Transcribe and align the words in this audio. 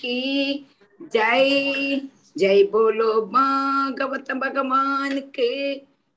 की? 0.00 0.18
जय 1.00 2.00
जय 2.38 2.62
बोलो 2.72 3.10
भागवत 3.26 4.32
भगवान 4.32 5.18
के। 5.36 5.52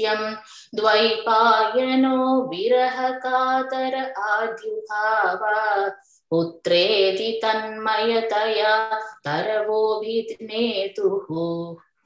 प्रव्रजन्तमनुपेतमपेतकृत्यं 0.00 0.34
द्वैपायनो 0.74 2.18
विरहकातर 2.42 3.94
आद्युभावा। 4.18 5.88
पुत्रेति 6.30 7.40
तन्मयतया 7.44 8.74
तरवोभिनेतुः 8.98 11.26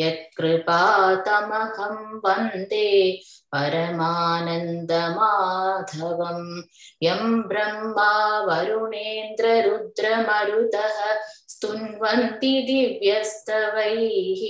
यत्कृपातमहं 0.00 1.96
वन्दे 2.24 2.90
परमानन्दमाधवं 3.54 6.42
यं 7.06 7.22
ब्रह्मा 7.50 8.10
वरुणेन्द्ररुद्रमरुतः 8.48 10.98
स्तुन्वन्ति 11.58 12.52
दिव्यस्तवैः 12.68 14.42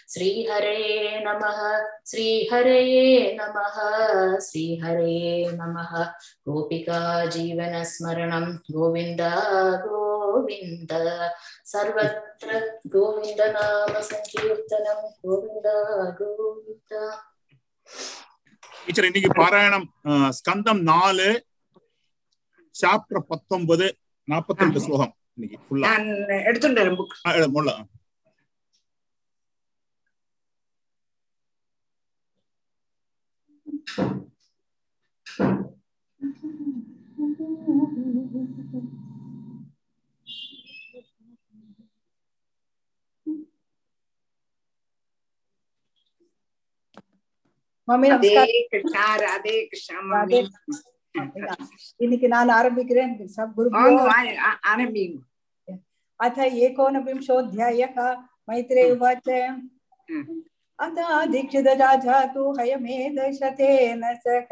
श्रीहरे 0.08 0.80
नमः 1.22 1.60
श्रीहरे 2.06 2.82
नमः 3.34 3.78
श्रीहरे 4.40 5.16
नमः 5.54 5.92
गोपिका 6.48 7.00
जीवनस्मरणं 7.28 8.46
गोविन्द 8.72 9.22
गोविन्द 9.86 10.92
सर्वत्र 11.66 12.50
गोविन्दनाम 12.96 13.94
सङ्कीर्तनं 14.10 15.02
गोविन्द 15.24 15.68
गोविन्द 16.22 16.94
டீச்சர் 18.86 19.06
இன்னைக்கு 19.06 19.30
பாராயணம் 19.34 19.86
அஹ், 20.08 20.32
ஸ்கந்தம் 20.32 20.82
நாலு 20.86 21.26
சாப்டர் 22.76 23.28
பத்தொன்பது 23.30 23.86
நாற்பத்தி 24.28 24.64
ரெண்டு 24.64 24.80
ஸ்லோகம் 24.80 25.12
இன்னைக்கு 25.39 25.59
ஃபுல்லா 25.63 25.91
நான் 25.99 26.11
எடுத்துட்டு 26.47 26.81
வரேன் 26.81 26.99
புக் 26.99 27.17
முள்ள 27.55 27.71
அதே 48.11 48.33
நமஸ்காரம். 48.35 48.69
கிருஷ்ணா 48.73 49.05
ராதே 49.23 49.55
கிருஷ்ணா 49.71 49.99
மாமி 50.09 50.39
இன்னைக்கு 52.00 52.28
நான் 52.28 52.52
ஆரம்பிக்கிறேன் 52.52 53.14
சப் 53.30 53.54
வாங்க 53.58 53.90
குரு 53.92 54.10
வாங்க 54.10 54.32
ஆ- 54.48 54.60
ஆரம்பிங்க 54.72 55.18
अथ 56.20 56.38
एकोनविंशोऽध्यायः 56.60 57.98
मैत्रेय 58.48 58.88
उवाच 58.92 59.28
अथ 60.80 60.98
दीक्षितराजा 61.28 62.16
तु 62.34 62.44
हयमेधशतेन 62.58 64.02
सह 64.24 64.50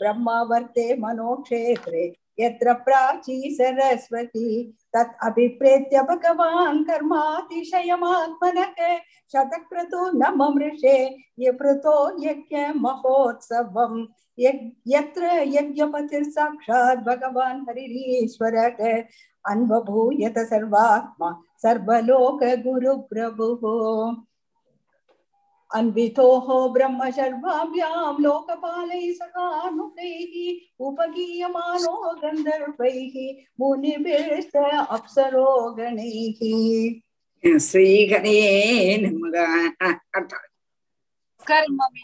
ब्रह्मावर्ते 0.00 0.86
मनोक्षेत्रे 0.96 2.02
यत्र 2.38 2.72
प्राची 2.84 3.36
सरस्वती 3.56 4.48
तत् 4.94 5.14
अभिप्रेत्य 5.22 6.02
भगवान् 6.02 6.82
कर्मातिशयमात्मनः 6.84 8.74
शतक्रतु 9.34 10.00
न 10.14 10.32
ममृषे 10.36 10.96
यपृतो 11.38 11.96
यज्ञ 12.20 12.54
महोत्सवम् 12.80 13.98
यज्- 14.00 14.19
यत्र 14.39 15.23
यज्ञपतिर्साक्षात् 15.47 17.05
भगवान 17.05 17.65
हरिरीश्वरः 17.69 19.01
अन्वभूयत 19.49 20.37
सर्वात्मा 20.49 21.29
सर्वलोकगुरुप्रभुः। 21.57 23.63
अन्वितोः 25.75 26.47
ब्रह्मशर्वाभ्यां 26.73 28.13
लोकपालैः 28.21 29.05
सखानुकैः 29.13 30.33
उपगीयमानो 30.87 31.95
गन्धर्वैः 32.21 33.15
मुनिभिश्च 33.59 34.55
अप्सरो 34.89 35.49
गणैः 35.77 36.39
श्रीहरये 37.59 38.97
नमः 38.97 39.35
नमस्कारः 40.17 41.71
मम्मी 41.71 42.03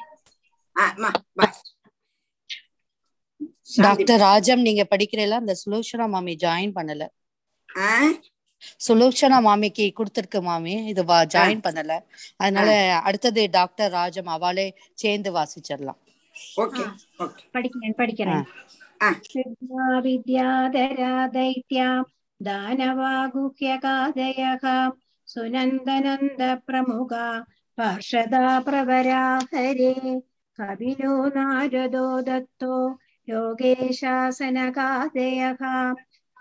டாக்டர் 3.75 4.19
ராஜம் 4.19 4.61
நீங்க 4.61 4.87
படிக்கிறீல 4.89 5.29
அந்த 5.29 5.55
சுலோச்சனா 5.65 6.07
மாமி 6.07 6.35
ஜாயின் 6.35 6.71
பண்ணல. 6.75 7.07
சுலோச்சனா 8.87 9.11
மாமிக்கு 9.21 9.93
கொடுத்துருக்கு 9.93 10.41
மாமி 10.41 10.85
இது 10.85 11.03
ஜாயின் 11.03 11.61
பண்ணல. 11.63 11.99
அதனால 12.37 12.95
அடுத்தது 12.95 13.47
டாக்டர் 13.51 13.91
ராஜம் 13.91 14.25
அவளே 14.25 14.73
சேர்ந்து 14.93 15.31
வாசிச்சிடலாம். 15.31 15.97
படிக்கிறேன் 17.53 17.81
படிக்கிறேன். 17.81 18.45
विद्याधरादैत्यां 20.05 22.03
दानवागुह्यकादयः 22.43 24.91
सुनन्दनन्दप्रमुगा 25.27 27.39
पार्षदा 27.77 28.59
प्रवरा 28.59 29.39
हरे 29.51 30.19
कविनो 30.59 31.27
नारदो 31.35 32.21
दत्तो 32.21 32.99
योगेशासनकादयः 33.29 34.81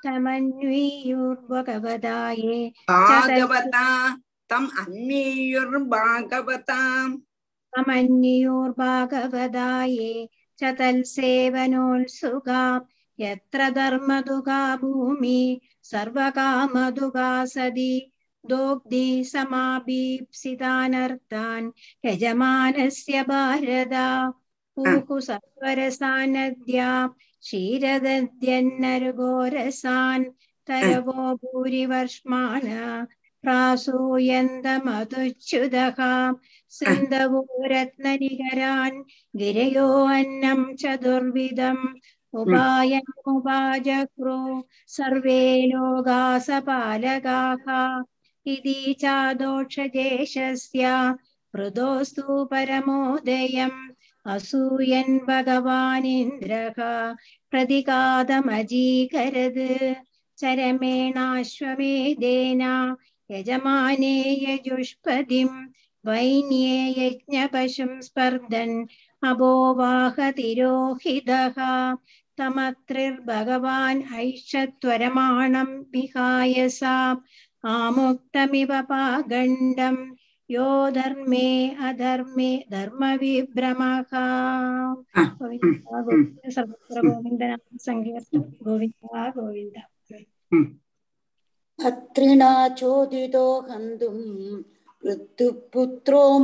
तमन्वीयुर्भगवदाये 0.05 2.59
भागवता 2.91 3.87
तम् 4.51 4.69
अन्वीयुर्भागवताम् 4.83 7.17
यत्र 13.21 13.69
धर्मदुगा 13.77 14.61
भूमि 14.77 15.61
सर्वकामदुगा 15.91 17.29
सदी 17.53 17.93
दोग्धि 18.45 19.07
समाभीप्सितानर्थान् 19.33 21.71
यजमानस्य 22.07 23.23
भारदा 23.31 24.07
पूः 24.77 25.19
सत्वरसानद्या 25.29 26.91
क्षीरदद्यन्नरुघोरसान् 27.45 30.25
तरवो 30.69 31.23
भूरिवर्ष्माण 31.43 32.65
प्रासूयन्तमधुच्युतः 33.45 35.99
सिन्धवो 36.79 37.41
रत्ननिकरान् 37.73 38.99
गिरयो 39.43 39.87
अन्नं 40.17 40.61
चतुर्विधम् 40.83 41.85
उपायमुपाजक्रो 42.43 44.39
सर्वे 44.97 45.41
लोगासपालकाः 45.73 47.67
इति 48.55 48.77
चादोक्षदेशस्य 49.03 50.85
हृदोऽस्तु 51.57 52.45
परमोदयम् 52.53 53.81
असूयन् 54.34 55.18
भगवानिन्द्रः 55.28 56.80
प्रतिकादमजीकरद् 57.52 58.36
चरमेणाश्वमेधेन 60.42 61.82
यजमाने 63.32 64.16
यजुष्पदिम् 64.46 65.58
वैन्ये 66.08 66.78
यज्ञपशुं 66.98 67.92
स्पर्धन् 68.08 68.76
अभोवाहतिरोहितः 69.32 70.28
तमत्रिर्भगवान् 72.38 74.02
ऐषत्वरमाणं 74.24 75.70
विहाय 75.94 76.56
सा 76.80 76.96
आमुक्तमिव 77.76 78.72
पागण्डं 78.92 79.98
यो 80.51 80.67
धर्मे 80.95 81.47
अधर्मे 81.89 82.51
धर्मविभ्रमः। 82.73 84.13
गोविन्द 85.39 85.79
गोविन्द 85.89 86.51
सर्वत्र 86.55 87.01
गोविन्दनाम 87.07 87.79
सङ्कीर्तन 87.87 88.41
गोविन्द 88.67 89.33
गोविन्द 89.37 89.77
अत्रिणा 91.79 92.53
चोदितो 92.79 93.47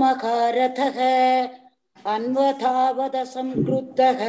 मकारथः 0.03 0.99
अन्वथावद 2.15 3.17
संक्रुद्धः 3.35 4.23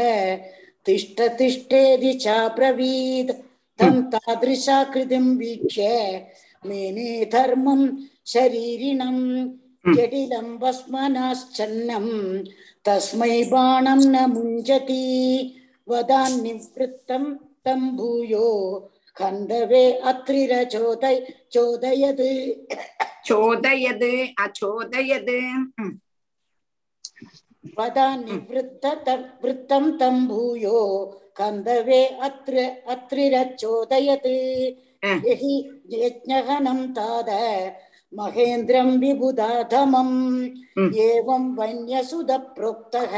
तिष्ठ 0.86 1.22
तिष्ठेति 1.40 2.14
चाब्रवीत् 2.24 3.32
तं 3.80 4.02
तादृशाकृतिं 4.14 5.26
वीक्ष्य 5.38 5.90
मेने 6.64 7.10
धर्मं 7.34 7.82
शरीरिणं 8.34 9.18
जटिलं 9.86 10.48
भस्मनाश्चन्नं 10.60 12.06
तस्मै 12.88 13.36
बाणं 13.52 14.02
न 14.14 14.16
मुञ्जति 14.34 15.04
वदान्निवृत्तं 15.88 17.24
तं 17.66 17.82
भूयो 17.98 18.48
खन्दवे 19.18 19.84
अत्रिरचोदय 20.12 21.18
चोदयद् 21.54 22.24
चोदयद् 23.28 24.10
अचोदयद् 24.46 25.34
वदान्निवृत्तवृत्तं 27.78 29.86
तं 30.00 30.16
भूयो 30.28 30.80
कन्दवे 31.38 32.02
अत्र 32.28 32.56
अत्रिरचोदयत् 32.94 34.28
यहि 35.30 35.56
यज्ञहनं 35.94 36.80
ताद 36.98 37.30
महेन्द्रं 38.18 39.00
विबुधाधमम् 39.00 40.46
एवं 40.96 41.56
वन्यसुधप्रोक्तः 41.56 43.14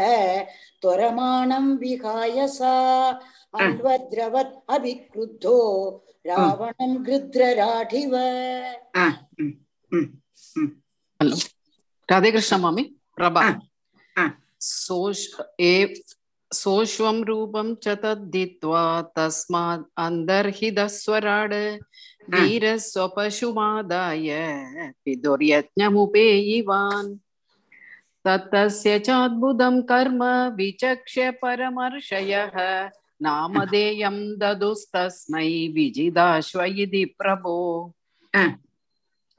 त्वरमाणं 0.82 1.78
विहाय 1.78 2.48
सा। 2.48 3.10
अन्वद्रवत् 3.60 4.72
अभिक्रुद्धो 4.72 5.58
रावणं 6.28 7.06
गृध्रराढिव। 7.06 8.16
हलो। 11.22 11.36
राधे 12.12 12.32
कृष्ण 12.32 12.58
मामि 12.58 12.82
प्रभा। 13.16 13.60
सोष 14.60 15.28
एव 15.60 15.94
सोष्वं 16.54 17.24
रूपं 17.24 17.76
च 17.76 17.88
तद्धित्वा 17.88 19.02
तस्मात् 19.16 19.82
अन्तर्हितस्वराड्। 19.98 21.54
वीरस्वपशुमादाय 22.34 24.30
पितुर्यज्ञमुपेयिवान् 25.06 27.12
तत्तस्य 28.26 28.92
चाद्भुतं 29.08 29.76
कर्म 29.90 30.22
विचक्ष्य 30.58 31.24
परमर्षयः 31.42 32.56
नामधेयं 33.26 34.18
ददुस्तस्मै 34.40 35.50
विजिदाश्व 35.76 36.60
इति 36.64 37.04
प्रभो 37.20 37.60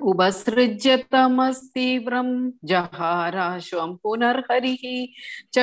उपसृज्य 0.00 0.96
तमस्तीव्रं 1.12 2.30
जहाराश्वं 2.70 3.90
पुनर्हरिः 4.02 4.84
च 5.54 5.56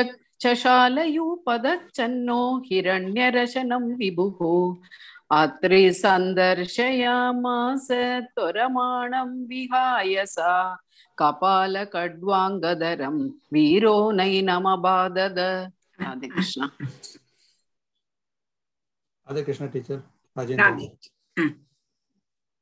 चशालयूपदच्छन्नो 0.43 2.41
हिरण्यरशनं 2.65 3.83
विभुः 3.99 4.39
अत्रि 5.32 5.92
सन्दर्शयामास 5.92 7.88
त्वरमाणं 7.90 9.30
विहाय 9.48 10.14
सा 10.26 10.52
कपालकड्वाङ्गधरं 11.18 13.16
वीरो 13.52 13.96
नैनमबादद 14.20 15.38
राधे 16.00 16.28
कृष्ण 16.28 16.68
राधे 19.26 19.42
कृष्ण 19.42 19.68
टीचर 19.68 19.98
ராதே 20.36 20.54
राजेंद्र 20.56 21.48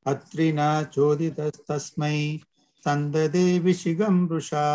अत्रि 0.06 0.48
न 0.52 0.60
चोदितस्तस्मै 0.94 2.18
सन्ददे 2.86 3.46
विशिगं 3.60 4.18
वृषा 4.28 4.66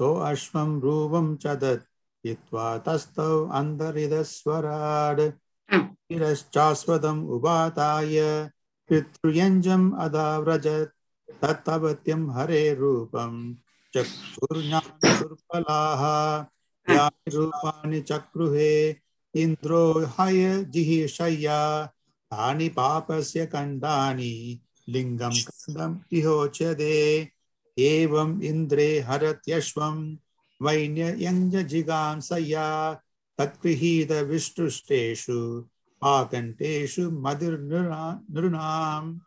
सो 0.00 0.08
अश्वं 0.28 0.70
रूपं 0.80 1.26
च 1.42 1.54
दत् 1.62 1.84
हित्वा 2.24 2.66
तस्थौ 2.86 3.28
अन्तरिदस्वराड् 3.58 5.22
शिरश्चास्पदम् 5.71 7.35
उवाताय 7.35 8.49
पितृयञ्जम् 8.89 9.99
अदाव्रजत् 9.99 11.41
तत्तवत्यं 11.41 12.35
हरे 12.35 12.73
रूपं 12.73 13.53
यानि 16.89 17.35
रूपाणि 17.35 18.01
चक्रुहे 18.01 18.95
इन्द्रो 19.35 20.05
हय 20.19 20.63
जिहिषय्या 20.63 21.89
तानि 22.31 22.69
पापस्य 22.69 23.45
कण्डानि 23.45 24.59
लिङ्गं 24.89 25.29
कन्दम् 25.29 25.99
इहोच्यते। 26.11 27.29
एवम् 27.79 28.43
इन्द्रे 28.43 28.99
हरत्यश्वं 28.99 30.17
वैन्ययञ्जजिगांसया 30.61 32.99
तत्गृहीतविष्टुष्टेषु 33.37 35.65
आकण्ठेषु 36.03 37.11
मधुर्नृणाम् 37.11 39.19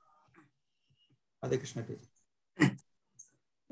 हरे 1.45 1.57
कृष्ण 1.57 1.85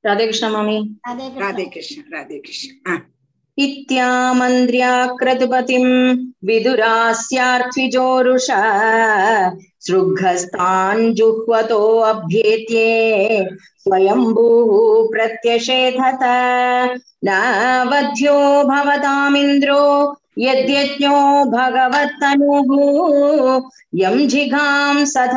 राधे 0.06 0.26
कृष्ण 0.26 0.50
मामी। 0.50 0.96
राधे 1.08 1.64
कृष्ण 1.64 2.16
राधे 2.16 2.38
कृष्ण 2.38 2.98
इत्यामन्द्र्याकृतपतिं 3.58 5.84
विदुरास्यार्थिजोरुषा 6.44 8.60
सृग्घस्तान् 9.80 11.14
जुह्वतोऽभ्येत्ये 11.14 13.46
स्वयम्भूः 13.78 15.08
प्रत्यषेधत। 15.12 16.18
नावध्यो 17.24 18.64
भवतामिन्द्रो 18.64 20.16
यद्यज्ञो 20.38 21.44
भगवत्तनुः, 21.44 23.62
यं 23.94 24.28
जिघां 24.28 25.04
सथ 25.04 25.34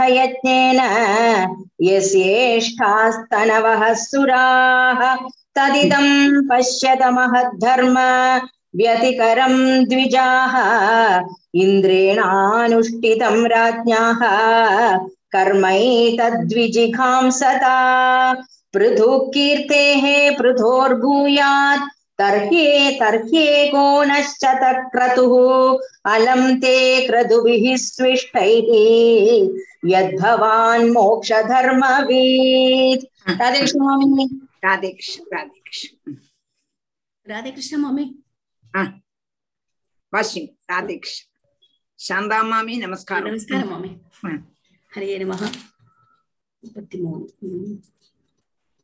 यस्येष्ठास्तनवः 1.82 3.94
सुराः 3.94 5.16
तदिदं 5.58 6.48
पश्यत 6.48 7.04
महद्धर्म 7.04 7.98
व्यतिकरं 8.75 9.86
द्विजाः। 9.86 10.56
इन्द्रेणानुष्ठितं 11.56 13.48
राज्ञाः 13.48 14.20
कर्मैतद्विजिघांसता 15.36 17.78
पृथुः 18.74 19.18
कीर्तेः 19.18 20.38
पृथोर्भूयात् 20.38 21.95
तर्ह्ये 22.19 22.90
तर्ह्येको 23.00 23.85
नश्च 24.04 24.45
तक्रतुः 24.62 25.35
अलं 26.14 26.57
ते 26.61 27.07
क्रतुभिः 27.07 27.76
स्विष्टैः 27.76 28.69
यद्भवान् 29.92 30.90
मोक्षधर्मवीत् 30.92 33.04
राधे 33.30 33.61
कृष्ण 33.61 33.78
स्वामी 33.78 34.28
राधे 34.64 34.90
कृष्ण 34.92 35.25
राधे 35.35 35.61
कृष्ण 35.66 36.14
राधे 37.26 37.50
कृष्ण 37.50 37.76
मम्मी 37.76 38.14
आ, 38.76 38.85
वाशिंग 40.12 40.49
राधे 40.71 40.97
कृष्ण 40.97 41.26
शांता 41.99 42.42
मामी 42.42 42.76
नमस्कार 42.76 43.25
नमस्कारं 43.25 43.69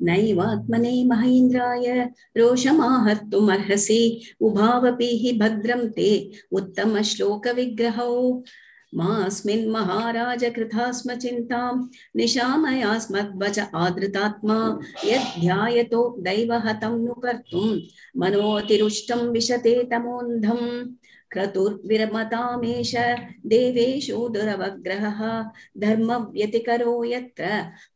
नैवात्मने 0.01 1.03
महेन्द्राय 1.05 2.09
रोषमाहर्तुमर्हसि। 2.37 4.21
उभावपि 4.41 5.17
हि 5.17 5.33
भद्रं 5.37 5.89
ते 5.89 6.31
उत्तमश्लोकविग्रहौ। 6.51 8.43
मास्मिन् 8.95 9.71
महाराज 9.71 10.45
कृता 10.55 10.91
स्म 10.91 11.15
चिन्तां। 11.15 11.87
निशामयास्मद्वच 12.15 13.59
आदृतात्मा। 13.75 14.79
यद्ध्यायतो 15.05 16.15
दैवहतं 16.19 17.05
नु 17.05 17.13
कर्तुं। 17.13 17.79
मनोतिरुष्टं 18.17 19.17
विशते 19.17 19.83
तमोन्धम् 19.83 20.91
क्रतुर्विरमतामेष 21.31 22.91
देवेषु 23.53 24.17
दुरवग्रहः 24.35 25.21
धर्मव्यतिकरो 25.83 26.93
यत्र 27.13 27.43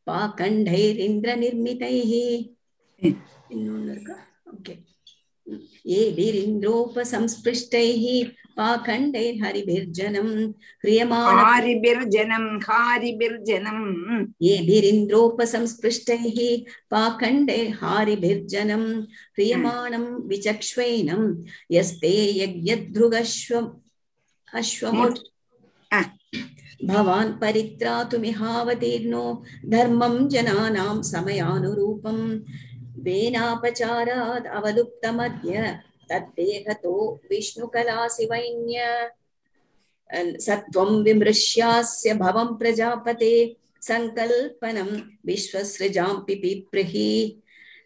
पाखण्डैरिन्द्रनिर्मितैः 0.06 2.12
ओके 4.54 4.74
एभिरिन्द्रोपसंस्पृष्टैः 6.00 8.04
பாகண்டைர் 8.56 9.38
ஹரிபிர்ஜனம் 9.42 10.32
ஹிரியமான 10.84 11.36
ஹாரிபிர்ஜனம் 11.42 12.48
ஹாரிபிர்ஜனம். 12.68 13.84
ஏபிரிந்திரோபசம்ஸ்பிருஷ்டைः 14.52 16.36
பாகண்டை 16.94 17.60
ஹாரிபிர்ஜனம் 17.80 18.88
ஹிரியமானம் 19.38 20.10
விசக்ஷ்வைனம் 20.32 21.26
யஸ்தே 21.76 22.16
யஜ்யத்ருகஸ்வம் 22.42 23.70
அஸ்வமுட் 24.52 25.20
भवान् 26.82 27.38
परित्रातुमिहावतीर्णो 27.40 29.22
धर्मं 29.66 30.14
जनानां 30.28 30.96
समयानुरूपं 31.02 32.18
वेनापचाराद् 33.06 34.46
अवलुप्तमद्य 34.58 35.52
तद्देहतो 36.09 36.93
विष्णुकलासि 37.31 38.25
वैन्य 38.31 38.85
सत्वं 40.39 40.91
विमृश्यास्य 41.03 42.13
भवं 42.23 42.49
प्रजापते 42.57 43.33
सङ्कल्पनं 43.83 44.89
विश्वसृजां 45.25 46.13
पिपीप्रिहि 46.27 47.11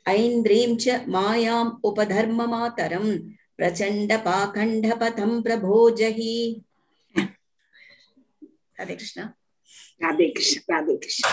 ऐन्द्रीं 0.08 0.72
च 0.78 1.00
मायाम् 1.10 1.72
उपधर्ममातरं 1.90 3.08
प्रचण्डपाखण्डपथं 3.60 5.42
प्रभोजहि 5.42 6.36
हरे 8.80 8.96
कृष्ण 8.96 9.20
ராதே 10.02 10.26
கிருஷ்ண 10.36 10.58
ராதே 10.72 10.94
கிருஷ்ண 11.04 11.28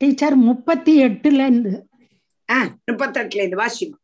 டீச்சர் 0.00 0.36
முப்பத்தி 0.46 0.92
எட்டுல 1.06 1.40
இருந்து 1.48 1.72
ஆ 2.48 2.56
முப்பத்தெட்டுல 2.88 3.44
இது 3.48 3.56
வாசிமா 3.60 3.96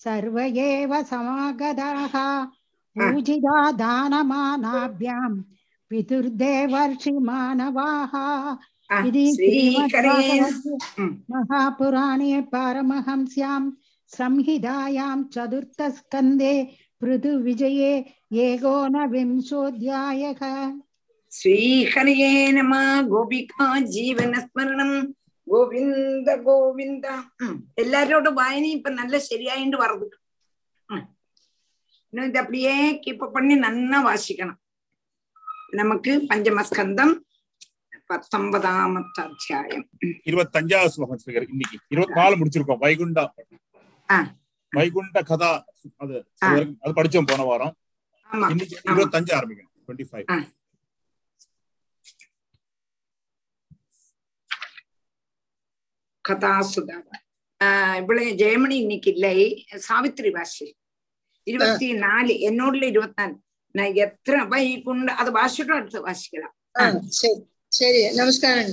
सर्व 0.00 0.36
एव 0.40 0.92
समागताः 1.10 2.16
पूजिता 2.96 3.56
दानमानाभ्यां 3.80 5.30
पितुर्देवर्षिमानवाः 5.90 8.14
इति 9.08 9.26
महापुराणे 11.32 12.40
पारमहंस्यां 12.52 13.62
संहितायां 14.12 15.18
चतुर्थस्कन्दे 15.34 16.54
पृथुविजये 17.01 17.91
एकोनविंशोऽध्यायः 18.45 20.41
ஸ்ரீஹரியே 21.31 22.27
நம 22.55 22.73
கோபிகா 23.09 23.65
ஜீவனஸ்மரணம் 23.93 24.93
கோவிந்த 25.47 26.29
கோவிந்த 26.45 27.07
ம். 27.41 27.57
எல்லாரோட 27.81 28.27
வாயனையும் 28.37 28.77
இப்ப 28.77 28.89
நல்ல 28.93 29.15
சரியாயிண்டு 29.25 29.77
வருது 29.81 30.07
ம். 30.89 31.03
இன்னும் 32.13 32.27
இது 32.29 32.39
அப்படியே 32.43 32.73
கீப் 33.03 33.25
பண்ணி 33.35 33.55
நன்னா 33.63 33.99
வாசிக்கணும் 34.05 34.59
நமக்கு 35.73 36.11
பஞ்சமஸ்கந்தம் 36.29 37.13
பத்தொன்பதாமத்து 38.09 39.21
அத்தியாயம் 39.23 39.85
இருபத்தஞ்சாவது 40.29 40.93
ஸ்லோகம் 40.95 41.21
ஸ்பீக்கர் 41.21 41.47
இன்னைக்கு 41.51 41.77
இருபத்தி 41.91 42.17
நாலு 42.19 42.39
முடிச்சிருக்கோம் 42.39 42.83
வைகுண்டா 42.83 43.23
ஆ. 44.09 44.17
வைகுண்ட 44.72 45.20
கதா 45.30 45.50
அது 46.02 46.16
அது 46.82 46.92
படிச்சோம் 46.98 47.30
போன 47.30 47.44
வாரம். 47.50 47.74
இன்னைக்கு 48.30 48.76
இருபத்தஞ்சு 48.88 49.32
ஆரம்பிக்கணும் 49.38 49.74
டுவெண்ட்டி 49.80 50.06
ஃபைவ் 50.10 50.26
கதா 56.24 56.52
சுதாவா 56.72 57.16
இவ்வளவு 58.00 58.30
ஜெயமணி 58.42 58.76
இன்னைக்கு 58.84 59.10
இல்லை. 59.14 59.34
சாவித்ரி 59.86 60.30
பாஷி 60.36 60.68
இருபத்தி 61.46 61.88
நாலு 62.04 62.32
என்னோட 62.48 62.82
இருபத்தி 62.92 63.20
நாலு. 63.20 63.36
എത്ര 64.04 64.34
വൈകുണ്ട 64.52 65.10
അത് 65.20 65.30
വാശിയുടെ 65.36 65.74
അടുത്ത് 65.76 66.00
വാശിക്കണം 66.06 66.52
ശരി 67.72 68.00
നമസ്കാരം 68.18 68.70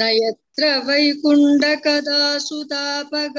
ഞാൻ 0.00 0.12
എത്ര 0.30 0.64
വൈകുണ്ട 0.88 1.64
കഥാ 1.86 2.18
സുതാപക 2.46 3.38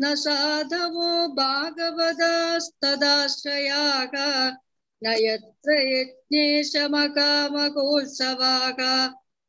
न 0.00 0.14
साधवो 0.14 1.10
भागवदास्तदाश्रयाः 1.38 4.12
न 5.04 5.06
यत्र 5.20 5.68
यज्ञेशमकामकोत्सवाः 5.92 8.80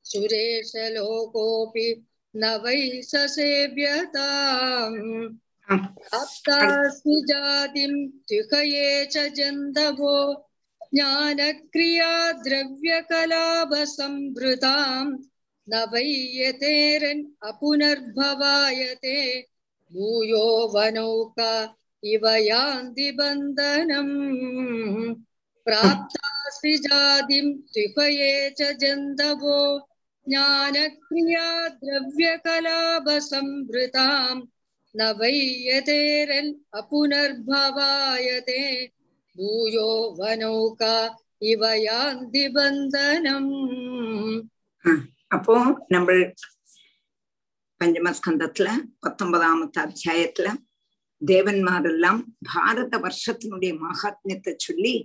सुरेशलोकोऽपि 0.10 1.88
न 2.36 2.44
वै 2.64 2.82
ससेव्यताम्। 3.12 4.98
आप्तास्मि 6.20 7.18
जातिं 7.30 7.94
त्युहये 8.28 8.90
च 9.14 9.16
ज्ञानक्रिया 10.96 12.12
द्रव्यकलाभसम्भृताम् 12.46 15.12
न 15.70 15.72
वैयतेरन् 15.94 17.24
अपुनर्भवायते 17.50 19.18
भूयो 19.94 20.46
वनौका 20.74 21.54
इव 22.04 22.26
यान्ति 22.28 23.10
बन्धनम् 23.12 24.16
प्राप्ता 25.66 26.28
सृजादिं 26.58 27.48
त्रिफये 27.74 28.34
च 28.50 28.60
जन्दवो 28.82 29.60
ज्ञानक्रिया 30.30 31.48
द्रव्यकलापसम्भृताम् 31.84 34.42
न 34.96 35.00
वैयतेरन् 35.20 36.52
अपुनर्भवायते। 36.80 38.62
भूयो 39.36 39.90
वनौका 40.20 40.96
इव 41.42 41.62
यान्ति 41.88 42.46
बन्धनम् 42.56 43.52
അപ്പോ 45.36 45.56
നമ്മൾ 45.92 46.18
பஞ்சமஸ்கந்தத்துல 47.82 48.70
பத்தொன்பதாமத்து 49.00 49.80
அத்தியாயத்துல 49.82 50.48
தேவன்மாரெல்லாம் 51.22 52.20
பாரத 52.48 52.98
வருஷத்தினுடைய 52.98 53.74
மகாத்மியத்தை 53.82 54.54
சொல்லி 54.58 54.96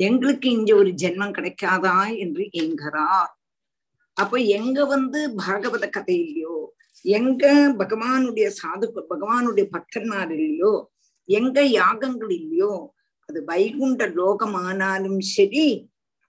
எங்களுக்கு 0.00 0.48
இங்க 0.50 0.74
ஒரு 0.74 0.90
ஜென்மம் 0.94 1.36
கிடைக்காதா 1.36 1.96
என்று 2.16 2.44
ஏங்குறார் 2.54 3.30
அப்ப 4.16 4.38
எங்க 4.52 4.84
வந்து 4.84 5.20
பாகவத 5.38 5.86
கதை 5.88 6.16
இல்லையோ 6.20 6.56
எங்க 7.04 7.44
பகவானுடைய 7.78 8.48
சாது 8.56 8.86
பகவானுடைய 9.12 9.66
பக்தன்மார் 9.72 10.32
இல்லையோ 10.38 10.72
எங்க 11.28 11.64
யாகங்கள் 11.72 12.32
இல்லையோ 12.32 12.72
அது 13.28 13.44
வைகுண்ட 13.44 14.06
லோகமானாலும் 14.16 15.20
சரி 15.28 15.66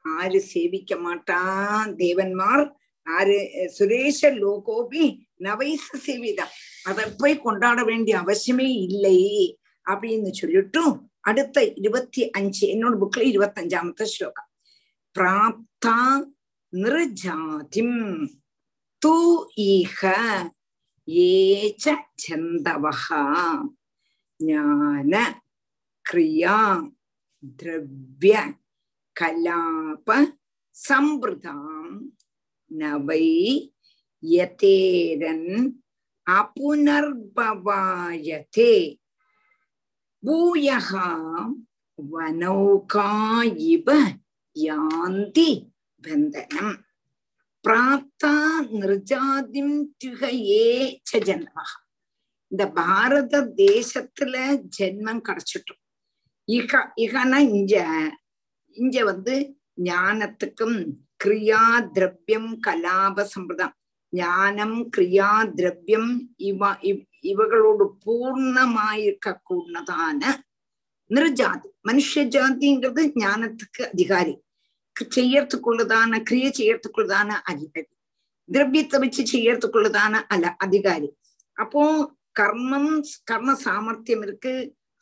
ஆறு 0.05 0.39
சேவிக்க 0.43 0.93
மாட்டான் 0.97 1.91
தேவன்மார்? 1.97 2.63
ஆறு 3.03 3.51
சுரேஷ 3.79 4.21
லோகோபி 4.21 5.19
நவைச 5.39 5.97
சேவிதான் 6.07 6.53
அதை 6.83 7.03
போய் 7.17 7.39
கொண்டாட 7.39 7.83
வேண்டிய 7.83 8.19
அவசியமே 8.19 8.71
இல்லை 8.89 9.59
அப்படின்னு 9.85 10.31
சொல்லிட்டு 10.31 10.99
அடுத்த 11.19 11.73
இருபத்தி 11.73 12.29
அஞ்சு 12.29 12.67
என்னோட 12.67 12.97
புக்ல 13.01 13.21
இருபத்தி 13.21 13.61
அஞ்சாமத்த 13.61 14.03
ஸ்லோகம். 14.03 14.49
பிராப்தா 15.19 16.25
நிருஜாதிம் 16.71 18.27
தூ 18.97 19.45
ஈக 19.55 20.11
ஏச்ச 21.05 21.95
சந்தவகா 22.27 23.59
ஞான 24.37 25.43
கிரியா 26.11 26.89
திரவிய 27.63 28.57
கலாப 29.19 30.35
சம்பிரதாம். 30.89 31.99
நவை 32.81 33.25
யதேரன் 34.23 35.49
அபுனர்பவாயதே. 36.27 37.55
பூயகா 40.23 41.07
வனௌகா 41.99 43.09
இவ 43.73 43.87
யாந்தி 44.55 45.51
பந்தனம். 46.03 46.75
பிராத்தா 47.65 48.35
நிர்ஜாதிம் 48.79 49.77
துகையே 50.01 50.67
ஜன்மக 51.27 51.71
இந்த 52.51 52.63
பாரத 52.79 53.33
தேசத்துல 53.63 54.35
ஜென்மம் 54.77 55.23
கிடைச்சிட்டோம். 55.27 55.81
இக 56.47 56.71
இகனா 57.05 57.39
இங்க 57.57 57.73
இங்க 58.77 58.95
வந்து 59.03 59.35
ஞானத்துக்கும் 59.83 60.77
கிரியா 61.23 61.61
திரவியம் 61.93 62.51
கலாப 62.61 63.23
சம்பிரதம் 63.25 63.75
ஞானம் 64.13 64.77
கிரியா 64.95 65.29
திரவியம் 65.53 66.11
இவ 66.47 66.71
இவகளோடு 67.23 67.85
பூர்ணமாயிருக்க 68.03 69.35
கூடதான 69.41 70.21
நிறஜாதி 71.11 71.69
மனுஷ 71.81 72.23
ஜாதிங்கிறது 72.27 73.03
ஞானத்துக்கு 73.21 73.83
அதிகாரி 73.85 74.35
செய்யறதுக்குள்ளதான 75.13 76.19
கிரிய 76.23 76.47
செய்யறதுக்குள்ளதான 76.51 77.37
அதிகாரி 77.45 77.87
திரவியத்தை 78.49 78.97
வச்சு 78.99 79.23
செய்யறதுக்குள்ளதான 79.33 80.19
அல்ல 80.27 80.47
அதிகாரி 80.57 81.09
அப்போ 81.57 81.83
கர்மம் 82.39 82.91
கர்ம 83.23 83.55
சாமர்த்தியம் 83.63 84.23
இருக்கு 84.23 84.53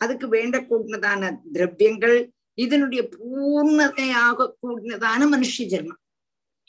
அதுக்கு 0.02 0.28
வேண்ட 0.28 0.58
கூடினதான 0.62 1.32
திரவியங்கள் 1.54 2.18
இதனுடைய 2.58 3.02
பூர்ணதையாக 3.14 4.50
கூடினதான 4.62 5.28
மனுஷ 5.28 5.66
ஜென்மம் 5.70 6.01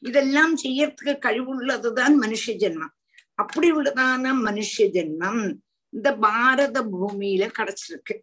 இதெல்லாம் 0.02 0.54
செய்யறதுக்கு 0.56 1.18
கழிவுள்ளதுதான் 1.26 2.14
மனுஷ 2.20 2.46
ஜென்மம். 2.46 2.94
அப்படி 3.34 3.72
உள்ளதான 3.72 4.24
மனுஷ 4.44 4.76
ஜென்மம் 4.78 5.42
இந்த 5.88 6.08
பாரத 6.16 6.76
பூமியில 6.92 7.48
கிடைச்சிருக்கு. 7.58 8.16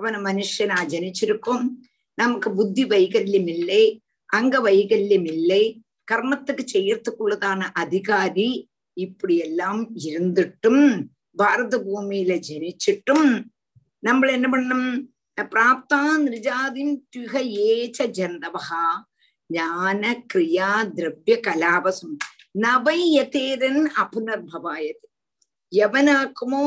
அவன 0.00 0.16
மனுஷனா 0.26 0.78
ஜனிச்சிருக்கோம். 0.92 1.66
நமக்கு 2.14 2.54
புத்தி 2.54 2.84
வைகல்யம் 2.86 3.48
இல்லை 3.48 4.02
அங்க 4.26 4.60
வைகல்யம் 4.60 5.26
இல்லை. 5.26 5.82
கர்மத்துக்கு 6.12 6.64
செய்யறதுக்குள்ளதான 6.72 7.60
அதிகாரி 7.72 8.50
இப்படி 8.92 9.36
எல்லாம் 9.38 9.82
இருந்துட்டும் 9.96 11.06
பாரத 11.36 11.78
பூமியில 11.78 12.32
ஜனிச்சிட்டும். 12.48 13.44
நம்மள 14.06 14.30
என்ன 14.30 14.48
பண்ணும்? 14.48 15.14
பிராப்தா 15.40 16.00
நிருஜாதின் 16.26 16.94
துக 17.16 17.32
ஏச்ச 17.70 17.98
ஜந்தவகா. 18.18 18.84
ஞான 19.54 20.02
கிரியா 20.30 20.70
திரவிய 20.96 21.36
கலாபசும் 21.46 22.16
நபை 22.56 22.98
யதேரன் 23.14 23.82
அபுனர்பவாயது. 24.02 25.04
எவனாக்குமோ 25.72 26.64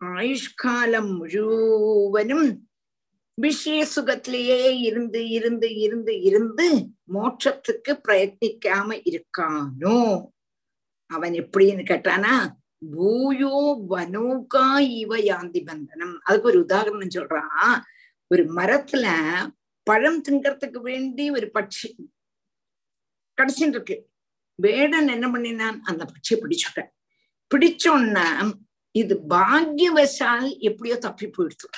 ஆயுஷ்காலம் 0.00 1.10
முழுவனும் 1.18 2.48
விஷய 3.38 3.80
சுகத்திலேயே 3.96 4.62
இருந்து 4.80 5.20
இருந்து 5.28 5.68
இருந்து 5.74 6.14
இருந்து 6.20 6.66
மோட்சத்துக்கு 7.14 7.92
பிரயத்னிக்காம 8.08 8.88
இருக்கானோ? 9.10 10.00
அவன் 11.10 11.34
எப்படின்னு 11.42 11.84
கேட்டானா 11.90 12.34
பூயோ 12.92 13.56
வனோகா 13.90 14.66
இவ 14.98 15.16
யாந்தி 15.30 15.60
பந்தனம். 15.68 16.14
அதுக்கு 16.22 16.48
ஒரு 16.48 16.60
உதாரணம் 16.60 17.14
சொல்றான். 17.14 17.78
ஒரு 18.30 18.42
மரத்துல 18.54 19.06
பழம் 19.86 20.22
திங்கறதுக்கு 20.28 20.80
வேண்டி 20.80 21.24
ஒரு 21.30 21.46
பட்சி 21.54 21.88
கிடைச்சிட்டு 23.40 23.76
இருக்கு 23.78 23.96
வேடன் 24.58 25.08
என்ன 25.08 25.26
பண்ணினான்? 25.30 25.78
அந்த 25.82 26.02
பட்சியை 26.12 26.38
பிடிச்சுட்டேன். 26.42 26.90
பிடிச்சோன்னா 27.50 28.26
இது 28.94 29.14
பாக்யவசால் 29.32 30.48
எப்படியோ 30.68 30.96
தப்பி 30.98 31.26
போயிடுச்சு 31.26 31.68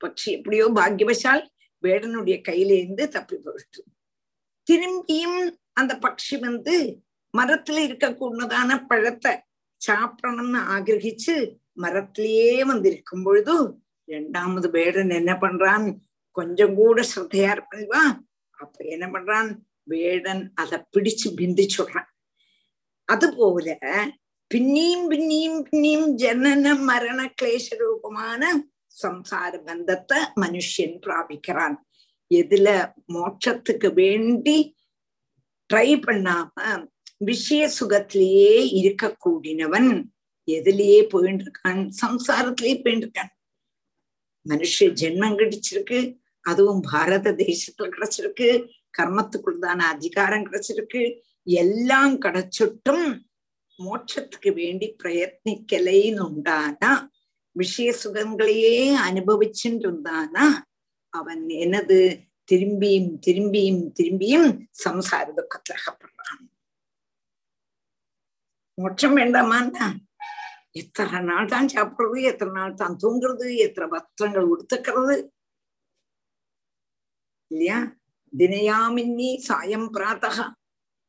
பட்சி 0.00 0.28
எப்படியோ 0.36 0.66
பாக்யவசால் 0.78 1.42
வேடனுடைய 1.82 2.36
கையிலேருந்து 2.48 3.04
தப்பி 3.08 3.36
போயிடுச்சு 3.36 3.82
திரும்பியும் 4.66 5.40
அந்த 5.72 5.92
பட்சி 6.04 6.40
வந்து 6.40 6.74
மரத்துல 7.34 7.78
இருக்கக்கூடதான 7.88 8.86
பழத்தை 8.86 9.32
சாப்பிடணும்னு 9.80 10.60
ஆகிரகிச்சு 10.74 11.34
மரத்திலேயே 11.82 12.64
வந்திருக்கும் 12.64 13.22
பொழுது 13.22 13.54
ரெண்டாமது 14.08 14.68
வேடன் 14.70 15.10
என்ன 15.10 15.32
பண்றான்? 15.34 15.86
கொஞ்சம் 16.36 16.74
கூட 16.74 17.04
ஸ்ரத்தையா 17.10 17.50
இருப்பா 17.56 18.02
அப்ப 18.58 18.84
என்ன 18.84 19.06
பண்றான்? 19.06 19.50
വേടൻ 19.88 20.50
അത 20.54 20.76
പിടിച്ചു 20.76 21.30
ബിന്ദിച്ചുടണം 21.30 22.06
അതുപോലെ 23.08 23.78
പിന്നെയും 24.48 25.08
പിന്നെയും 25.08 25.62
പിന്നെയും 25.62 26.16
ജനന 26.16 26.72
മരണ 26.72 27.26
ക്ലേശരൂപമാണ് 27.26 28.62
സംസാര 28.88 29.56
ബന്ധത്തെ 29.56 30.18
മനുഷ്യൻ 30.40 30.98
പ്രാപിക്കാൻ 30.98 31.76
எதுல 32.34 32.94
மோட்சத்துக்கு 33.12 33.88
வேண்டி 33.92 34.74
ட்ரை 35.70 35.88
பண்ணாம 36.06 36.86
விஷய 37.18 37.70
சுகத்திலேயே 37.80 38.54
இருக்க 38.56 39.16
கூடினவன் 39.26 39.90
எதுலயே 40.48 41.08
போயிட்டு 41.08 41.44
இருக்கான் 41.44 41.88
சம்சாரத்திலேயே 42.02 42.82
போயிட்டு 42.82 43.06
இருக்கான் 43.06 43.32
மனுஷ 44.46 44.86
ஜென்மம் 45.00 45.38
கிடைச்சிருக்கு. 45.38 46.17
அதுவும் 46.44 46.82
பாரத 46.90 47.32
தேசத்துல 47.44 47.88
கிடைச்சிருக்கு. 47.94 48.48
கர்மத்துக்குள்ளதான 48.98 49.80
அதிகாரம் 49.94 50.46
கிடைச்சிருக்கு. 50.46 51.02
எல்லாம் 51.46 52.14
கிடைச்சிட்டும் 52.24 53.06
மோட்சத்துக்கு 53.78 54.50
வேண்டி 54.52 54.86
பிரயத்னிக்கலைன்னு 55.02 56.22
உண்டானா 56.28 56.92
விஷய 57.56 57.90
சுகங்களையே 58.02 58.76
அனுபவிச்சுட்டு 59.08 59.84
இருந்தானா 59.86 60.46
அவன் 61.12 61.44
எனது 61.64 61.98
திரும்பியும் 62.48 63.10
திரும்பியும் 63.26 63.82
திரும்பியும் 63.98 64.48
சம்சார 64.84 65.26
துக்கத்துல 65.38 65.76
அகப்படுறான். 65.78 66.42
மோட்சம் 68.78 69.16
வேண்டாமான்னா 69.20 69.86
எத்தனை 70.72 71.20
நாள் 71.20 71.52
தான் 71.54 71.68
சாப்பிடுறது 71.74 72.18
எத்தனை 72.22 72.52
நாள் 72.52 72.74
தான் 72.74 72.96
தூங்குறது 73.02 73.46
எத்தனை 73.66 73.88
வஸ்திரங்கள் 73.96 74.50
உடுத்துக்கிறது 74.52 75.16
இல்லையா 77.50 77.78
தினயாமின்னி 78.38 79.36
சாயம் 79.38 79.92
பிராத்தகா 79.92 80.52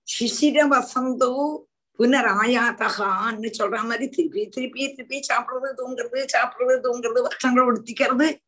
சிசிர 0.08 0.68
வசந்தோ 0.68 1.64
புனராயாத்தகான்னு 2.00 3.50
சொல்ற 3.60 3.82
மாதிரி 3.84 4.10
திருப்பி 4.10 4.50
திருப்பி 4.50 4.88
திருப்பி 4.88 5.22
சாப்பிடுறது 5.30 5.70
தூங்குறது 5.74 6.26
சாப்பிடுறது 6.34 6.78
தூங்குறது 6.82 7.22
வஸ்திரங்கள் 7.22 7.68
உடுத்திக்கிறது 7.68 8.40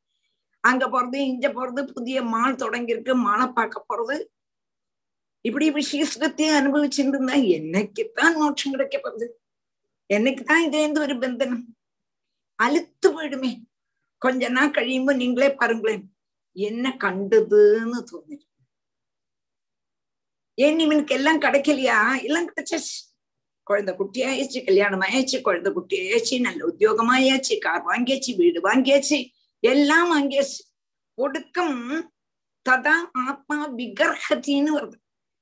அங்க 0.62 0.88
போறது 0.89 1.17
இங்க 1.17 1.49
போறது 1.49 1.93
புதிய 1.93 2.21
மால் 2.21 2.56
தொடங்கியிருக்கு 2.56 3.13
மாலை 3.15 3.47
பார்க்க 3.47 3.89
போறது 3.89 4.30
இப்படி 5.41 5.69
விசேஷத்தையும் 5.69 6.58
அனுபவிச்சுட்டு 6.58 7.15
இருந்தா 7.17 7.34
என்னைக்குத்தான் 7.34 8.38
மோட்சம் 8.38 8.71
கிடைக்க 8.71 8.97
போகுது 8.97 9.27
என்னைக்குதான் 10.10 10.65
இதே 10.65 10.88
ஒரு 10.95 11.15
பந்தனம் 11.15 11.65
அழுத்து 12.56 13.10
போயிடுமே 13.10 13.51
கொஞ்ச 14.17 14.49
நாள் 14.49 14.69
கழியும்போ 14.69 15.13
நீங்களே 15.15 15.49
பாருங்களேன் 15.54 16.11
என்ன 16.54 16.98
கண்டதுன்னு 17.00 18.04
தோணிடும் 18.12 18.50
ஏன் 20.54 20.80
இவனுக்கு 20.80 21.16
எல்லாம் 21.16 21.42
கிடைக்கலையா? 21.42 22.24
எல்லாம் 22.24 22.50
கிடைச்சாச்சு. 22.50 23.10
குழந்தை 23.64 23.96
குட்டியாயாச்சு 23.96 24.66
கல்யாணம் 24.66 25.00
ஆயாச்சு 25.00 25.42
குழந்தை 25.42 25.74
குட்டியாயாச்சு 25.74 26.40
நல்ல 26.40 26.66
உத்தியோகமாயாச்சு 26.66 27.60
கார் 27.60 27.84
வாங்கியாச்சு 27.86 28.36
வீடு 28.36 28.62
வாங்கியாச்சு 28.62 29.30
எல்லாம் 29.60 30.10
வாங்கியாச்சு. 30.12 30.62
ஒடுக்கம் 31.14 32.12
ததா 32.70 32.94
ஆத்மா 33.12 33.70
விகர்ஹத்தின்னு 33.70 34.72
வருது. 34.78 34.98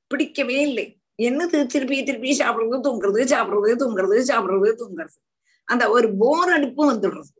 பிடிக்கவே 0.08 0.62
இல்லை. 0.62 1.00
என்னது 1.18 1.66
திருப்பி 1.66 2.04
திருப்பி 2.04 2.38
சாப்பிடுறது 2.38 2.80
தூங்குறது 2.86 3.22
சாப்பிடுறது 3.26 3.76
தூங்குறது 3.76 4.18
சாப்பிடுறது 4.28 4.76
தூங்குறது. 4.76 5.18
அந்த 5.66 5.90
ஒரு 5.90 6.16
போர் 6.18 6.50
அடுப்பு 6.50 6.92
வந்துடுறது. 6.92 7.39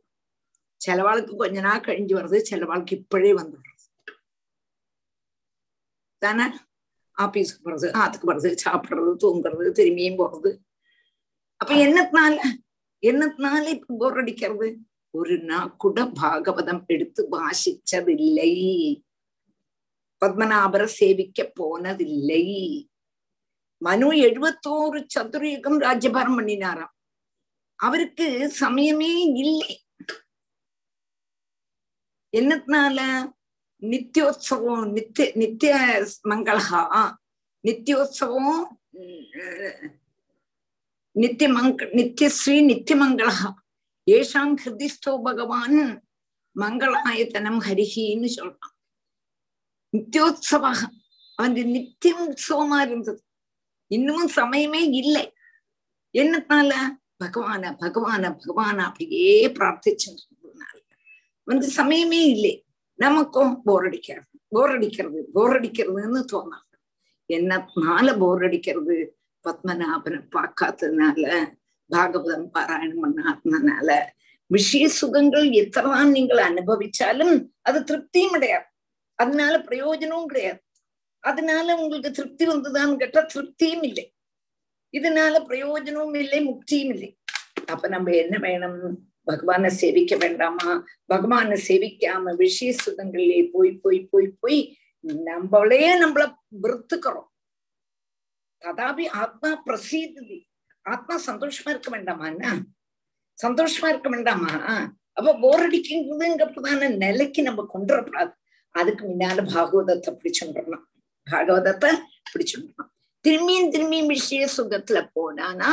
சில 0.80 1.02
வாழ்க்கை 1.02 1.32
கொஞ்ச 1.36 1.60
நாள் 1.60 1.84
கழிஞ்சு 1.86 2.14
வருது 2.18 2.38
சில 2.42 2.66
இப்பழே 2.96 3.32
வந்துடுறது 3.40 3.68
தானே 6.22 6.46
ஆபீஸ்க்கு 7.16 7.64
போறது 7.66 7.88
ஆத்துக்கு 8.00 8.28
போறது 8.28 8.50
சாப்பிடுறது 8.64 9.12
தூங்குறது 9.22 9.70
திரும்பியும் 9.78 10.20
போறது 10.20 10.50
அப்ப 11.60 11.72
என்னத்தினால 11.86 12.36
என்னத்தினால 13.02 13.64
இப்ப 13.68 13.96
போர் 13.96 14.18
அடிக்கிறது 14.18 14.68
ஒரு 15.14 15.36
நாள் 15.42 15.70
கூட 15.76 16.00
பாகவதம் 16.18 16.82
எடுத்து 16.86 17.22
வாசிச்சதில்லை 17.32 18.52
பத்மநாபரை 20.22 20.86
சேவிக்க 20.98 21.40
போனதில்லை 21.56 22.44
மனு 23.82 24.08
எழுபத்தோரு 24.26 24.98
சதுரயுகம் 25.14 25.78
ராஜ்யபாரம் 25.78 26.36
பண்ணினாராம் 26.38 26.94
அவருக்கு 27.78 28.26
சமயமே 28.60 29.12
இல்லை 29.42 29.74
என்னத்தினால 32.32 32.98
நித்தியோத்சவம் 33.82 34.84
நித்திய 34.92 35.32
நித்திய 35.34 35.74
மங்களா 36.28 37.02
நித்தியோத்சவம் 37.64 38.62
நித்திய 41.16 41.48
மங்க 41.52 41.88
நித்தியஸ்ரீ 41.98 42.56
நித்தியமங்களா 42.70 43.34
ஏஷாம் 44.06 44.54
ஹிருதிஸ்தோ 44.62 45.12
பகவான் 45.22 45.80
மங்களாயத்தனம் 46.56 47.60
ஹரிஹின்னு 47.66 48.28
சொல்றான். 48.36 48.74
நித்தியோத்சவா 49.92 50.72
அவன் 51.38 51.52
நித்தியம் 51.52 52.22
உற்சவமா 52.30 52.78
இருந்தது. 52.86 53.20
இன்னமும் 53.90 54.32
சமயமே 54.36 54.82
இல்லை. 55.00 55.26
என்னத்தினால 56.14 56.72
பகவான 57.24 57.62
பகவான 57.82 58.22
பகவான 58.40 58.78
அப்படியே 58.78 59.48
பிரார்த்திச்சு 59.48 60.10
அவனுக்கு 61.50 61.70
சமயமே 61.78 62.18
இல்லை 62.32 62.52
நமக்கும் 62.98 63.52
போர் 63.62 63.86
அடிக்கிறது 63.86 64.26
போர் 64.48 64.72
அடிக்கிறது 64.74 65.20
போர் 65.32 65.54
அடிக்கிறதுன்னு 65.56 66.20
தோணாது 66.32 66.76
என்னத்தினால 67.30 68.12
போர் 68.18 68.44
அடிக்கிறது 68.44 68.96
பத்மநாபனை 69.44 70.20
பார்க்காததுனால 70.36 71.24
பாகவதம் 71.90 72.46
பாராயணம் 72.54 73.02
பண்ணாததுனால 73.02 73.90
விஷய 74.50 74.84
சுகங்கள் 74.98 75.48
எத்தனைதான் 75.54 76.14
நீங்கள் 76.16 76.44
அனுபவிச்சாலும் 76.46 77.34
அது 77.62 77.78
திருப்தியும் 77.82 78.34
கிடையாது 78.34 78.66
அதனால 79.18 79.54
பிரயோஜனமும் 79.62 80.30
கிடையாது 80.30 80.60
அதனால 81.24 81.66
உங்களுக்கு 81.76 82.10
திருப்தி 82.12 82.44
வந்ததான்னு 82.46 82.96
கேட்டா 82.96 83.22
திருப்தியும் 83.32 83.84
இல்லை 83.84 84.06
இதனால 84.94 85.34
பிரயோஜனமும் 85.46 86.18
இல்லை 86.22 86.40
முக்தியும் 86.46 86.92
இல்லை 86.94 87.10
அப்ப 87.66 87.88
நம்ம 87.88 88.14
என்ன 88.16 88.36
வேணும் 88.38 88.98
பகவானை 89.28 89.70
சேவிக்க 89.70 90.16
வேண்டாமா? 90.16 90.70
பகவான 91.12 91.58
சேவிக்காம 91.68 92.34
விஷய 92.36 92.70
சுகங்களிலே 92.84 93.40
போய் 93.52 93.72
போய் 93.82 94.00
போய் 94.12 94.28
போய் 94.40 94.60
நம்மளே 95.28 95.84
நம்மள 96.02 96.22
விருத்துக்கிறோம் 96.62 97.28
ததாபி 98.62 99.04
ஆத்மா 99.22 99.50
பிரசீதி. 99.66 100.38
ஆத்மா 100.86 101.14
சந்தோஷமா 101.26 101.70
இருக்க 101.74 101.90
வேண்டாமா 101.90 102.26
சந்தோஷமா 103.38 103.88
இருக்க 103.88 104.08
வேண்டாமா? 104.08 104.52
அப்ப 105.12 105.34
போர் 105.42 105.62
அடிக்கிறதுங்கிறதான 105.66 106.96
நிலைக்கு 106.96 107.40
நம்ம 107.42 107.64
கொண்டு 107.74 107.92
வரக்கூடாது 107.92 108.32
அதுக்கு 108.74 109.02
முன்னால 109.06 109.38
பாகவதத்தை 109.54 110.10
பிடிச்சுடணும். 110.16 110.84
பாகவதத்தை 111.26 111.90
பிடிச்சுடணும். 112.32 112.90
திரும்பியும் 113.24 113.72
திரும்பியும் 113.74 114.12
விஷய 114.16 114.48
சுகத்துல 114.56 114.98
போனானா 115.16 115.70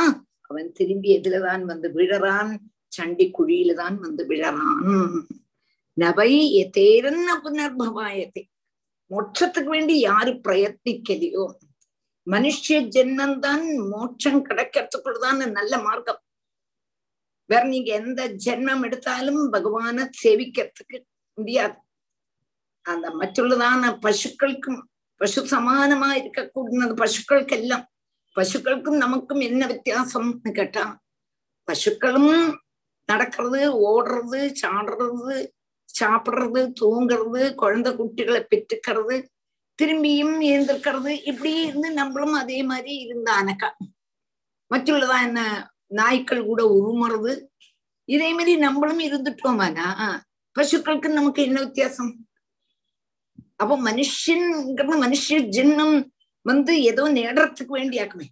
அவன் 0.48 0.72
திரும்பி 0.72 1.08
எதுலதான் 1.18 1.62
வந்து 1.62 1.88
விழறான்? 1.98 2.52
சண்டி 2.92 3.26
குழியில 3.38 3.74
தான் 3.82 3.96
வந்து 4.04 4.22
விழறான். 4.30 4.80
நபை 5.96 6.32
எதேரன்ன 6.62 7.28
புனர்பவாயத்தை 7.44 8.44
மோட்சத்துக்கு 9.10 9.70
வேண்டி 9.74 9.94
யாரு 10.00 10.32
பிரயத்னிக்கலையோ? 10.46 11.44
மனுஷ 12.26 12.78
ஜென்மம் 12.94 13.38
தான் 13.46 13.64
மோட்சம் 13.92 14.40
கிடைக்கிறதுக்குள்ளதான 14.48 15.46
நல்ல 15.58 15.72
மார்க்கம். 15.86 16.20
வேற 17.50 17.62
நீங்க 17.74 17.90
எந்த 18.00 18.22
ஜென்மம் 18.44 18.82
எடுத்தாலும் 18.86 19.42
பகவான 19.54 20.06
சேவிக்கிறதுக்கு 20.22 20.98
முடியாது. 21.38 21.76
அந்த 22.86 23.06
மற்றுள்ளதான 23.20 23.90
பசுக்களுக்கும் 24.04 24.80
பசு 25.20 25.40
சமானமா 25.52 26.08
இருக்கக்கூடிய 26.20 26.88
பசுக்களுக்கெல்லாம் 27.02 27.84
பசுக்களுக்கும் 28.36 29.02
நமக்கும் 29.04 29.42
என்ன 29.48 29.62
வித்தியாசம்னு 29.66 30.52
கேட்டா 30.58 30.84
பசுக்களும் 31.68 32.32
நடக்கிறது 33.10 33.60
ஓடுறது 33.88 34.40
சாடுறது 34.62 35.36
சாப்பிடுறது 36.00 36.60
தூங்குறது 36.80 37.42
குழந்தை 37.54 37.90
குட்டிகளை 37.92 38.40
பெற்றுக்கிறது 38.50 39.16
திரும்பியும் 39.78 40.36
எழுந்திருக்கிறது 40.52 41.12
இப்படி 41.30 41.52
இருந்து 41.62 41.88
நம்மளும் 41.92 42.36
அதே 42.42 42.58
மாதிரி 42.70 42.92
இருந்தானக்கா 43.06 43.70
மற்றுள்ளதா 44.70 45.18
என்ன 45.26 45.40
நாய்க்கள் 45.98 46.48
கூட 46.48 46.62
உருமுறது. 46.76 47.32
இதே 48.08 48.30
மாதிரி 48.32 48.52
நம்மளும் 48.56 49.02
இருந்துட்டோமானா 49.06 49.86
பசுக்களுக்கு 50.56 51.08
நமக்கு 51.18 51.40
என்ன 51.42 51.58
வித்தியாசம்? 51.60 52.12
அப்போ 53.62 53.74
மனுஷன்ங்கிறது 53.88 54.96
மனுஷ 55.04 55.38
ஜென்மம் 55.56 55.96
வந்து 56.46 56.72
ஏதோ 56.82 57.04
நேடுறதுக்கு 57.18 57.72
வேண்டியாக்குமே. 57.78 58.26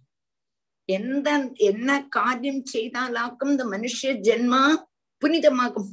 எந்த 0.89 1.51
என்ன 1.53 2.07
காரியம் 2.07 2.63
செய்தாலாக்கும் 2.73 3.49
இந்த 3.49 3.65
மனுஷ 3.65 4.01
ஜென்மா 4.01 4.85
புனிதமாகும். 5.25 5.89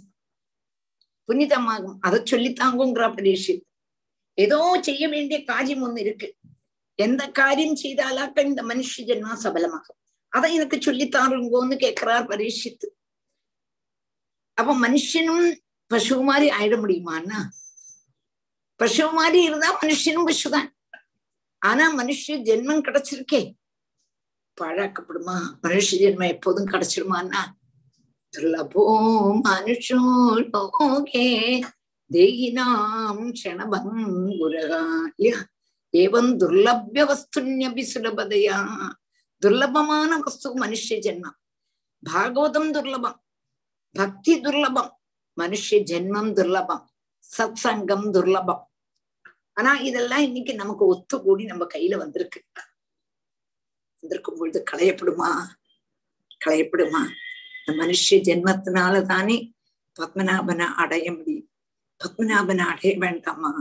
புனிதமாகும். 1.28 1.96
அதை 2.00 2.20
சொல்லித்தாங்குங்கிற 2.20 3.12
பரீட்சித் 3.14 3.62
ஏதோ 4.34 4.78
செய்ய 4.80 5.08
வேண்டிய 5.08 5.44
காரியம் 5.44 5.82
ஒண்ணு 5.86 5.98
இருக்கு. 5.98 6.36
எந்த 6.94 7.28
காரியம் 7.30 7.76
செய்தாலாக்க 7.76 8.44
இந்த 8.44 8.62
மனுஷ 8.62 8.96
ஜென்மா 8.96 9.36
சபலமாகும். 9.42 10.00
அதை 10.28 10.54
எனக்கு 10.54 10.76
சொல்லித்தாருங்கோன்னு 10.76 11.76
கேட்கிறார் 11.76 12.26
பரீட்சித்து. 12.26 12.86
அப்ப 14.54 14.88
மனுஷனும் 14.88 15.56
பசு 15.86 16.22
மாதிரி 16.22 16.56
ஆயிட 16.56 16.76
முடியுமான்னா 16.76 17.40
பசு 18.76 19.12
மாதிரி 19.12 19.42
இருந்தா 19.42 19.80
மனுஷனும் 19.80 20.26
பசுதான். 20.26 20.68
ஆனா 21.58 21.96
மனுஷ 21.96 22.26
ஜென்மம் 22.28 22.82
கிடைச்சிருக்கே. 22.82 23.54
பழக்கப்படுமா? 24.60 25.36
மனுஷ 25.62 25.88
ஜென்மம் 26.02 26.32
எப்போதும் 26.34 26.66
கிடைச்சிருமான்னா 26.66 27.42
துர்லபோ 28.32 28.84
மனுஷோ 29.48 29.98
லோகே 30.52 31.26
தேகினாம் 32.10 33.24
க்ஷணபங்குரகா 33.38 34.82
இல்லையா 35.16 35.38
ஏவம் 35.94 36.32
துர்லபிய 36.40 37.02
வஸ்துன்யபி 37.10 37.84
சுலபதையா. 37.94 38.58
துர்லபமான 39.42 40.18
வஸ்து 40.18 40.48
மனுஷ 40.58 40.88
ஜென்மம் 41.06 41.36
பாகவதம் 42.02 42.70
துர்லபம் 42.76 43.16
பக்தி 43.94 44.40
துர்லபம் 44.40 44.90
மனுஷ 45.40 45.68
ஜென்மம் 45.90 46.30
துர்லபம் 46.38 46.82
சத் 47.38 47.60
சங்கம் 47.64 48.06
துர்லபம். 48.12 48.62
ஆனா 49.56 49.72
இதெல்லாம் 49.88 50.22
இன்னைக்கு 50.22 50.54
நமக்கு 50.54 50.86
ஒத்து 50.86 51.22
கூடி 51.22 51.44
நம்ம 51.44 51.64
கையில 51.74 51.96
வந்திருக்கு. 51.96 52.40
வந்திருக்கும் 54.04 54.38
பொழுது 54.38 54.64
களையப்படுமா? 54.70 55.30
களையப்படுமா? 56.44 57.02
இந்த 57.66 57.84
மனுஷ 57.84 58.10
ஜென்மத்தினால 58.10 59.02
தானே 59.02 59.52
பத்மநாபனை 60.00 60.58
அடைய 60.58 61.12
முடியும். 61.12 61.48
பத்மநாபனை 62.00 62.58
அடைய 62.58 62.98
வேண்டாமா? 62.98 63.52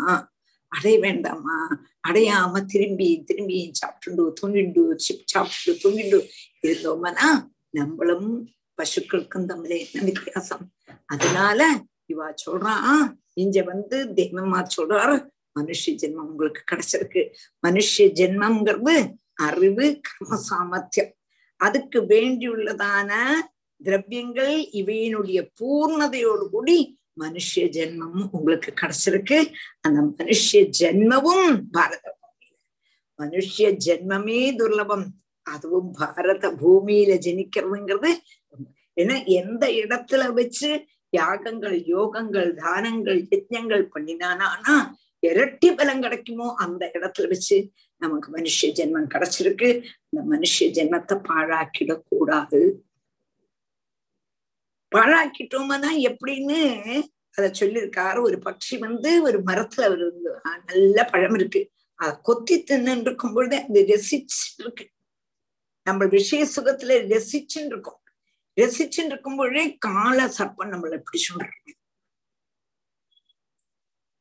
அடைய 0.68 1.00
வேண்டாமா? 1.00 1.80
அடையாம 2.08 2.66
திரும்பி 2.66 3.24
திரும்பி 3.24 3.72
சாப்பிட்டுண்டு 3.80 4.34
தூங்கிண்டு 4.42 4.96
சிப் 4.96 5.22
சாப்பிட்டு 5.26 5.72
தூங்கிண்டு 5.84 6.28
இருந்தோம்னா? 6.68 7.48
நம்மளும் 7.70 8.50
பசுக்களுக்கும் 8.78 9.48
தம்மில 9.48 9.94
என்ன 9.94 10.06
வித்தியாசம்? 10.06 10.74
அதனால 11.06 11.84
இவா 12.14 12.34
சொல்றான் 12.46 13.14
இங்க 13.34 13.62
வந்து 13.62 14.06
தெய்வமா 14.06 14.68
சொல்றாரு 14.78 15.30
மனுஷ 15.60 15.84
ஜென்மம் 15.86 16.28
உங்களுக்கு 16.32 16.64
கிடைச்சிருக்கு. 16.72 17.22
மனுஷ 17.68 17.98
ஜென்மம்ங்கிறது 17.98 19.14
அறிவு 19.38 20.02
கர்ம 20.02 20.38
சாமர்த்தியம் 20.50 21.12
அதுக்கு 21.60 22.00
வேண்டியுள்ளதான 22.02 23.12
திரவியங்கள் 23.82 24.56
இவையினுடைய 24.74 25.40
பூர்ணதையோடு 25.60 26.46
கூடி 26.50 26.78
மனுஷ 27.22 27.52
ஜென்மம் 27.70 28.22
உங்களுக்கு 28.32 28.74
கிடைச்சிருக்கு. 28.82 29.38
அந்த 29.82 30.00
மனுஷ 30.02 30.62
ஜென்மவும் 30.80 31.48
பாரத 31.72 32.06
பூமியில 32.20 32.56
மனுஷ 33.20 33.58
ஜென்மமே 33.86 34.40
துர்லபம். 34.60 35.06
அதுவும் 35.46 35.92
பாரத 35.92 36.52
பூமியில 36.62 37.14
ஜனிக்கிறதுங்கிறது 37.26 38.12
ஏன்னா 38.98 39.16
எந்த 39.26 39.64
இடத்துல 39.68 40.34
வச்சு 40.34 40.70
யாகங்கள் 41.10 41.78
யோகங்கள் 41.96 42.50
தானங்கள் 42.54 43.20
யஜ்யங்கள் 43.32 43.84
பண்ணினானா 43.96 44.76
இரட்டி 45.24 45.70
பலம் 45.76 46.02
கிடைக்குமோ 46.02 46.48
அந்த 46.56 46.92
இடத்துல 46.94 47.28
வச்சு 47.28 47.58
நமக்கு 47.98 48.32
மனுஷ 48.32 48.60
ஜென்மம் 48.62 49.12
கிடைச்சிருக்கு. 49.14 49.70
அந்த 50.10 50.22
மனுஷ 50.32 50.60
ஜென்மத்தை 50.60 51.16
பாழாக்கிடக் 51.30 52.08
கூடாது. 52.10 52.86
பாழாக்கிட்டோம்னா 54.96 55.92
எப்படின்னு 56.10 56.58
அத 57.36 57.52
சொல்லியிருக்காரு. 57.60 58.22
ஒரு 58.22 58.38
பட்சி 58.38 58.80
வந்து 58.80 59.24
ஒரு 59.24 59.44
மரத்துல 59.44 59.90
ஒரு 59.90 60.08
நல்ல 60.66 61.06
பழம் 61.06 61.34
இருக்கு. 61.34 61.72
அத 61.96 62.18
கொத்தி 62.18 62.64
தின்னு 62.64 63.02
இருக்கும் 63.02 63.34
பொழுது 63.34 63.56
அது 63.58 63.86
ரசிச்சுட்டு 63.88 64.58
இருக்கு 64.58 64.90
நம்ம 65.84 66.06
விஷய 66.06 66.48
சுகத்துல 66.56 66.92
ரசிச்சுன்னு 67.14 67.72
இருக்கோம். 67.72 68.02
ரசிச்சுன்னு 68.62 69.12
இருக்கும் 69.12 69.36
பொழுதே 69.36 69.76
கால 69.78 70.26
சர்ப்பம் 70.38 70.72
நம்மள 70.74 71.02
பிடிச்சுட்டு 71.04 71.50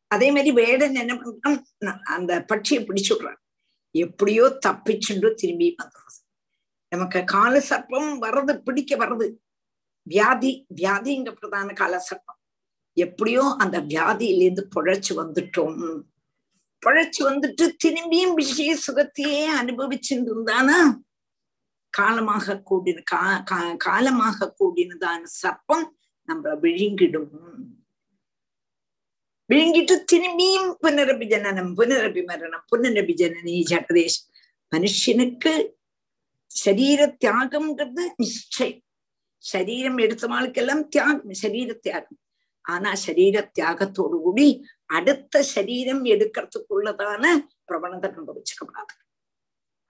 அதே 0.07 0.29
மாதிரி 0.31 0.53
வேடன் 0.53 0.95
என்ன 0.95 1.15
பண்றான்? 1.15 1.63
அந்த 2.03 2.45
பட்சியை 2.49 2.81
பிடிச்சு 2.81 3.15
எப்படியோ 3.95 4.59
தப்பிச்சுண்டு 4.67 5.35
திரும்பி 5.35 5.75
வந்துடுறது 5.83 6.21
நமக்கு 6.89 7.25
கால 7.25 7.59
சர்ப்பம் 7.59 8.11
வர்றது 8.23 8.55
பிடிக்க 8.59 8.97
வர்றது 8.97 9.27
வியாதி 10.03 10.67
வியாதிங்க 10.77 11.31
பிரதான 11.33 11.73
கால 11.73 12.03
சர்ப்பம். 12.11 12.39
எப்படியோ 12.97 13.57
அந்த 13.59 13.81
வியாதியிலேருந்து 13.81 14.65
பொழைச்சு 14.77 15.13
வந்துட்டோம். 15.17 16.03
பொழைச்சு 16.87 17.21
வந்துட்டு 17.21 17.65
திரும்பியும் 17.85 18.35
விஷய 18.35 18.79
சுகத்தையே 18.87 19.45
அனுபவிச்சுட்டு 19.61 20.31
இருந்தானா 20.33 20.79
காலமாக 21.91 22.63
கூடின 22.71 23.03
கா 23.03 23.23
காலமாக 23.77 24.55
கூடினதான 24.61 25.23
சர்ப்பம் 25.43 25.87
நம்மள 26.29 26.53
விழுங்கிடும். 26.61 27.31
விழுங்கிட்டு 29.53 29.95
திரும்பியும் 30.11 30.69
புனரபி 30.83 31.27
ஜனனம் 31.27 31.73
புனரபி 31.79 32.23
மரணம் 32.29 32.63
புனரபி 32.71 33.15
ஜனனி 33.15 33.55
ஜடதேஷ் 33.71 34.21
மனுஷனுக்கு 34.73 35.53
சரீர 36.51 37.01
தியாகம்ங்கிறது 37.23 38.05
நிச்சயம் 38.23 38.81
சரீரம் 39.45 39.99
எடுத்தவாளுக்கெல்லாம் 39.99 40.83
தியாகம் 40.89 41.35
சரீர 41.43 41.71
தியாகம் 41.87 42.19
ஆனா 42.65 42.91
சரீர 43.05 43.37
தியாகத்தோடு 43.53 44.19
கூடி 44.21 44.49
அடுத்த 44.91 45.43
சரீரம் 45.53 46.03
எடுக்கிறதுக்குள்ளதான 46.07 47.25
பிரபணத்தை 47.67 48.11
கொண்டு 48.11 48.35
வச்சுக்கப்படாது 48.37 48.95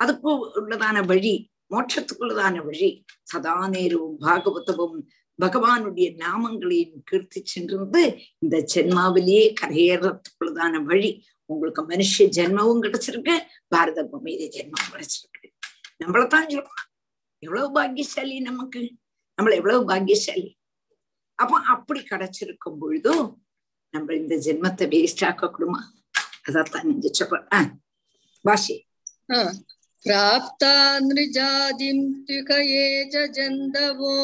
அதுக்கு 0.00 0.30
உள்ளதான 0.60 1.00
வழி 1.06 1.34
மோட்சத்துக்குள்ளதான 1.70 2.64
வழி 2.64 2.90
சதா 3.32 3.56
நேரவும் 3.68 4.16
பாகவதமும் 4.22 4.98
பகவானுடைய 5.42 6.08
நாமங்களையும் 6.22 7.02
கீர்த்தி 7.10 7.40
கீர்த்திச்சுட்டு 7.42 8.02
இந்த 8.44 8.56
ஜென்மாவிலேயே 8.72 9.44
கரையேறத்துக்குள்ளதான 9.60 10.82
வழி. 10.90 11.10
உங்களுக்கு 11.50 11.82
மனுஷ 11.90 12.26
ஜென்மமும் 12.36 12.82
கிடைச்சிருக்கு 12.84 13.34
பாரத 13.72 14.04
பூமியில 14.10 14.48
ஜென்மம் 14.56 14.88
கிடைச்சிருக்கு. 14.92 15.48
நம்மளத்தான் 16.02 16.50
சொல்லலாம் 16.52 16.88
எவ்வளவு 17.42 17.68
பாக்கியசாலி 17.76 18.36
நமக்கு? 18.48 18.82
நம்மள 19.38 19.52
எவ்வளவு 19.60 19.88
பாக்கியசாலி? 19.90 20.48
அப்போ 21.38 21.56
அப்படி 21.74 22.00
கிடைச்சிருக்கும் 22.10 22.80
பொழுதும் 22.82 23.26
நம்ம 23.94 24.14
இந்த 24.14 24.34
ஜென்மத்தை 24.46 24.86
வேஸ்ட் 24.92 25.24
ஆக்க 25.28 25.46
கூடுமா 25.54 25.80
அதான் 26.46 26.86
நீங்க 26.88 27.08
சொல்ற 27.18 27.58
பாஷி 28.44 28.76
பிராப்தா 30.04 30.72
நிருஜாதிம் 31.08 32.06
திகயே 32.28 32.86
ஜந்தவோ 33.36 34.14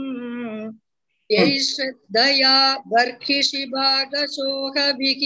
यै 1.30 1.46
श्रद्धया 1.68 2.56
बर्हिषि 2.92 3.62
भागशोकभिः 3.74 5.22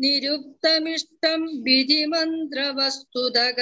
निरुक्तमिष्टं 0.00 1.40
विधिमन्त्रवस्तुतः 1.66 3.60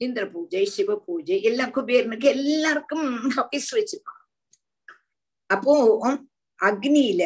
இந்திர 0.00 0.24
பூஜை 0.32 0.64
சிவ 0.76 0.96
பூஜை 1.06 1.36
எல்லா 1.48 1.66
குபேரனுக்கு 1.76 2.28
எல்லாருக்கும் 2.36 3.06
ஹபிஸ் 3.36 3.70
வச்சிருப்பாங்க. 3.78 4.22
அப்போ 5.50 5.74
அக்னியில 6.60 7.22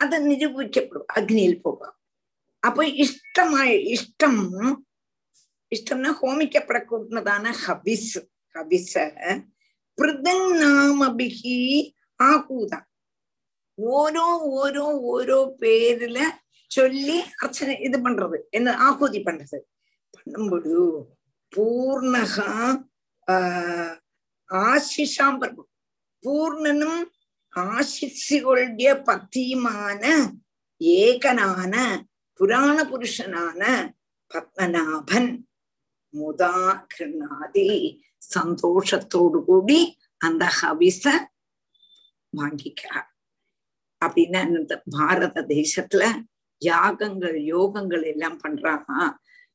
அதை 0.00 0.16
நிரூபிக்கப்படும் 0.28 1.10
அக்னியில் 1.18 1.62
போவான் 1.66 1.94
அப்போ 2.62 2.82
இஷ்டமாய 3.04 3.70
இஷ்டம் 3.94 4.42
இஷ்டம்னா 5.72 6.10
ஹோமிக்கப்படக்கூடியதான 6.20 7.52
ஹபிஸ் 7.64 8.12
ஹபிஸ 8.54 8.94
பிருதன்னாமபிகி 9.98 11.58
ஆகூதா. 12.20 12.78
ஓரோ 13.78 14.26
ஓரோ 14.60 14.86
ஓரோ 15.12 15.38
பேர்ல 15.60 16.18
சொல்லி 16.70 17.18
அர்ச்சனை 17.42 17.74
இது 17.86 17.98
பண்றது. 17.98 18.36
என்ன 18.50 18.68
ஆகூதி 18.86 19.20
பண்றது? 19.28 19.58
பண்ணும்பொழுது 20.14 20.82
பூர்ணகா 21.52 22.50
ஆசிஷாம் 24.50 25.38
பருவம். 25.40 25.70
பூர்ணனும் 26.24 27.00
ஆசிசுகளுடைய 27.52 28.90
பத்தியுமான 29.08 30.02
ஏகனான 31.02 31.74
புராண 32.40 32.76
புருஷனான 32.90 33.62
பத்மநாபன் 34.30 35.30
முதா 36.14 36.54
கிருணாதி 36.92 37.68
சந்தோஷத்தோடு 38.34 39.38
கூடி 39.44 39.80
அந்த 40.20 40.44
ஹவிச 40.60 41.04
வாங்கிக்கிறார். 42.32 43.08
அப்படின்னா 44.02 44.40
இந்த 44.50 44.74
பாரத 44.94 45.44
தேசத்துல 45.48 46.04
யாகங்கள் 46.62 47.36
யோகங்கள் 47.54 48.04
எல்லாம் 48.12 48.38
பண்றாங்க 48.44 48.90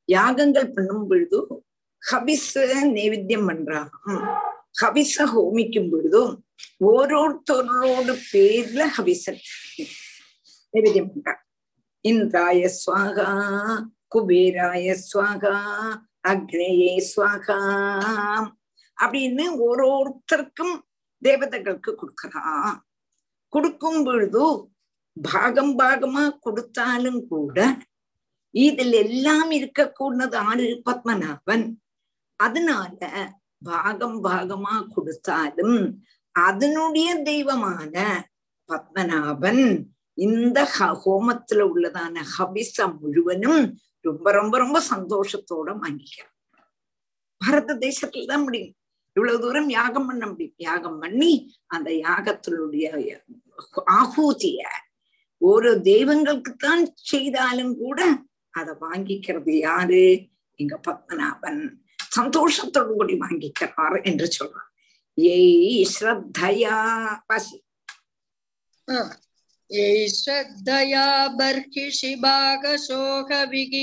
யாகங்கள் 0.10 0.74
பண்ணும் 0.76 1.08
பொழுது 1.08 1.40
ஹபிஸ 2.04 2.54
நைவேத்தியம் 2.98 3.48
பண்றாங்க 3.50 4.16
ஹபிச 4.82 5.26
ஹோமிக்கும் 5.34 5.90
பொழுதும் 5.92 6.34
ஓரோருத்தரோட 6.90 8.10
பேர்ல 8.32 8.82
ஹபிச 8.98 9.26
நைவேத்தியம் 10.74 11.12
பண்றாங்க 11.14 11.44
இந்திராய 12.06 12.68
சுவாகா 12.82 13.30
குபேராய 14.08 14.96
சுவாகா 15.10 15.56
அக்னேயே 16.24 16.94
சுவாகா 17.12 17.60
அப்படின்னு 19.04 19.46
ஓரோருத்தருக்கும் 19.68 20.76
தேவதைகளுக்கு 21.22 21.92
கொடுக்கறா. 22.02 22.46
கொடுக்கும் 23.54 24.04
பொழுது 24.04 24.44
பாகம் 25.18 25.80
பாகமா 25.80 26.24
கொடுத்தாலும் 26.40 27.28
கூட 27.28 27.58
இதில் 28.50 28.94
எல்லாம் 28.94 29.52
இருக்கக்கூடது 29.52 30.38
ஆறு 30.38 30.68
பத்மநாபன். 30.86 31.66
அதனால 32.36 33.00
பாகம் 33.62 34.24
பாகமா 34.24 34.76
கொடுத்தாலும் 34.96 35.78
அதனுடைய 36.32 37.10
தெய்வமான 37.22 37.96
பத்மநாபன் 38.70 39.64
இந்த 40.18 40.60
ஹோமத்துல 41.04 41.62
உள்ளதான 41.72 42.24
ஹபிசம் 42.38 42.96
முழுவனும் 43.02 43.62
ரொம்ப 44.02 44.32
ரொம்ப 44.32 44.58
ரொம்ப 44.58 44.80
சந்தோஷத்தோட 44.92 45.70
வாங்கிக்கிறான். 45.82 46.36
பாரத 47.42 47.76
தேசத்துல 47.86 48.26
தான் 48.26 48.44
முடியும். 48.44 48.76
இவ்வளவு 49.17 49.43
தூரம் 49.43 49.71
யாகம் 49.71 50.07
பண்ண 50.07 50.25
முடியும் 50.27 50.61
யாகம் 50.61 50.99
பண்ணி 50.99 51.33
அந்த 51.67 51.89
யாகத்தினுடைய 51.99 52.87
ஆகூதிய 53.95 54.63
ஒரு 55.41 55.71
தெய்வங்களுக்குத்தான் 55.85 56.83
செய்தாலும் 57.13 57.75
கூட 57.77 58.01
அதை 58.55 58.73
வாங்கிக்கிறது 58.81 59.53
யாரு 59.61 60.05
எங்க 60.61 60.75
பத்மநாபன் 60.87 61.61
சந்தோஷத்தோடு 62.17 62.93
கூடி 62.93 63.15
வாங்கிக்கிறார் 63.17 63.97
என்று 64.03 64.27
சொல்றார் 64.37 64.71
ஏய் 65.19 65.85
ஸ்ரத்தையா 65.95 66.77
பசி 67.27 67.59
यै 69.71 69.93
श्रद्धया 70.15 71.05
बर्हिषि 71.31 72.11
भागशोकविः 72.17 73.75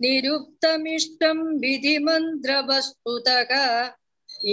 निरुक्तमिष्टं 0.00 1.38
विधिमन्त्रवस्तुतः 1.60 3.50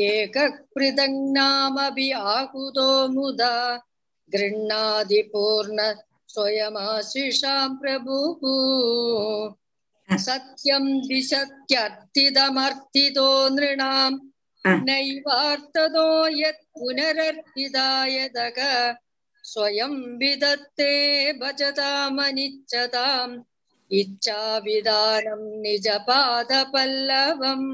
एककृदङ्नामपि 0.08 2.08
आहुतो 2.34 2.90
मुदा 3.16 3.56
गृह्णादिपूर्ण 4.36 5.80
स्वयमाशिषां 6.34 7.70
प्रभुः 7.82 8.44
सत्यं 10.26 10.86
दिशत्यर्थितमर्थितो 11.08 13.28
नृणां 13.56 14.12
नैवार्थतो 14.88 16.06
यत् 16.38 16.64
पुनरर्थितायतक 16.80 18.58
स्वयं 19.52 19.94
विदत्ते 20.22 20.92
भजतामनिच्छताम् 21.42 23.36
इच्छाविधानं 24.00 25.44
निजपादपल्लवम् 25.62 27.70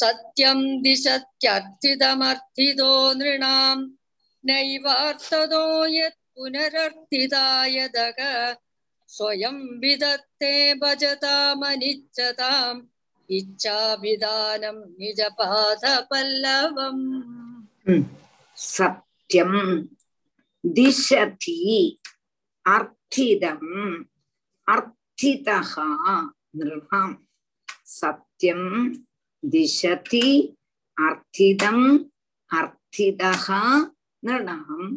சத்யம் 0.00 0.66
திசத்யர்த்திதமர்த்திதோ 0.84 2.92
நிருணாம். 3.18 3.82
நைவார்த்ததோ 4.46 5.64
யத் 5.96 6.22
புனரர்த்திதாயதக. 6.36 8.18
ஸ்வயம் 9.18 9.64
விதத்தே 9.82 10.54
பஜதாமனிச்சதாம். 10.82 12.80
இச்சா 13.28 13.80
விதானம் 14.02 14.82
நிஜ 14.96 15.20
பாத 15.30 15.84
பல்லவம் 16.10 17.06
சத்யம் 18.76 19.60
திசதி 20.64 21.58
அர்த்திதம் 22.66 23.72
அர்த்திதா 24.66 25.58
நிருணாம். 26.58 27.16
சத்யம் 28.00 28.68
திசதி 29.42 30.28
அர்த்திதம் 30.96 31.86
அர்த்திதக 32.50 33.46
நிருணாம் 34.22 34.90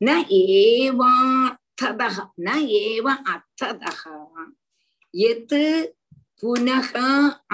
ந 0.00 0.14
ஏவார்த்ததக 0.40 2.16
ந 2.38 2.54
ஏவ 2.82 3.06
அர்த்ததக 3.32 4.02
எது 5.14 5.64
புனக 6.40 6.92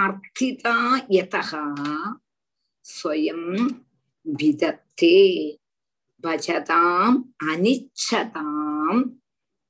அர்த்திதா 0.00 0.76
யதகா 1.10 1.64
ஸ்வயம் 2.86 3.50
விதத்தே 4.26 5.18
பஜதாம் 6.24 7.18
அனிச்சதாம் 7.48 9.02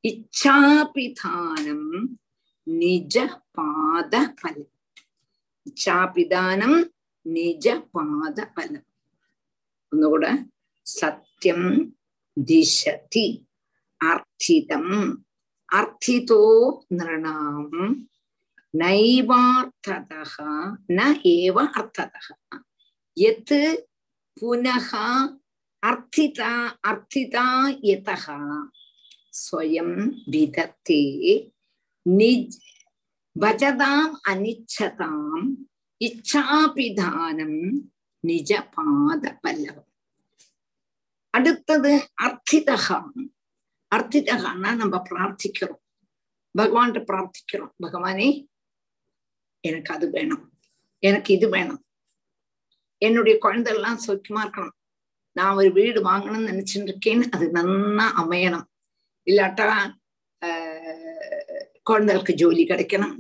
இச்சாபிதானம் 0.05 1.91
நிஜ 2.67 3.17
பாத 3.53 4.15
பலம் 4.41 4.78
ഇച്ഛാപിധാനം 5.68 6.74
നിജപാദഫലം 7.26 8.84
ഒന്നുകൂടെ 9.92 10.32
സത്യം 10.88 11.62
ദിശതി 12.38 13.28
അർത്ഥിതം 14.02 14.88
അർത്ഥിതോ 15.70 16.42
നൃണാം 16.98 17.70
നൈവാർത്ഥതഃ 18.74 20.34
ന 20.90 21.02
ഏവ 21.34 21.58
അർത്ഥതഃ 21.80 22.28
യത് 23.18 23.60
പുനഃ 24.38 24.90
അർത്ഥിത 25.84 26.42
അർത്ഥിത 26.86 27.38
യതഃ 27.84 28.26
സ്വയം 29.40 29.90
വിദത്തെ 30.28 31.04
നിജ് 32.06 32.60
பஜதாம் 33.39 34.15
அனிச்சதாம் 34.29 35.49
இச்சாபிதானம் 36.01 37.61
நிஜ 38.25 38.53
பாத 38.75 39.25
பல்லவம் 39.43 39.91
அடுத்தது 41.35 41.93
அர்த்திதகாம் 42.25 43.13
அர்த்திதகான்னா 43.93 44.71
நம்ம 44.75 44.97
பிரார்த்திக்கிறோம் 45.09 45.83
பகவான் 46.55 46.95
பிரார்த்திக்கிறோம் 47.09 47.73
பகவானே 47.85 48.29
எனக்கு 49.65 49.93
அது 49.93 50.07
வேணும் 50.11 50.45
எனக்கு 51.03 51.31
இது 51.33 51.47
வேணும் 51.49 51.83
என்னுடைய 53.03 53.35
குழந்தைலாம் 53.43 54.03
சௌக்கியமா 54.07 54.43
இருக்கணும் 54.45 54.77
நான் 55.37 55.57
ஒரு 55.57 55.71
வீடு 55.73 55.99
வாங்கணும்னு 56.03 56.51
நினைச்சுட்டு 56.51 56.91
இருக்கேன்னு 56.91 57.27
அது 57.29 57.47
நன்னா 57.53 58.07
அமையணும் 58.23 58.67
இல்லாட்டா 59.27 59.69
குழந்தைகளுக்கு 61.83 62.35
ஜோலி 62.35 62.65
கிடைக்கணும் 62.65 63.17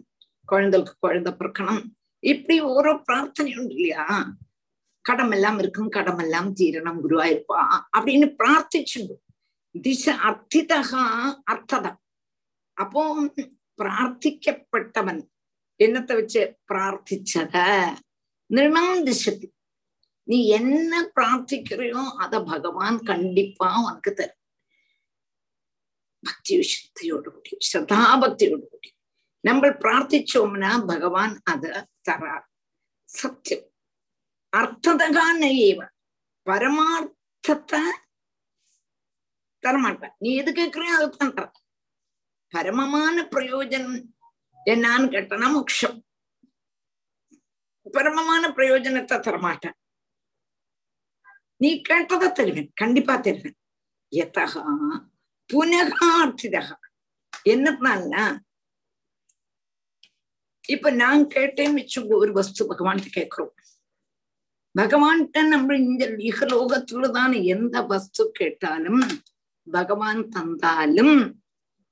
குழந்தைகளுக்கு 0.50 0.94
குழந்தை 1.06 1.32
பிறக்கணும். 1.38 1.82
இப்படி 2.22 2.56
ஓரோ 2.72 2.92
பிரார்த்தனை 3.08 3.50
உண்டு 3.60 3.74
இல்லையா? 3.78 4.04
கடமெல்லாம் 5.04 5.58
இருக்கும் 5.62 5.90
கடமெல்லாம் 5.96 6.48
தீரணும் 6.58 7.02
குருவாயிருப்பா 7.04 7.60
அப்படின்னு 7.96 8.26
பிரார்த்திச்சுண்டு 8.40 9.16
திச 9.84 10.04
அர்த்திதகா 10.28 11.04
அர்த்ததம் 11.52 11.98
அப்போ 12.76 13.02
பிரார்த்திக்கப்பட்டவன் 13.78 15.20
என்னத்தை 15.80 16.14
வச்சு 16.18 16.42
பிரார்த்திச்சத? 16.70 17.56
நிர்ணம் 18.50 19.04
திசத்து 19.08 19.46
நீ 20.28 20.38
என்ன 20.58 20.92
பிரார்த்திக்கிறையோ 21.16 22.02
அத 22.24 22.34
பகவான் 22.50 22.98
கண்டிப்பா 23.10 23.68
உனக்கு 23.82 24.10
தரும். 24.14 24.40
பக்தி 26.24 26.52
விஷயத்தையோடு 26.62 27.28
கூடி 27.34 27.52
ஸ்ரதாபக்தியோடு 27.68 28.66
கூடி. 28.72 28.90
நம்ம 29.48 29.70
பிரார்த்திச்சோம்னா 29.80 30.70
பகவான் 30.86 31.34
அத 31.44 31.64
தரார் 32.08 32.46
சத்தியம் 33.08 33.66
அர்த்ததகா 34.52 35.26
நெய்வ 35.38 35.80
பரமார்த்தத்தை 36.46 37.82
தரமாட்டேன் 39.64 40.14
நீ 40.20 40.30
எது 40.36 40.50
கேட்கறியோ 40.52 40.96
அது 40.96 41.08
பண்ற 41.14 41.42
பரமமான 42.52 43.16
பிரயோஜனம் 43.32 43.98
என்னான்னு 44.66 45.08
கேட்டனா 45.08 45.48
மோட்சம் 45.48 45.98
பரமமான 47.86 48.50
பிரயோஜனத்தை 48.50 49.16
தரமாட்டேன் 49.18 49.76
நீ 51.60 51.70
கேட்டதை 51.80 52.28
தருவேன் 52.30 52.70
கண்டிப்பா 52.74 53.14
தருவேன் 53.20 53.58
எத்தகா 54.12 54.62
புனகார்த்திதகா 55.50 56.76
என்னன்னா 57.46 58.24
இப்ப 60.70 60.90
நான் 60.90 61.26
கேட்டேன்னு 61.26 61.86
வச்சுங்க 61.86 62.14
ஒரு 62.14 62.32
வஸ்து 62.32 62.74
பகவான்கிட்ட 62.74 63.06
கேட்கிறோம். 63.10 63.54
பகவான்கிட்ட 64.78 65.46
நம்ம 65.46 65.76
இந்த 65.76 66.06
இகலோகத்துலதான் 66.06 67.44
எந்த 67.44 67.82
வஸ்து 67.82 68.30
கேட்டாலும் 68.30 69.22
பகவான் 69.70 70.28
தந்தாலும் 70.28 71.42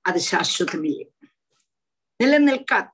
அது 0.00 0.20
சாஸ்வதம் 0.30 0.84
இல்லை. 0.84 1.12
நிலநிற்காது 2.24 2.88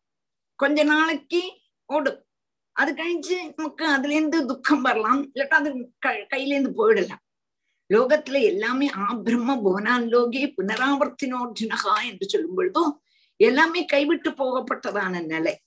கொஞ்ச 0.55 0.83
நாளைக்கு 0.83 1.43
ஓடும். 1.87 2.25
அது 2.73 2.95
கழிச்சு 2.95 3.53
நமக்கு 3.57 3.87
அதுல 3.87 4.15
இருந்து 4.15 4.47
துக்கம் 4.47 4.83
வரலாம். 4.83 5.35
இல்லாட்டா 5.35 5.49
அது 5.49 5.93
க- 5.99 6.27
கையில 6.31 6.47
இருந்து 6.47 6.71
போயிடலாம். 6.71 7.51
லோகத்துல 7.95 8.43
எல்லாமே 8.43 8.91
ஆ 8.97 9.15
பிரம்ம 9.15 9.57
புவனான் 9.57 10.07
லோகே 10.07 10.53
புனராவர்த்தினோர்ஜுனகா 10.57 12.11
என்று 12.11 12.29
சொல்லும் 12.29 12.55
பொழுதும் 12.55 13.03
எல்லாமே 13.37 13.85
கைவிட்டு 13.85 14.31
போகப்பட்டதான 14.31 15.25
நிலை. 15.25 15.63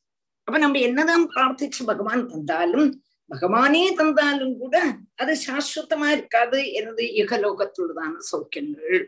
அப்ப 0.47 0.57
நம்ம 0.57 0.79
என்னதான் 0.79 1.25
பிரார்த்திச்சு 1.29 1.81
பகவான் 1.83 2.23
தந்தாலும் 2.27 2.89
பகவானே 3.31 3.83
தந்தாலும் 3.95 4.55
கூட 4.57 4.75
அது 5.15 5.33
சாஸ்வதமா 5.45 6.07
இருக்காது 6.11 6.59
எனது 6.71 7.03
இகலோகத்துள்ளதான 7.21 8.13
சௌக்கியங்கள் 8.29 8.99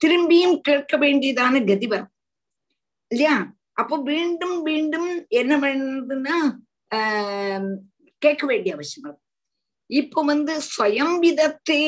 திரும்பியும் 0.00 0.56
கேட்க 0.60 0.96
வேண்டியதான 0.96 1.60
கதி 1.64 1.86
வரும் 1.86 2.12
இல்லையா 3.10 3.34
அப்போ 3.72 3.94
மீண்டும் 4.02 4.56
மீண்டும் 4.62 5.10
என்ன 5.32 5.52
வேண்டுதுன்னா 5.58 6.36
ஆஹ் 6.90 7.70
கேட்க 8.22 8.44
வேண்டிய 8.46 8.74
அவசியம் 8.74 9.06
வரும் 9.06 9.22
இப்போ 9.90 10.20
வந்து 10.22 10.52
ஸ்வயம் 10.68 11.16
விதத்தே 11.18 11.82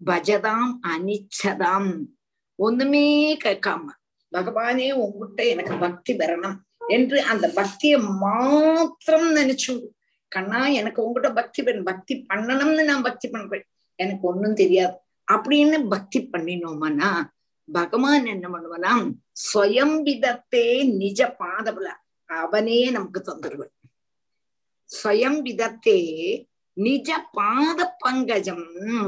பஜதாம் 0.00 0.72
அனிச்சதாம் 0.92 1.92
ஒண்ணுமே 2.58 3.06
கேட்காம 3.44 3.84
பகவானே 4.32 4.88
உங்ககிட்ட 4.98 5.42
எனக்கு 5.46 5.74
பக்தி 5.78 6.12
வரணும் 6.14 6.56
என்று 6.88 7.22
அந்த 7.22 7.48
பக்தியை 7.48 8.00
மாத்திரம் 8.00 9.36
நினைச்சு 9.36 9.86
கண்ணா 10.28 10.66
எனக்கு 10.66 11.02
உங்ககிட்ட 11.02 11.42
பக்தி 11.42 11.62
வேணும் 11.62 11.84
பக்தி 11.84 12.26
பண்ணணும்னு 12.34 12.84
நான் 12.84 13.02
பக்தி 13.02 13.28
பண்றேன். 13.28 13.66
எனக்கு 13.96 14.26
ஒண்ணும் 14.26 14.54
தெரியாது. 14.54 14.98
அப்படின்னு 15.32 15.88
பக்தி 15.88 16.28
பண்ணினோம்னா 16.32 17.22
பகவான் 17.72 18.26
என்ன 18.26 18.48
பண்ணுவனாம் 18.48 19.12
ஸ்வயம் 19.32 19.96
விதத்தே 20.04 20.96
நிஜ 20.96 21.36
பாதபுல 21.38 21.88
அவனே 22.24 22.90
நமக்கு 22.90 23.22
தந்துடுவன் 23.26 23.72
ஸ்வயம் 24.90 25.38
விதத்தே 25.42 26.00
நிஜ 26.74 27.28
பாத 27.32 27.96
பங்கஜம் 28.04 28.64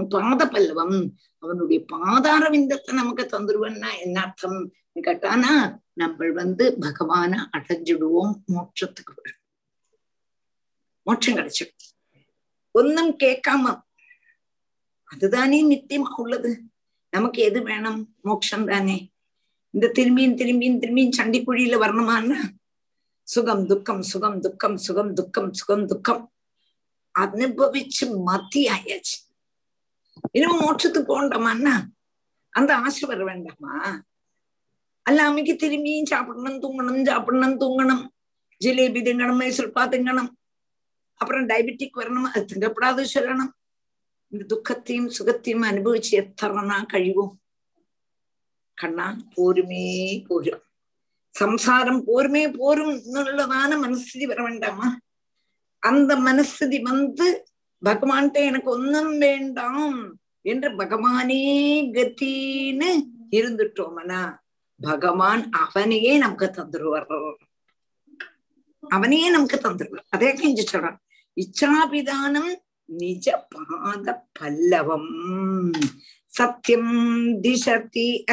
பாத 0.09 0.47
பல்லவம். 0.47 1.11
அவனுடைய 1.39 1.85
பாதார 1.85 2.49
விந்தத்தை 2.49 2.95
நமக்கு 2.95 3.25
தந்துருவன்னா 3.25 3.89
என்ன 4.01 4.21
அர்த்தம்? 4.21 4.73
கேட்டானா 4.95 5.79
நம்ம 5.93 6.31
வந்து 6.31 6.77
பகவான 6.81 7.33
அடைஞ்சிடுவோம் 7.53 8.33
மோட்சத்துக்கு 8.55 9.35
மோட்சம் 11.03 11.37
கிடைச்சிடும். 11.37 11.83
ஒன்னும் 12.71 13.17
கேட்காம 13.25 13.83
அதுதானே 15.05 15.59
நித்தியமா 15.65 16.09
உள்ளது. 16.17 16.63
நமக்கு 17.11 17.43
எது 17.43 17.63
வேணும்? 17.63 18.15
மோட்சம் 18.23 18.67
தானே. 18.67 19.13
இந்த 19.71 19.91
திரும்பியும் 19.95 20.39
திரும்பியும் 20.41 20.81
திரும்பியும் 20.83 21.17
சண்டிக்குழியில 21.17 21.77
வரணுமான்னா 21.83 22.39
சுகம் 23.23 23.67
துக்கம் 23.67 24.03
சுகம் 24.03 24.41
துக்கம் 24.41 24.77
சுகம் 24.77 25.13
துக்கம் 25.13 25.53
சுகம் 25.53 25.87
துக்கம். 25.87 26.33
அனுபவிச்சு 27.21 28.05
மத்தியாயாச்சு 28.07 29.17
இனிமே 30.33 30.59
மோட்சத்துக்கு 30.59 31.05
போண்டோமான்னா 31.09 31.85
அந்த 32.51 32.77
ஆசை 32.77 33.09
வர 33.09 33.25
வேண்டாமா? 33.25 34.03
அல்லாமைக்கு 35.11 35.55
திரும்பியும் 35.57 36.05
சாப்பிடணும் 36.05 36.63
தூங்கணும் 36.63 37.07
சாப்பிடணும் 37.07 37.61
தூங்கணும். 37.61 38.07
ஜிலேபி 38.65 39.01
திங்கணும் 39.01 39.41
மைசூர்பா 39.41 39.83
திங்கணும். 39.89 40.29
அப்புறம் 41.15 41.47
டயபெட்டிக் 41.47 41.97
வரணும்? 41.97 42.23
அது 42.23 42.45
திங்கப்படாது 42.45 43.07
சொல்லணும். 43.15 43.53
இந்த 44.29 44.45
துக்கத்தையும் 44.45 45.11
சுகத்தையும் 45.11 45.63
அனுபவிச்சு 45.63 46.11
எத்தரனா 46.11 46.79
கழிவோம்? 46.93 47.35
கண்ணா 48.75 49.17
போருமே 49.35 50.25
போரும் 50.29 50.63
சம்சாரம் 51.31 52.05
போருமே 52.05 52.51
போரும் 52.51 52.91
என்னுள்ளதான 52.91 53.77
மனசுதி 53.85 54.25
வர 54.25 54.43
வேண்டாமா? 54.43 54.99
அந்த 55.79 56.17
மனஸ்தி 56.17 56.83
வந்து 56.83 57.47
பகவான்கிட்ட 57.85 58.33
எனக்கு 58.33 58.71
ஒன்னும் 58.71 59.19
வேண்டாம் 59.19 60.19
என்று 60.43 60.77
பகவானே 60.77 61.93
கத்தின்னு 61.97 63.05
இருந்துட்டோம்னா 63.31 64.35
பகவான் 64.81 65.51
அவனையே 65.51 66.17
நமக்கு 66.17 66.47
தந்துருவார். 66.47 67.37
அவனையே 68.89 69.31
நமக்கு 69.31 69.57
தந்துருவார். 69.57 70.05
அதே 70.09 70.33
கெஞ்சி 70.33 70.65
சொல்றான். 70.73 70.97
இச்சாபிதானம் 71.37 72.55
நிஜ 72.85 73.47
பாத 73.49 74.27
பல்லவம். 74.41 75.73
சத்தியம் 76.25 77.43
திசதி 77.43 78.25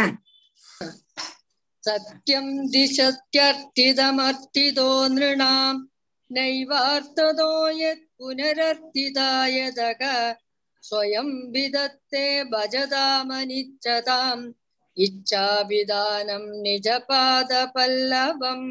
சத்தியம் 1.80 2.72
திசத்யர்த்திதமர்த்திதோ 2.72 5.08
நிருணாம். 5.16 5.93
नृणाम् 6.31 6.37
नैवार्थतो 6.37 7.51
यत् 7.81 8.07
पुनरर्थितायदक 8.19 10.03
स्वयं 10.83 11.29
विदत्ते 11.53 12.25
भजतामनिच्छताम् 12.53 14.45
इच्छाविधानं 14.97 16.45
निजपादपल्लवम् 16.63 18.67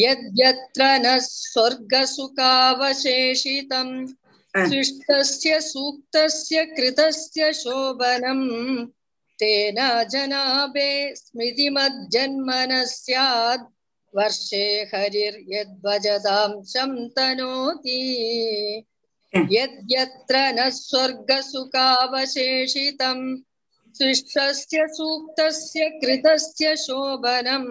यद्यत्र 0.00 0.82
न 1.04 1.06
स्वर्गसुखावशेषितम् 1.20 3.94
अह. 4.56 4.64
सृष्टस्य 4.68 5.60
सूक्तस्य 5.60 6.64
कृतस्य 6.76 7.52
शोभनम् 7.52 8.86
तेन 9.40 9.76
जनाभे 10.12 10.90
स्मृतिमज्जन्मनः 11.16 12.84
स्यात् 12.84 13.66
वर्षे 14.15 14.65
हरिर्यद्वजदां 14.93 16.51
शं 16.71 16.91
तनोति 17.15 18.01
हाँ। 19.35 19.45
यद्यत्र 19.51 20.35
न 20.55 20.57
स्वर्गसुखावशेषितं 20.69 23.19
शिष्टस्य 23.97 24.77
सूक्तस्य 24.87 25.89
कृतस्य 26.01 26.75
शोभनं 26.75 27.65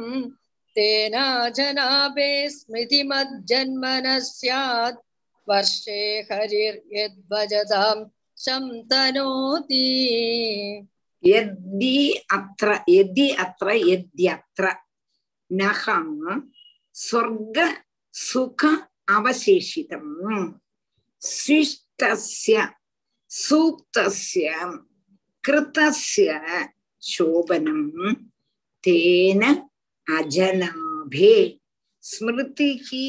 तेन 0.77 1.15
जनाभे 1.57 2.31
स्मृतिमज्जन्मनः 2.51 4.19
स्यात् 4.19 5.03
वर्षे 5.49 6.01
हरिर्यद्वजदां 6.33 7.99
शं 8.39 8.65
तनोति 8.91 9.87
यदि 11.25 11.97
अत्र 12.33 12.69
यदि 12.89 13.29
अत्र 13.31 13.69
यद्यत्र। 13.89 14.65
நகா 15.61 15.99
ஸ்வர்க 16.97 17.59
சுக 18.15 18.63
அவசேஷிதம் 19.17 20.13
சிஷ்டஸ்ய 21.23 22.59
சூக்தஸ்ய 23.31 24.51
கிருத்தஸ்ய 25.45 26.31
சோபனம் 27.03 27.91
तेन 28.85 29.43
अजनाभे 30.07 31.37
स्मृति 32.05 32.71
ही 32.87 33.07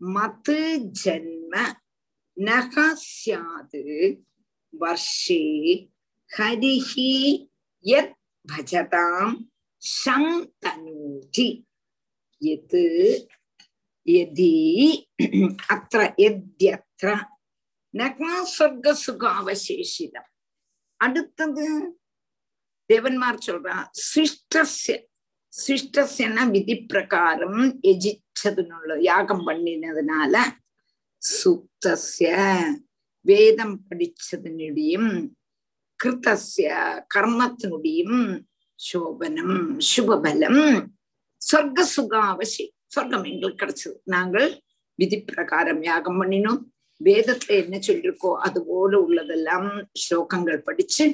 मत 0.00 0.50
जन्म 0.96 1.54
न 2.36 2.60
सैद 2.98 3.72
वर्षे 4.74 5.40
हरि 6.30 6.76
यजता 7.84 9.04
சங்கி 9.82 11.48
எது? 12.42 12.84
எதி. 14.06 14.52
அத்த 15.74 15.94
எத்யத்ர. 16.18 17.06
நக்னாஸ்வர்க 17.94 18.92
சுக 18.92 19.22
அவசேஷிதம் 19.30 20.28
அடுத்தது 21.00 21.66
தேவன்மார் 22.90 23.38
சொல்றா 23.46 23.76
சிஷ்டசிய 24.08 24.96
சிஷ்டசியன 25.52 26.50
விதி 26.50 26.74
பிரகாரம் 26.74 27.60
எஜிச்சதுன்னு 27.82 29.02
யாகம் 29.02 29.46
பண்ணினதுனால 29.46 30.34
சூக்தசிய 31.22 32.30
வேதம் 33.24 33.76
படிச்சதுனுடையும் 33.90 35.12
கிருத்தசிய 36.00 36.70
கர்மத்தினுடையும் 37.14 38.18
சோபனம் 38.86 39.56
சுபபலம். 39.96 40.90
சொர்க்க 41.42 41.80
சுகாவசி 41.96 42.64
சொர்க்கம் 42.86 43.24
எங்களுக்கு 43.24 43.60
கிடைச்சது. 43.62 43.96
நாங்கள் 44.04 44.62
விதி 44.98 45.18
பிரகாரம் 45.20 45.82
யாகம் 45.82 46.22
பண்ணினோம். 46.22 46.60
வேதத்துல 47.04 47.52
என்ன 47.62 47.76
சொல்லிருக்கோ 47.86 48.30
அது 48.36 48.58
போல 48.66 48.98
உள்ளதெல்லாம் 49.06 49.68
ஸ்லோகங்கள் 50.02 50.58
படிச்சு 50.58 51.04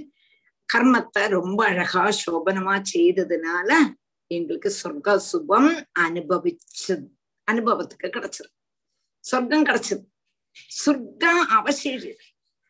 கர்மத்தை 0.68 1.28
ரொம்ப 1.28 1.60
அழகா 1.66 2.08
சோபனமா 2.22 2.74
செய்ததுனால 2.94 3.70
எங்களுக்கு 4.26 4.70
சொர்க்க 4.82 5.16
சுபம் 5.16 5.70
அனுபவிச்சது 5.98 7.06
அனுபவத்துக்கு 7.50 8.08
கிடைச்சது. 8.16 8.50
சொர்க்கம் 9.24 9.64
கிடைச்சது. 9.64 10.04
சொர்க்கம் 10.82 11.46
அவசியம். 11.48 12.20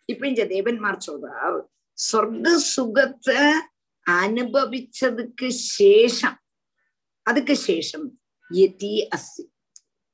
இப்ப 0.05 0.29
இந்த 0.29 0.45
தேவன்மார் 0.45 1.07
சொல்றார் 1.07 1.59
சொர்க்க 2.13 2.55
சுகத்தை 2.75 3.41
അനുഭവിച്ചതുക്ക് 4.17 5.49
ശേഷം 5.77 6.35
அதுக்கு 7.27 7.55
சேஷம் 7.67 8.07
யதி 8.51 8.93
அஸ்தி 9.13 9.45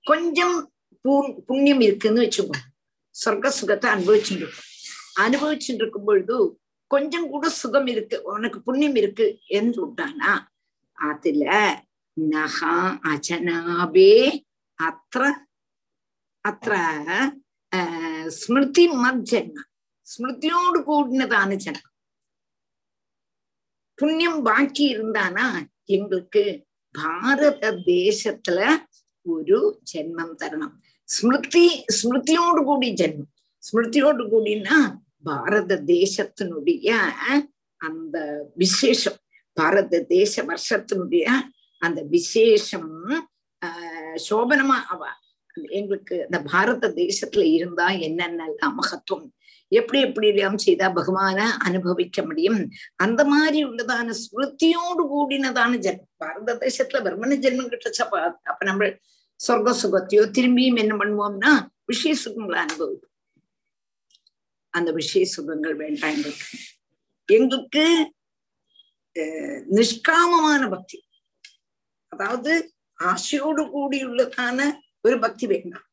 கொஞ்சம் 0.07 0.57
புண்ணியம் 1.49 1.83
இருக்குன்னு 1.83 2.25
வச்சுக்கோ 2.25 2.61
சொர்க்க 3.15 3.59
சுகத்தை 3.59 3.89
அனுபவிச்சுட்டு 3.91 4.43
இருக்கும் 4.43 4.71
அனுபவிச்சுட்டு 5.25 5.83
இருக்கும் 5.83 6.07
பொழுது 6.07 6.37
கொஞ்சம் 6.91 7.29
கூட 7.31 7.47
சுகம் 7.59 7.87
இருக்கு 7.87 8.17
உனக்கு 8.33 8.59
புண்ணியம் 8.63 8.97
இருக்கு 8.97 9.27
என்று 9.51 9.81
விட்டானா 9.85 10.33
அதுல 10.99 11.45
நகா 12.17 12.75
அஜனாபே 13.11 14.11
அத்த 14.79 15.17
அத்த 16.45 16.71
ஸ்மிருதி 18.39 18.85
மத் 18.97 19.25
ஜென்ம 19.31 19.63
ஸ்மிருதியோடு 20.07 20.79
கூடினதான 20.83 21.57
ஜென்மம் 21.57 21.94
புண்ணியம் 23.99 24.43
பாக்கி 24.43 24.85
இருந்தானா? 24.97 25.47
எங்களுக்கு 25.85 26.43
பாரத 26.95 27.73
தேசத்துல 27.87 28.61
ஒரு 29.27 29.81
ஜென்மம் 29.93 30.35
தரணும். 30.43 30.75
ஸ்மிருதி 31.09 31.85
ஸ்மிருதியோடு 31.97 32.61
கூடி 32.65 32.93
ஜென்மம். 32.93 33.31
ஸ்மிருதியோடு 33.65 34.23
கூடினா 34.33 34.77
பாரத 35.23 35.83
தேசத்தினுடைய 35.87 36.89
அந்த 37.81 38.17
விசேஷம். 38.55 39.19
பாரத 39.53 40.01
தேச 40.09 40.45
வருஷத்தினுடைய 40.45 41.27
அந்த 41.83 42.03
விசேஷம் 42.03 42.93
ஆஹ் 43.63 44.17
சோபனமா 44.31 44.79
அவ 44.93 45.03
எங்களுக்கு 45.71 46.15
இந்த 46.17 46.39
பாரத 46.53 46.89
தேசத்துல 46.89 47.43
இருந்தா 47.53 47.89
என்னென்ன 48.07 48.47
மகத்துவம்? 48.71 49.29
எப்படி 49.81 49.99
எப்படி 50.07 50.27
எல்லாம் 50.33 50.59
செய்தா 50.65 50.87
பகவான 50.99 51.39
அனுபவிக்க 51.69 52.19
முடியும்? 52.29 52.61
அந்த 53.05 53.21
மாதிரி 53.33 53.59
உள்ளதான 53.69 54.15
ஸ்மிருத்தியோடு 54.23 55.03
கூடினதான 55.13 55.79
ஜென்மம் 55.87 56.13
பாரத 56.23 56.57
தேசத்துல 56.65 57.01
பிரம்மண 57.07 57.39
ஜென்மம் 57.45 57.73
கிட்டச்சப்ப 57.73 58.21
அப்ப 58.51 58.61
நம்ம 58.71 58.91
சொர்க்க 59.41 59.75
சுகத்தையோ 59.83 60.25
திரும்பியும் 60.37 60.81
என்ன 60.83 60.95
பண்ணுவோம்னா 61.01 61.53
விஷய 61.91 62.15
சுகங்களை 62.25 62.59
அனுபவிப்போம். 62.65 63.15
அந்த 64.75 64.91
விஷய 65.01 65.25
சுகங்கள் 65.37 65.75
வேண்டாம் 65.83 66.13
எங்களுக்கு. 66.17 66.47
எங்களுக்கு 67.39 67.85
நிஷ்காமமான 69.79 70.63
பக்தி. 70.75 70.99
அதாவது 72.13 72.53
ஆசையோடு 72.99 73.63
கூடியுள்ளதான 73.75 74.59
ஒரு 75.07 75.17
பக்தி 75.25 75.47
வேண்டாம். 75.53 75.87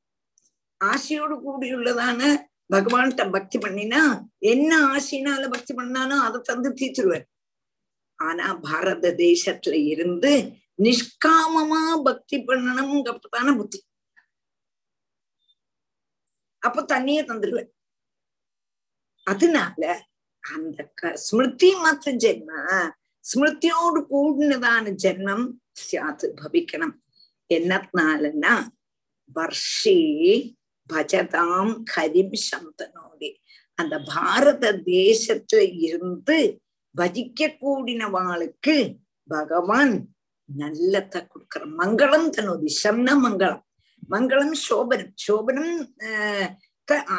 ஆசையோடு 0.82 1.36
கூடியுள்ளதான 1.46 2.22
பகவான்கிட்ட 2.72 3.32
பக்தி 3.32 3.60
பண்ணினா 3.60 4.02
என்ன 4.38 4.72
ஆசைனால 4.88 5.50
பக்தி 5.50 5.74
பண்ணானோ 5.74 6.18
அதை 6.18 6.42
தந்து 6.44 6.70
தீச்சிருவார் 6.70 7.26
ஆனா 8.16 8.54
பாரத 8.54 9.12
தேசத்துல 9.18 9.74
இருந்து 9.86 10.54
நிஷ்காமமா 10.84 12.04
பக்தி 12.04 12.38
பண்ணணுங்கிறதான 12.38 13.58
புத்தி. 13.58 13.80
அப்ப 16.60 16.84
தண்ணியே 16.84 17.22
தந்துருவேன் 17.22 17.72
அதனால 19.24 20.10
அந்த 20.44 20.94
ஸ்மிருதி 21.14 21.74
மத்த 21.74 22.14
ஜென்ம 22.24 22.52
ஸ்மிருதியோடு 23.26 24.00
கூடினதான 24.12 24.94
ஜென்மம் 25.04 25.46
சாத்து 25.82 26.28
பவிக்கணும். 26.42 26.96
என்னத்தினாலன்னா 27.50 28.54
வர்ஷே 29.36 30.00
பஜதாம் 30.92 31.74
ஹரிம் 31.94 32.38
சந்தனோடி 32.50 33.30
அந்த 33.80 33.96
பாரத 34.14 34.74
தேசத்துல 34.86 35.62
இருந்து 35.88 36.38
பஜிக்க 36.96 37.50
கூடினவாளுக்கு 37.62 38.76
பகவான் 39.30 39.94
நல்லத்தை 40.50 41.20
கொடுக்கிற 41.28 41.62
மங்களம் 41.82 42.30
தனோதி. 42.30 42.70
சம்ன 42.84 43.08
மங்களம். 43.26 43.62
மங்களம் 44.10 44.56
சோபனம். 44.68 45.14
சோபனம் 45.28 45.74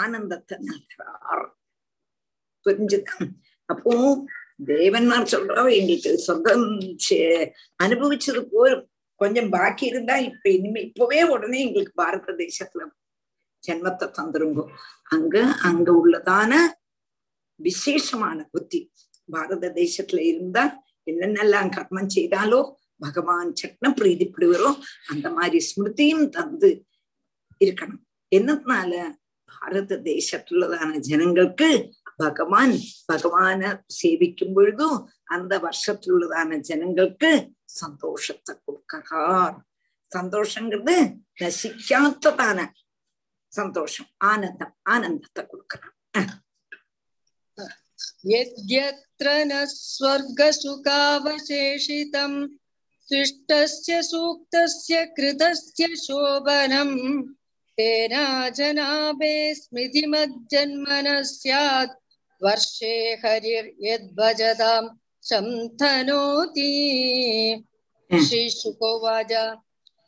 ஆனந்தத்தை 0.01 0.57
நல்கிறார். 0.61 1.47
புரிஞ்சுதான் 2.67 3.31
அப்போ 3.69 3.93
தேவன்மார் 4.67 5.31
சொல்றோம் 5.33 5.71
எங்களுக்கு 5.79 6.11
சொர்க்கம் 6.19 6.67
அனுபவிச்சது 7.85 8.43
போரும் 8.53 8.85
கொஞ்சம் 9.21 9.51
பாக்கி 9.51 9.85
இருந்தா 9.87 10.17
இப்ப 10.29 10.45
இனிமே 10.51 10.81
இப்பவே 10.81 11.21
உடனே 11.25 11.59
எங்களுக்கு 11.61 11.95
பாரத 11.95 12.35
தேசத்துல 12.39 12.87
ஜென்மத்தை 13.63 14.07
தந்துருங்கோ 14.11 14.65
அங்க 15.11 15.37
அங்க 15.63 15.89
உள்ளதான 15.93 16.53
விசேஷமான 17.61 18.39
புத்தி 18.51 18.81
பாரத 19.29 19.67
தேசத்துல 19.77 20.23
இருந்தா 20.25 20.65
என்னென்னலாம் 21.07 21.71
கர்மம் 21.71 22.13
செய்தாலோ 22.15 22.61
பகவான் 23.01 23.51
சட்ன 23.61 23.91
பிரீதிப்படுவரோ 23.99 24.71
அந்த 25.09 25.27
மாதிரி 25.31 25.61
ஸ்மிருதியும் 25.69 26.27
தந்து 26.29 26.71
இருக்கணும் 27.61 28.03
என்னத்தினால 28.33 28.93
பாரத 29.49 29.99
தேசத்துள்ளதான 30.05 30.91
ஜனங்களுக்கு 31.09 31.69
பகவான் 32.17 32.75
பகவான 33.07 33.61
சேவிக்கும் 33.97 34.55
பொழுதும் 34.55 34.97
அந்த 35.27 35.53
வருஷத்துள்ளதான 35.59 36.59
ஜனங்களுக்கு 36.69 37.31
சந்தோஷத்தை 37.77 38.55
கொடுக்கிறார் 38.59 39.57
சந்தோஷங்கிறது 40.13 40.97
நசிக்காத்ததான 41.43 42.59
சந்தோஷம் 43.54 44.10
ஆனந்தம் 44.32 44.76
ஆனந்தத்தை 44.96 45.44
கொடுக்கிறார் 45.52 45.94
यद्यत्र 48.26 49.46
न 49.46 49.66
स्वर्गसुखावशेषितम् 49.68 52.48
सृष्टस्य 53.10 54.02
सूक्तस्य 54.04 55.06
कृतस्य 55.18 55.88
शोभनम् 55.98 57.22
तेन 57.78 58.14
जनाभे 58.58 59.34
स्मृतिमज्जन्मनः 59.56 61.22
स्यात् 61.32 61.96
वर्षे 62.42 62.96
हरिर्यद्भजतां 63.24 64.84
शंथनोति 65.24 66.72
श्रीशुकोवाच 68.10 69.34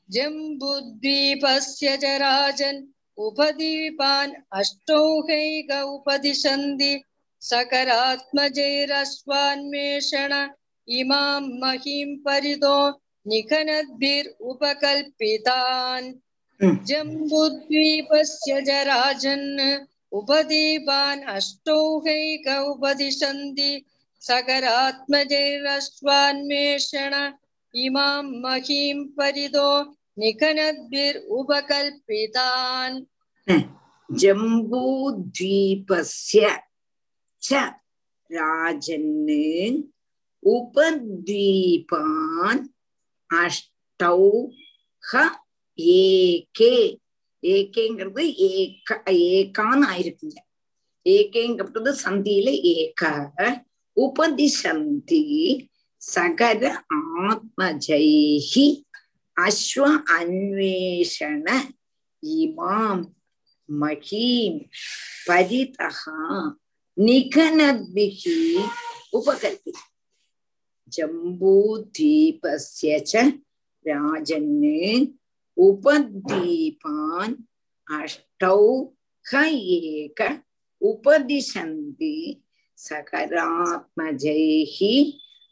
जम्बुद्वीपस्य 0.09 1.97
च 1.97 2.17
राजन् 2.21 2.85
उपद्वीपान् 3.18 4.32
अष्टौहैक 4.58 5.70
उपदिशन्ति। 5.84 6.92
सकरात्मजैरश्वान्वेषण 7.42 10.32
इमां 10.88 11.40
महीं 11.60 12.04
परितो 12.26 12.76
निखनद्भिरुपकल्पितान् 13.26 16.12
जम्बुद्वीपस्य 16.88 18.52
च 18.66 18.68
राजन् 18.88 19.46
उपदीपान् 20.18 21.22
अष्टौहैक 21.36 22.46
उपदिशन्ति। 22.68 23.70
सकरात्मजैरश्वान्वेषण 24.22 27.12
इमां 27.74 28.22
महीं 28.42 28.94
परितो 29.18 29.68
निखनद्भिरुपकल्पितान् 30.21 32.97
जम्बूद्वीपस्य 35.09 36.41
च 37.43 37.49
राजन् 38.29 39.77
उपद्वीपान् 40.55 42.61
अष्टौ 43.29 44.19
ह 45.03 45.13
ஏகே 45.79 46.73
ஏகேங்கிறது 47.43 48.23
ஏக 48.53 48.87
ஏகான்னு 49.11 49.85
ஆயிருக்குங்க 49.93 50.39
ஏகேங்கிறது 51.05 51.91
சந்தியில 52.03 52.47
ஏக 52.73 53.01
உபதிசந்தி 53.97 55.21
சகர 56.01 56.63
ஆத்மஜைஹி 57.27 58.65
अश्व 59.38 60.00
अन्वेषण 60.10 61.44
इमां 62.24 63.04
महीं 63.70 64.60
परितः 65.28 65.98
निघनद्भिः 66.98 68.68
उपकल्पि। 69.12 69.72
जम्बूद्वीपस्य 70.88 73.00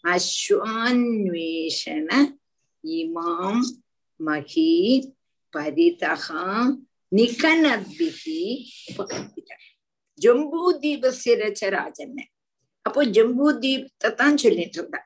अश्वान्वेषण 0.06 2.08
இமாம் 2.84 3.62
மகி 4.20 4.72
பரிதகா 5.52 6.44
நிகனத்பிகி 7.12 8.40
ஜம்பூ 10.18 10.72
தீபஸ்ய 10.82 11.32
ரச்சராஜன்ன 11.36 12.18
அப்போ 12.82 13.04
ஜம்பூ 13.04 13.46
தீபத்தை 13.58 14.14
தான் 14.14 14.36
சொல்லிட்டு 14.36 14.78
இருந்தா 14.78 15.00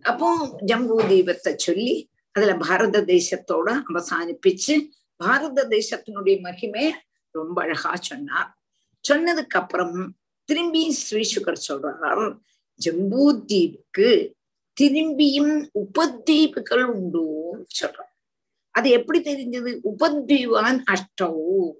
அப்போ 0.00 0.58
ஜம்பூ 0.66 0.96
தீபத்தை 1.08 1.56
சொல்லி 1.56 2.10
அதுல 2.32 2.56
பாரத 2.56 3.00
தேசத்தோட 3.00 3.68
அவசானிப்பிச்சு 3.88 4.74
பாரத 5.16 5.66
தேசத்தினுடைய 5.68 6.40
மகிமை 6.40 6.92
ரொம்ப 7.30 7.62
அழகா 7.62 7.94
சொன்னார். 7.94 8.50
சொன்னதுக்கு 9.04 9.56
அப்புறம் 9.56 10.16
திரும்பி 10.44 10.92
ஸ்ரீ 10.92 11.22
சுகர் 11.34 11.66
சொல்றார் 11.68 12.38
ஜம்பூ 12.80 13.46
தீவுக்கு 13.46 14.36
திரும்பியும் 14.80 15.68
உபத்தீபுகள் 15.74 16.82
உண்டு? 16.82 17.24
சொல்றோம். 17.80 18.12
அது 18.70 18.90
எப்படி 18.90 19.20
தெரிஞ்சது? 19.20 19.78
உபத்வீவான் 19.98 20.82
அஷ்டௌ. 20.90 21.72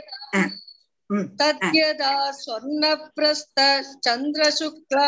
तद्यदा 1.41 2.13
स्वर्णप्रस्थचन्द्रशुक्ल 2.43 4.99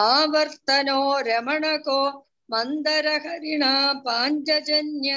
आवर्तनो 0.00 0.98
रमणको 1.28 2.00
मन्दरहरिणा 2.48 3.72
पाञ्जजन्य 4.06 5.10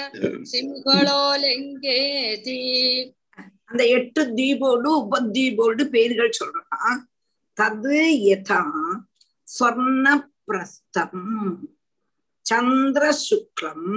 सिंहलोलङ्घेति 0.51 2.61
அந்த 3.71 3.83
எட்டு 3.95 4.21
தீபோடு 4.37 4.89
உபதீபோடு 4.97 5.83
பேர்கள் 5.93 6.35
சொல்றான் 6.39 6.99
தது 7.57 8.01
யதா 8.23 8.59
ஸ்வர்ண 9.47 10.05
பிரஸ்தம் 10.47 11.23
சந்திர 12.45 13.03
சுக்லம் 13.21 13.87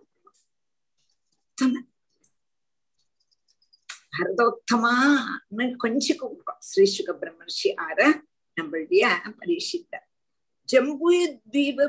பரதோத்தமான்னு 4.34 5.64
கொஞ்சம் 5.84 6.18
கூப்பிடுறோம் 6.20 6.60
ஸ்ரீசுக 6.68 7.12
பிரம்மர்ஷி 7.20 7.70
ஆர 7.86 7.98
நம்மளுடைய 8.56 9.04
பரீட்சித்த 9.38 9.94
ஜம்பு 10.69 11.11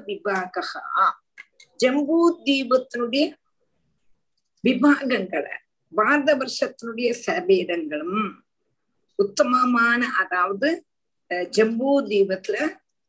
விபாகா 0.06 1.06
ஜம்பூதீபத்தினுடைய 1.80 3.24
விபாகங்களை 4.64 5.54
பாரத 5.92 6.30
வருஷத்தினுடைய 6.34 7.08
சபேதங்களும் 7.26 8.20
உத்தமமான 9.18 10.00
அதாவது 10.20 10.68
ஜம்பு 11.52 11.92
தீபத்துல 12.08 12.56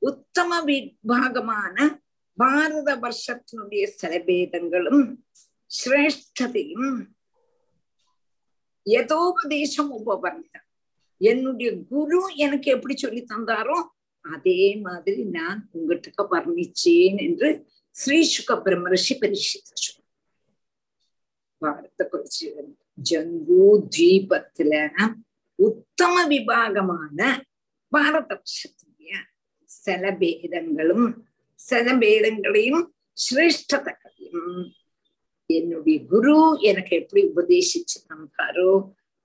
உத்தம 0.01 0.59
விபாகமான 0.67 1.75
பாரத 2.37 2.89
வருஷத்தினுடைய 2.97 3.83
சலபேதங்களும் 3.99 5.03
சிரேஷ்டதையும் 5.71 6.93
எதோபதேசம் 8.85 9.91
உபவர்ணிதம் 9.97 10.67
என்னுடைய 11.21 11.69
குரு 11.89 12.19
எனக்கு 12.37 12.67
எப்படி 12.71 12.95
சொல்லி 12.97 13.21
தந்தாரோ 13.23 13.77
அதே 14.29 14.61
மாதிரி 14.77 15.21
நான் 15.29 15.59
உங்ககிட்ட 15.71 16.23
வர்ணிச்சேன் 16.31 17.17
என்று 17.19 17.49
ஸ்ரீ 17.95 18.19
சுக 18.25 18.55
பிரம்மரிஷி 18.65 19.13
பரிசித்த 19.21 19.69
சொல்ல 19.77 19.97
குறிச்சு 22.11 22.47
ஜங்கு 23.03 23.65
தீபத்துல 23.95 24.73
உத்தம 25.59 26.13
விபாகமான 26.27 27.19
பாரத 27.91 28.29
வருஷத்துடைய 28.31 29.13
சில 29.69 30.11
பேதங்களும் 30.17 31.07
சில 31.59 31.85
பேதங்களையும் 31.97 32.85
சிரேஷ்டத்தையும் 33.17 34.59
என்னுடைய 35.49 35.97
குரு 36.05 36.35
எனக்கு 36.61 36.93
எப்படி 36.95 37.21
உபதேசிச்சு 37.31 37.97
தந்தாரோ 38.09 38.71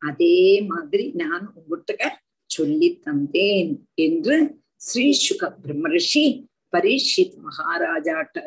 அதே 0.02 0.36
மாதிரி 0.66 1.07
நான் 1.14 1.44
உங்ககிட்ட 1.55 2.05
சொல்லி 2.50 2.88
தந்தேன் 3.07 3.72
என்று 4.02 4.36
ஸ்ரீ 4.85 5.07
சுக 5.24 5.43
பிரம்மரிஷி 5.62 6.24
பரீட்சித் 6.72 7.37
மகாராஜாட்ட 7.45 8.39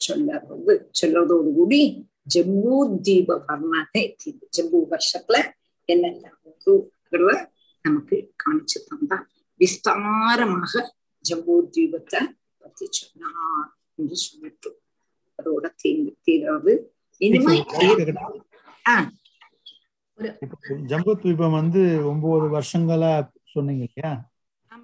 சொல்றது 0.00 0.74
சொல்றதோடு 1.00 1.50
கூடி 1.56 1.82
ஜம்பு 2.26 2.74
தீப 3.06 3.36
வர்ணனை 3.48 4.02
ஜம்பு 4.56 4.78
வருஷத்துல 4.92 5.36
என்னெல்லாம் 5.88 6.36
நமக்கு 7.84 8.16
காமிச்சு 8.42 8.78
தந்தா. 8.88 9.16
விஸ்தாரமாக 9.60 10.72
ஜம்பு 11.24 11.54
தீபத்தை 11.74 12.20
பத்தி 12.62 12.86
சொன்னார் 12.98 13.68
என்று 13.98 14.16
சொல்லிட்டு 14.16 14.70
அதோட 15.38 15.64
தீர்ந்து 15.82 16.12
தீராது. 16.26 16.72
இனிமே 17.20 17.56
ஜம்பு 20.90 21.12
தீபம் 21.22 21.56
வந்து 21.60 21.82
ஒன்பது 22.10 22.46
வருஷங்களா 22.56 23.12
சொன்னீங்க 23.54 23.84
இல்லையா? 23.88 24.12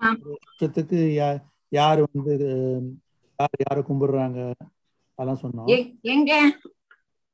யா- 0.01 1.43
யாரு 1.69 2.09
வந்து 2.13 2.37
யார் 3.39 3.49
யாரை 3.69 3.85
கும்பிடுறாங்க? 3.89 4.53
அதெல்லாம் 5.15 5.41
சொன்னோம். 5.43 6.01
எங்க? 6.01 6.59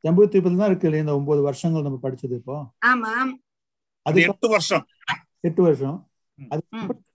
ஜம்பு 0.00 0.26
தீபத்துல 0.26 0.56
தான் 0.56 0.66
இருக்கு 0.66 0.88
இல்லையா 0.88 0.98
இந்த 0.98 1.16
ஒன்பது 1.16 1.42
வருஷங்கள் 1.42 1.82
நம்ம 1.82 1.98
படிச்சது 2.02 2.32
இப்போ? 2.32 2.72
ஆமா. 2.86 3.32
அது 4.02 4.20
எட்டு 4.20 4.48
வருஷம். 4.48 4.86
எட்டு 5.40 5.62
வருஷம். 5.62 6.11
அது 6.48 6.62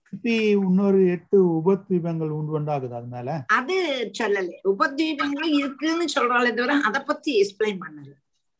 திருப்பி 0.02 0.34
இன்னொரு 0.48 1.06
எட்டு 1.06 1.44
உபத்வீபங்கள் 1.46 2.28
உண்டு 2.28 2.60
உண்டாகுது 2.60 2.88
அது 2.88 3.06
மேல? 3.06 3.44
அது 3.46 4.10
சொல்லல. 4.18 4.52
உபதீபங்களும் 4.64 5.52
இருக்குன்னு 5.52 6.04
சொல்றாளே 6.04 6.54
தவிர 6.54 6.74
அத 6.74 7.02
பத்தி 7.02 7.40
எக்ஸ்பிளைன் 7.40 7.78
பண்ணல. 7.80 8.12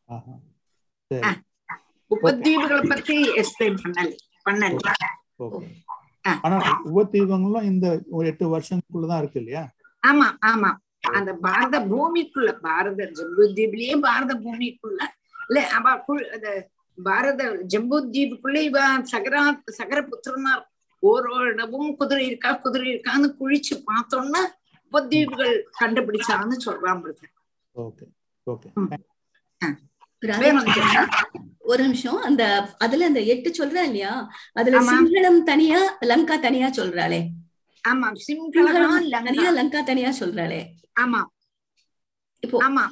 ஆஹா. 0.05 0.33
சரி. 1.07 1.29
உபதீபங்களை 2.11 2.89
பத்தி 2.89 3.29
எக்ஸ்பிளைன் 3.29 3.77
பண்ணல. 3.85 4.17
பண்ணல. 4.45 4.79
ஓகே. 5.39 5.73
ஆனா 6.45 6.57
உபதீபங்களும் 6.91 7.69
இந்த 7.71 7.87
ஒரு 8.11 8.27
எட்டு 8.29 8.45
வருஷத்துக்குள்ளதான் 8.53 9.21
இருக்கு 9.23 9.41
இல்லையா? 9.43 9.65
ஆமா 10.03 10.29
ஆமா. 10.51 10.71
அந்த 11.11 11.33
பாரத 11.45 11.77
பூமிக்குள்ள 11.91 12.51
பாரத 12.63 13.01
ஜம்புதீப்லயே 13.17 13.95
பாரத 14.05 14.33
பூமிக்குள்ள 14.45 15.01
இல்ல 15.45 15.61
அவ 15.77 15.87
அந்த 16.37 16.49
பாரத 16.99 17.43
ஜம்புதீபுக்குள்ள 17.73 18.59
இவ 18.69 18.79
சகரா 19.13 19.43
சகர 19.79 19.99
புத்திரனார். 20.07 20.65
ஒரு 21.03 21.33
இடமும் 21.51 21.91
குதிரை 21.99 22.23
இருக்கா 22.29 22.51
குதிரை 22.63 22.87
இருக்கான்னு 22.93 23.29
குழிச்சு 23.41 23.75
பார்த்தோம்னா 23.89 24.43
உபதீபுகள் 24.93 25.53
கண்டுபிடிச்சான்னு 25.81 26.57
சொல்றான். 26.67 27.03
Okay 27.77 28.07
okay. 28.47 28.69
ஒரு 31.63 31.83
நிமிஷம். 31.83 32.19
அந்த 32.21 32.43
அதுல 32.79 33.07
அந்த 33.07 33.21
எட்டு 33.25 33.49
சொல்றா 33.51 33.83
இல்லையா? 33.83 34.13
அதுல. 34.55 34.81
சிங்களம் 34.91 35.43
தனியா 35.43 35.81
லங்கா 36.05 36.37
தனியா 36.37 36.69
சொல்றாளே. 36.71 37.21
ஆமா. 37.85 38.09
சிங்களம். 38.29 38.95
தனியா 39.21 39.51
லங்கா. 39.51 39.81
தனியா 39.81 40.11
சொல்றாளே. 40.21 40.61
ஆமா. 41.01 41.21
இப்போ 42.43 42.57
ஆமா. 42.63 42.85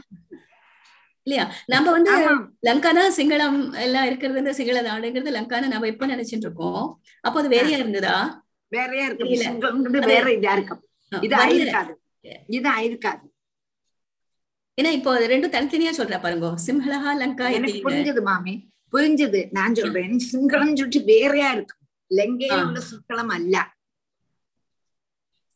இல்லையா? 1.27 1.45
நம்ம 1.67 1.91
வந்து 1.91 2.11
ஆமா. 2.11 2.33
லங்கா 2.61 2.93
தான் 2.93 3.13
சிங்களம் 3.13 3.59
எல்லாம் 3.77 4.05
இருக்கிறது 4.05 4.55
சிங்கள 4.55 4.81
நாடுங்கிறது 4.83 5.31
லங்கான்னு 5.31 5.69
நம்ம 5.69 5.87
இப்ப 5.87 6.07
நினைச்சிட்டு 6.07 6.47
இருக்கோம். 6.47 6.83
அப்போ 7.25 7.39
அது 7.41 7.49
வேறையா 7.49 7.79
இருந்ததா? 7.79 8.17
வேறையா 8.73 9.05
இருக்கும் 9.05 9.31
வேற 10.09 10.27
இதா 10.31 10.53
இருக்கும் 10.55 10.83
இது. 11.13 11.35
ஆயிருக்காது 11.43 11.93
இது 12.49 12.69
ஆயிருக்காது 12.71 13.25
ஏன்னா 14.79 14.91
இப்போ 14.99 15.11
ரெண்டும் 15.33 15.55
தனித்தனியா 15.57 15.93
சொல்றா 15.99 16.19
பாருங்க. 16.23 16.49
சிம்ஹலஹா 16.67 17.11
லங்கா 17.23 17.49
எனக்கு. 17.59 17.83
புரிஞ்சது 17.87 18.23
மாமி. 18.29 18.55
புரிஞ்சது. 18.93 19.41
நான் 19.57 19.77
சொல்றேன். 19.81 20.17
சிங்களம் 20.31 20.75
சொல்லிட்டு 20.81 21.01
வேறையா 21.13 21.49
இருக்கும். 21.57 21.81
லங்கையில. 22.11 22.59
உள்ள 22.69 22.81
சிங்களம் 22.91 23.33
அல்ல. 23.37 23.57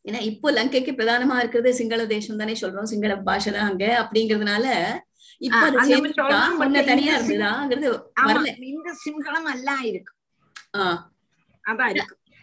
ஏன்னா 0.05 0.19
இப்போ 0.31 0.47
லங்கைக்கு 0.57 0.91
பிரதானமா 0.99 1.35
இருக்கிறது 1.41 1.71
சிங்கள 1.79 2.05
தேசம் 2.13 2.41
தானே 2.41 2.55
சொல்றோம். 2.61 2.89
சிங்கள 2.93 3.15
பாஷை 3.27 3.51
தான் 3.57 3.69
அங்க. 3.71 3.85
அப்படிங்கறதுனால 4.03 4.65
இப்போ 5.41 5.65
முன்ன 6.61 6.79
தனியா 6.91 7.11
இருந்ததாங்கிறது 7.17 7.89
வரல. 8.29 8.47
இந்த 8.71 8.89
சிங்களம் 9.03 9.49
அல்ல 9.53 9.69
இருக்கு. 9.91 10.13
அதான் 11.63 11.93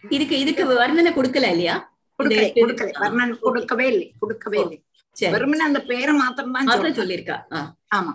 இதுக்கு 0.03 0.35
இதுக்கு 0.43 0.63
வர்ணனை 0.81 1.11
கொடுக்கல 1.15 1.47
இல்லையா? 1.55 1.75
கொடுக்கவே 2.19 3.85
இல்லை. 3.93 4.07
கொடுக்கவே 4.21 4.59
இல்லை. 4.65 4.77
வெறுமனே 5.17 5.63
அந்த 5.63 5.79
பேரை 5.87 6.13
மாத்திரம் 6.15 6.55
தான் 6.55 6.99
சொல்லியிருக்கா 6.99 7.37
ஆமா 7.93 8.13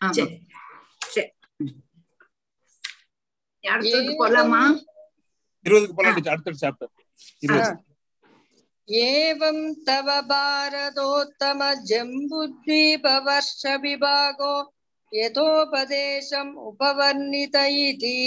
சரி 0.00 0.34
அடுத்ததுக்கு 3.64 4.14
போலாமா 4.20 4.62
இருபதுக்கு 5.66 5.94
போலாம் 5.94 6.18
அடுத்த 6.28 6.58
சாப்டர் 6.62 7.78
ఏవం 8.88 9.58
తవ 9.86 10.08
భారతోత్తమ 10.28 11.60
జంబుద్వీపవర్ష 11.90 13.62
విభాగో 13.82 14.54
యథోపదేశం 15.12 16.48
ఉపవర్ణిత 16.66 17.56
ఇది 17.82 18.18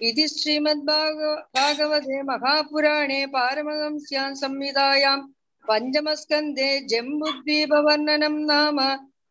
ఇది 0.00 0.24
శ్రీమద్భాగ 0.28 1.18
భాగవతే 1.56 2.18
మహాపురాణే 2.30 3.20
పారమహంస్యాం 3.34 4.32
సంహితాయాం 4.36 5.20
पञ्चमस्कन्धे 5.67 6.69
जम्बुद्वीपवर्णनं 6.91 8.35
नाम 8.51 8.77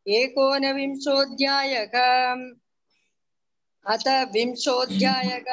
एकोनविंशोऽध्यायः 0.06 1.94
अथ 3.86 4.06
विंशोऽध्यायः 4.34 5.48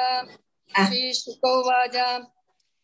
श्रीशुकोवाच 0.72 1.96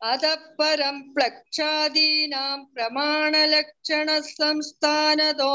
अतः 0.01 0.35
परं 0.59 0.97
प्लक्षादीनां 1.15 2.59
प्रमाणलक्षणसंस्थानतो 2.75 5.55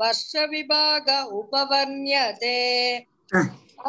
वर्षविभाग 0.00 1.08
उपवर्ण्यते 1.40 2.58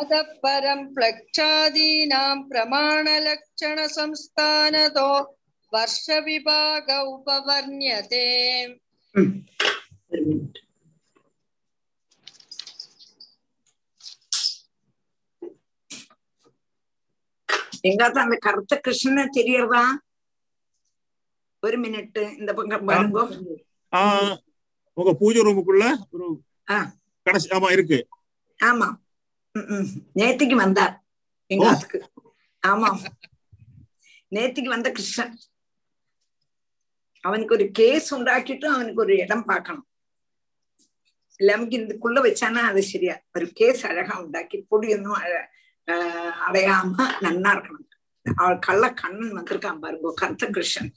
अतः 0.02 0.22
परं 0.44 0.82
प्लक्षादीनां 0.96 2.36
प्रमाणलक्षणसंस्थानतो 2.50 5.10
वर्षविभाग 5.74 6.88
उपवर्ण्यते 7.08 8.26
ஒரு 9.16 9.24
minute. 10.24 10.60
எங்காத்த 17.84 18.18
அந்த 18.24 18.36
கருத்த 18.46 18.74
கிருஷ்ணனை 18.84 19.24
தெரியறதா 19.38 19.84
ஒரு 21.64 21.78
மினிட் 21.84 22.20
இந்த 22.40 22.52
பக்கம் 22.54 22.88
பாருங்க 22.90 23.20
ஆஹ் 23.94 24.36
உங்க 24.98 25.12
பூஜை 25.20 25.42
ரூமுக்குள்ள 25.46 25.86
ஒரு 26.14 26.26
ஆ. 26.68 26.78
கடைசி 27.26 27.48
ஆமா 27.56 27.70
இருக்கு 27.72 27.98
ஆமா 28.60 28.88
ம், 29.56 29.68
ம். 29.74 29.88
நேத்திக்கு 30.16 30.56
வந்தார் 30.56 30.94
எங்காத்துக்கு 31.52 32.00
ஆமா 32.64 32.90
நேத்திக்கு 34.32 34.70
வந்த 34.70 34.90
கிருஷ்ணன் 34.92 35.34
அவனுக்கு 37.29 37.55
ஒரு 37.55 37.71
கேஸ் 37.71 38.15
உண்டாக்கிட்டு 38.15 38.65
அவனுக்கு 38.65 39.01
ஒரு 39.01 39.17
இடம் 39.17 39.45
பார்க்கணும். 39.45 39.87
நமக்கு 41.37 41.79
இதுக்குள்ள 41.79 42.17
வச்சானா 42.17 42.63
அது 42.63 42.83
சரியா? 42.83 43.21
ஒரு 43.35 43.51
கேஸ் 43.53 43.87
அழகா 43.87 44.23
உண்டாக்கி 44.23 44.67
பொடியொன்னும் 44.71 45.17
அழ- 45.17 45.49
அடையாம 46.49 47.03
நன்னா 47.21 47.53
இருக்கணும். 47.53 47.89
அவள் 48.37 48.59
கள்ள 48.59 48.95
கண்ணன் 48.95 49.43
வந்திருக்கான் 49.43 49.79
பாருங்க 49.79 50.13
கருத்த 50.15 50.47
கிருஷ்ணன் 50.47 50.93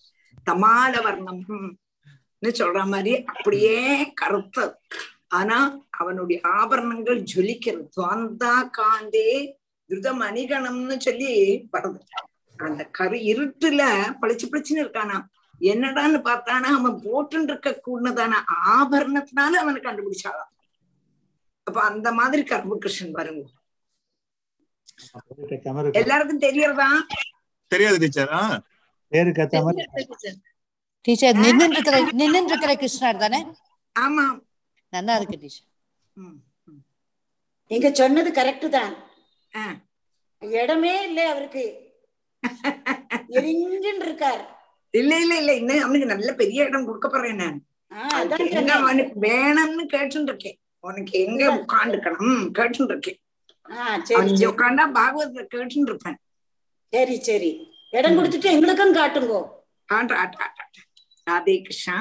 தமால 0.52 1.02
வர்ணம்னு 1.02 1.74
சொல்ற 2.46 2.86
மாதிரி 2.86 3.24
அப்படியே 3.24 4.12
கருத்து. 4.14 4.76
ஆனா 5.28 5.86
அவனுடைய 5.90 6.42
ஆபரணங்கள் 6.42 7.24
ஜொலிக்கிறது. 7.36 7.88
துவந்தா 8.02 8.70
காந்தே 8.78 9.54
திருத 9.90 10.14
மணிகணம்னு 10.14 10.98
சொல்லி 10.98 11.68
வருது. 11.72 12.00
அந்த 12.58 12.84
கரு 12.84 13.18
இருட்டுல 13.18 13.82
பளிச்சு 14.22 14.44
பளிச்சுன்னு 14.52 14.84
இருக்கானா 14.84 15.26
என்னடான்னு 15.62 16.20
பார்த்தானா? 16.28 16.70
அவன் 16.78 16.96
போட்டு 17.06 17.42
இருக்க 17.44 17.70
கூடதான 17.88 18.34
ஆபரணத்தினால 18.76 19.54
அவனை 19.64 19.80
கண்டுபிடிச்சாளாம். 19.82 20.52
அப்ப 21.68 21.78
அந்த 21.90 22.08
மாதிரி 22.20 22.42
கருப்பு 22.44 22.78
கிருஷ்ணன் 22.78 23.18
பாருங்க 23.18 23.44
எல்லாருக்கும் 26.02 26.46
தெரியறதா? 26.46 26.88
தெரியாது 27.72 27.98
டீச்சர் 28.04 28.32
டீச்சர் 31.06 31.38
நின்னு 31.44 31.66
இருக்கிற 31.70 31.98
நின்னு 32.22 32.40
இருக்கிற 32.50 32.74
கிருஷ்ணர் 32.82 33.22
தானே? 33.24 33.40
ஆமா. 33.96 34.26
நல்லா 34.94 35.14
இருக்கு 35.20 35.38
டீச்சர் 35.44 35.68
நீங்க 37.72 37.90
சொன்னது 38.00 38.30
கரெக்ட் 38.38 38.68
தான். 38.70 38.94
இடமே 40.42 40.94
இல்லை 41.08 41.24
அவருக்கு. 41.26 41.64
எரிஞ்சுன்னு 43.38 44.06
இருக்கார் 44.08 44.44
இல்ல 44.94 45.12
இல்ல 45.20 45.34
இல்ல. 45.38 45.52
இன்னும் 45.56 45.84
அவனுக்கு 45.84 46.12
நல்ல 46.14 46.30
பெரிய 46.34 46.66
இடம் 46.66 46.86
கொடுக்க 46.86 47.08
போறேன் 47.10 47.42
நான். 47.42 47.60
எங்க 48.54 48.72
அவனுக்கு 48.80 49.16
வேணும்னு 49.22 49.84
கேட்டுன்னு 49.94 50.30
இருக்கேன் 50.30 50.58
உனக்கு 50.84 51.14
எங்க 51.26 51.44
உட்காந்துக்கணும் 51.58 52.38
கேட்டுன்னு 52.58 52.94
இருக்கேன் 52.94 53.20
உட்காண்டா 54.50 54.86
பாகவத 54.96 55.44
கேட்டுன்னு 55.54 55.90
இருப்பேன் 55.90 56.18
சரி. 56.94 57.16
சரி 57.22 57.52
இடம் 57.94 58.18
கொடுத்துட்டு 58.18 58.50
எங்களுக்கும் 58.52 58.96
காட்டுங்கோ. 58.96 59.42
ராதே 61.28 61.56
கிருஷ்ணா. 61.62 61.96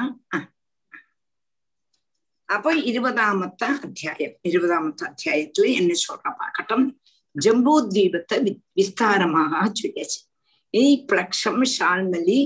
அப்போ 2.49 2.71
இருபதாமத்த 2.89 3.63
அத்தியாயம். 3.85 4.33
இருபதாமத்த 4.49 5.01
அத்தியாயத்துல 5.09 5.67
என்ன 5.79 5.93
சொல்றா 6.05 6.31
பார்க்கட்டும் 6.41 6.85
ஜம்பூத்வீபத்தை 7.35 8.37
விஸ்தாரமாக 8.79 9.51
சொல்லியாச்சு 9.79 10.19
இனி 10.73 10.91
பிளக்ஷம் 11.09 11.63
ஷால்மலி 11.75 12.39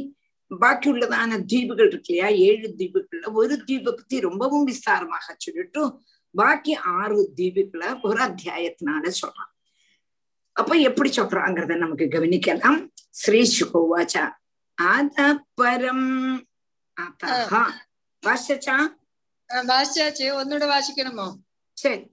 பாக்கியுள்ளதான 0.49 1.45
தீபுகள் 1.45 1.87
இருக்கு 1.87 2.13
இல்லையா? 2.13 2.49
ஏழு 2.49 2.73
தீபுகள்ல 2.77 3.31
ஒரு 3.31 3.63
தீப 3.63 3.91
பத்தி 3.91 4.19
ரொம்பவும் 4.19 4.67
விஸ்தாரமாக 4.67 5.35
சொல்லிட்டு 5.37 5.99
பாக்கி 6.31 6.75
ஆறு 6.75 7.31
தீபுகளை 7.35 7.99
ஒரு 8.03 8.23
அத்தியாயத்தினால 8.23 9.11
சொல்றான். 9.21 9.51
அப்ப 10.51 10.75
எப்படி 10.75 11.09
சொல்றாங்கிறத 11.09 11.77
நமக்கு 11.77 12.05
கவனிக்கலாம். 12.05 12.87
ஸ்ரீ 13.09 13.51
சுகோவாச்சா. 13.57 14.31
அத 14.73 15.45
பரம் 15.61 16.45
வாசிச்சா 18.27 18.77
வாசிச்சாச்சு. 19.71 20.25
ஒன்னோட 20.39 20.63
வாசிக்கணுமோ? 20.73 21.27
சரி. 21.73 22.05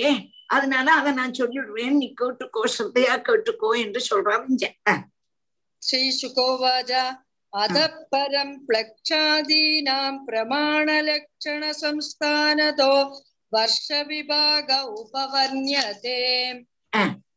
அதனால 0.46 0.92
அதை 0.92 1.12
நான் 1.12 1.30
சொல்லிடுவேன் 1.30 1.96
நீ 1.96 2.14
கேட்டுக்கோ 2.20 2.62
ஸ்ரத்தையா 2.74 3.14
கேட்டுக்கோ 3.28 3.70
என்று 3.84 4.00
சொல்றான் 4.10 5.04
ஸ்ரீ 5.82 6.02
சுகோவாஜா 6.22 7.04
அதப்பரம் 7.52 8.54
பிளக்ஷாதீனாம் 8.68 10.20
பிரமாண 10.26 10.88
லட்சண 11.02 11.70
சம்ஸ்தானதோ 11.80 12.92
வருஷ 13.52 14.04
விபாக 14.04 14.68
உபவர்ணியதே. 14.94 16.22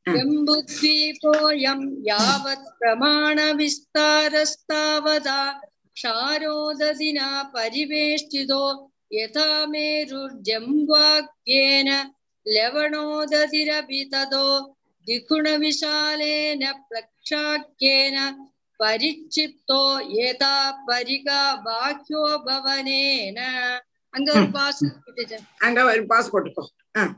जम्बुद्वीपोऽयं 0.06 1.80
यावत् 2.06 2.66
प्रमाणविस्तारस्तावदा 2.80 5.38
क्षारोदधिना 5.96 7.28
परिवेष्टितो 7.54 8.62
यथा 9.12 9.48
मेरुर्जम्बाख्येन 10.54 11.88
लवणोदधिरपि 12.46 14.02
ततो 14.12 14.46
द्विगुणविशालेन 15.06 16.62
प्लक्षाख्येन 16.88 18.16
परिक्षिप्तो 18.80 19.80
यथा 20.12 20.54
परिगा 20.88 21.42
बाह्यो 21.66 22.22
भवनेन 22.46 23.38
அங்க 24.14 24.28
ஒரு 24.38 24.48
பாஸ் 24.56 24.80
அங்க 25.66 25.78
ஒரு 25.86 26.02
பாஸ் 26.10 26.28
போட்டுக்கோ 26.32 26.62
ஆஹ், 26.98 27.12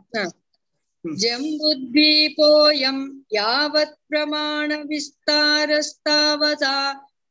जम्बुद्वीपोऽयं 1.23 2.99
यावत् 3.33 3.99
प्रमाणविस्तारस्तावता 4.09 6.77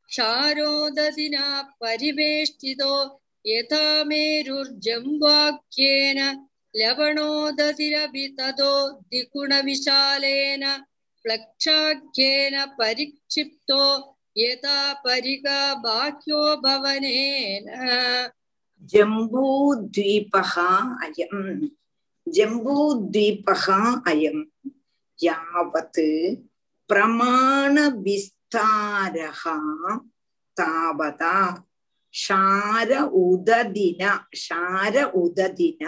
क्षारोदधिना 0.10 1.46
परिवेष्टितो 1.82 2.96
यथा 3.48 3.86
मेरुर्जम्बाख्येन 4.10 6.20
लवणोदधिरपि 6.82 8.26
ततो 8.40 8.74
द्विगुणविशालेन 8.90 10.64
प्लक्षाख्येन 11.26 12.56
परिक्षिप्तो 12.80 13.84
यथा 14.38 14.78
परिगा 15.06 15.60
बाह्यो 15.84 16.42
भवनेन 16.64 17.66
जम्बूद्वीपः 18.94 20.54
अयम् 21.06 21.68
जम्बूद्वीपः 22.36 23.66
अयम् 24.12 24.44
यावत् 25.24 26.00
प्रमाणविस्तारः 26.90 27.94
तावता 30.60 31.36
शार 32.24 32.92
उददिन 33.22 34.02
शार 34.46 34.96
उददिन 35.22 35.84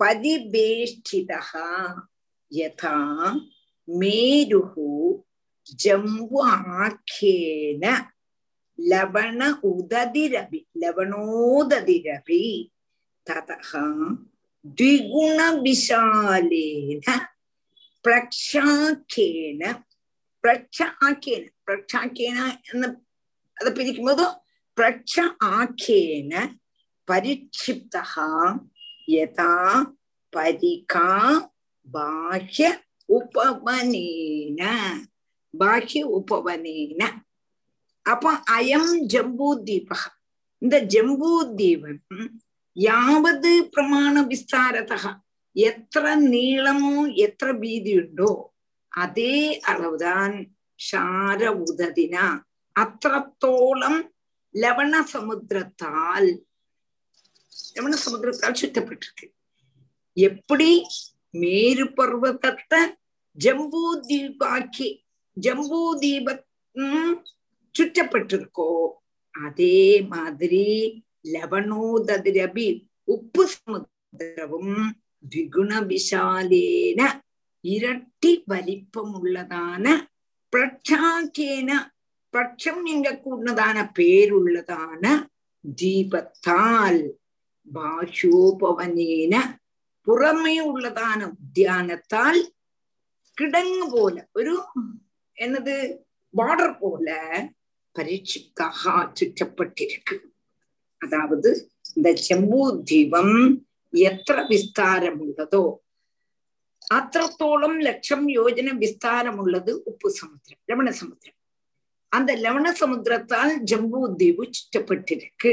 परिवेष्टितः 0.00 1.50
यथा 2.58 2.96
मेरुः 4.00 4.74
जम्बु 5.82 6.40
आख्येन 6.42 7.84
लवण 8.92 9.40
उदधिरपि 9.70 10.60
लवणोदधिरपि 10.82 12.42
ततः 13.28 13.70
द्विगुणविशालेन 14.76 17.00
പ്രക്ഷാഖ്യേന 18.04 19.62
പ്രക്ഷ 20.44 20.78
ആഖ്യേന 21.06 21.44
പ്രക്ഷാഖ്യേന 21.66 22.38
എന്ന് 22.70 22.88
അത് 23.56 23.68
പിരിക്കുമ്പോൾ 23.76 24.20
പ്രക്ഷ 24.76 25.14
ആഖ്യേന 25.52 26.32
പരിക്ഷിപ്ത 27.08 27.94
യഥാ 29.08 29.52
പരികാ 30.32 31.06
ബാഹ്യ 31.88 32.66
ഉപവനേന 33.08 34.62
ബാഹ്യ 35.54 36.00
ഉപവനേന 36.18 37.02
അപ്പൊ 38.06 38.30
അയം 38.56 38.86
ജംബൂദ്വീപ 39.12 39.90
இந்த 40.62 40.76
ஜம்பூதீபம் 40.94 42.02
യാവത് 42.79 43.53
പ്രമാണ 43.73 44.15
വിസ്താരത 44.21 44.93
എത്ര 45.55 46.03
നീളമോ 46.25 46.93
എത്ര 47.17 47.47
വീതിയുണ്ടോ 47.61 48.29
അതേ 48.91 49.35
അളവുതാൻ 49.65 50.33
ஷார 50.79 51.41
உததினா 51.63 52.27
அத்தோளம் 52.75 53.99
லவண 54.55 54.93
சமுத்திரத்தால் 55.13 56.29
லவண 57.71 57.93
சமுத்திரத்தால் 58.05 58.59
சுத்தப்பட்டிருக்கு 58.61 59.27
எப்படி 60.17 60.71
மேரு 61.33 61.85
பர்வதத்தை 61.97 62.81
ஜம்பூ 63.37 63.83
தீபாக்கி 64.07 64.89
ஜம்பூ 65.37 65.81
தீபம் 65.99 66.45
சுற்றப்பட்டிருக்கோ 67.75 68.71
அதே 69.35 69.77
மாதிரி 70.05 70.65
ലവണോദരപി 71.25 72.67
ഉപ്പ് 73.07 73.43
സമുദ്രവും 73.47 74.67
ദ്വിഗുണവിശാലേന 75.23 77.01
ഇരട്ടി 77.65 78.31
വലിപ്പമുള്ളതാണ് 78.47 79.93
പ്രക്ഷാഖ്യേന 80.53 81.71
പക്ഷം 82.33 82.77
നിന്റെ 82.83 83.11
കൂടുന്നതാണ് 83.15 83.83
പേരുള്ളതാണ് 83.95 85.11
ദീപത്താൽ 85.63 86.95
ഭാഷ്യോപവനേന 87.67 89.35
പുറമേ 90.07 90.55
ഉള്ളതാണ് 90.65 91.25
ഉദ്യാനത്താൽ 91.37 92.37
കിടങ്ങ് 93.37 93.87
പോലെ 93.91 94.21
ഒരു 94.35 94.55
എന്നത് 95.37 95.75
ബോർഡർ 96.33 96.71
പോലെ 96.79 97.21
പരീക്ഷിക്കാഹ 97.95 98.81
ചുറ്റപ്പെട്ടിരിക്കും 99.15 100.19
அதாவது 101.01 101.49
இந்த 101.95 102.09
செம்பு 102.21 102.61
தீபம் 102.83 103.35
எத்திர 103.93 104.37
விஸ்தாரம் 104.49 105.19
உள்ளதோ 105.19 105.63
அத்திரத்தோளம் 106.91 107.77
லட்சம் 107.79 108.25
யோஜன 108.35 108.69
விஸ்தாரம் 108.77 109.39
உள்ளது 109.39 109.71
உப்பு 109.85 110.09
சமுத்திரம் 110.19 110.61
லவண 110.69 110.89
சமுத்திரம் 110.99 111.37
அந்த 112.11 112.31
லவண 112.41 112.67
சமுத்திரத்தால் 112.79 113.53
ஜம்பு 113.63 113.99
தீவு 114.19 114.43
சுற்றப்பட்டிருக்கு 114.51 115.51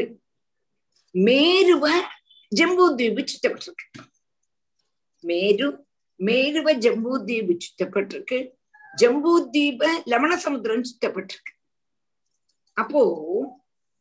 மேருவ 1.15 1.87
ஜம்பு 2.53 2.85
தீவு 2.97 3.23
சுற்றப்பட்டிருக்கு 3.25 4.05
மேரு 5.25 5.69
மேருவ 6.21 6.73
ஜம்பு 6.79 7.13
தீவு 7.29 7.55
சுற்றப்பட்டிருக்கு 7.61 8.39
ஜம்பு 8.95 9.33
தீப 9.51 9.85
லவண 10.07 10.33
சமுத்திரம் 10.37 10.89
சுற்றப்பட்டிருக்கு 10.91 11.53
அப்போ 12.77 13.03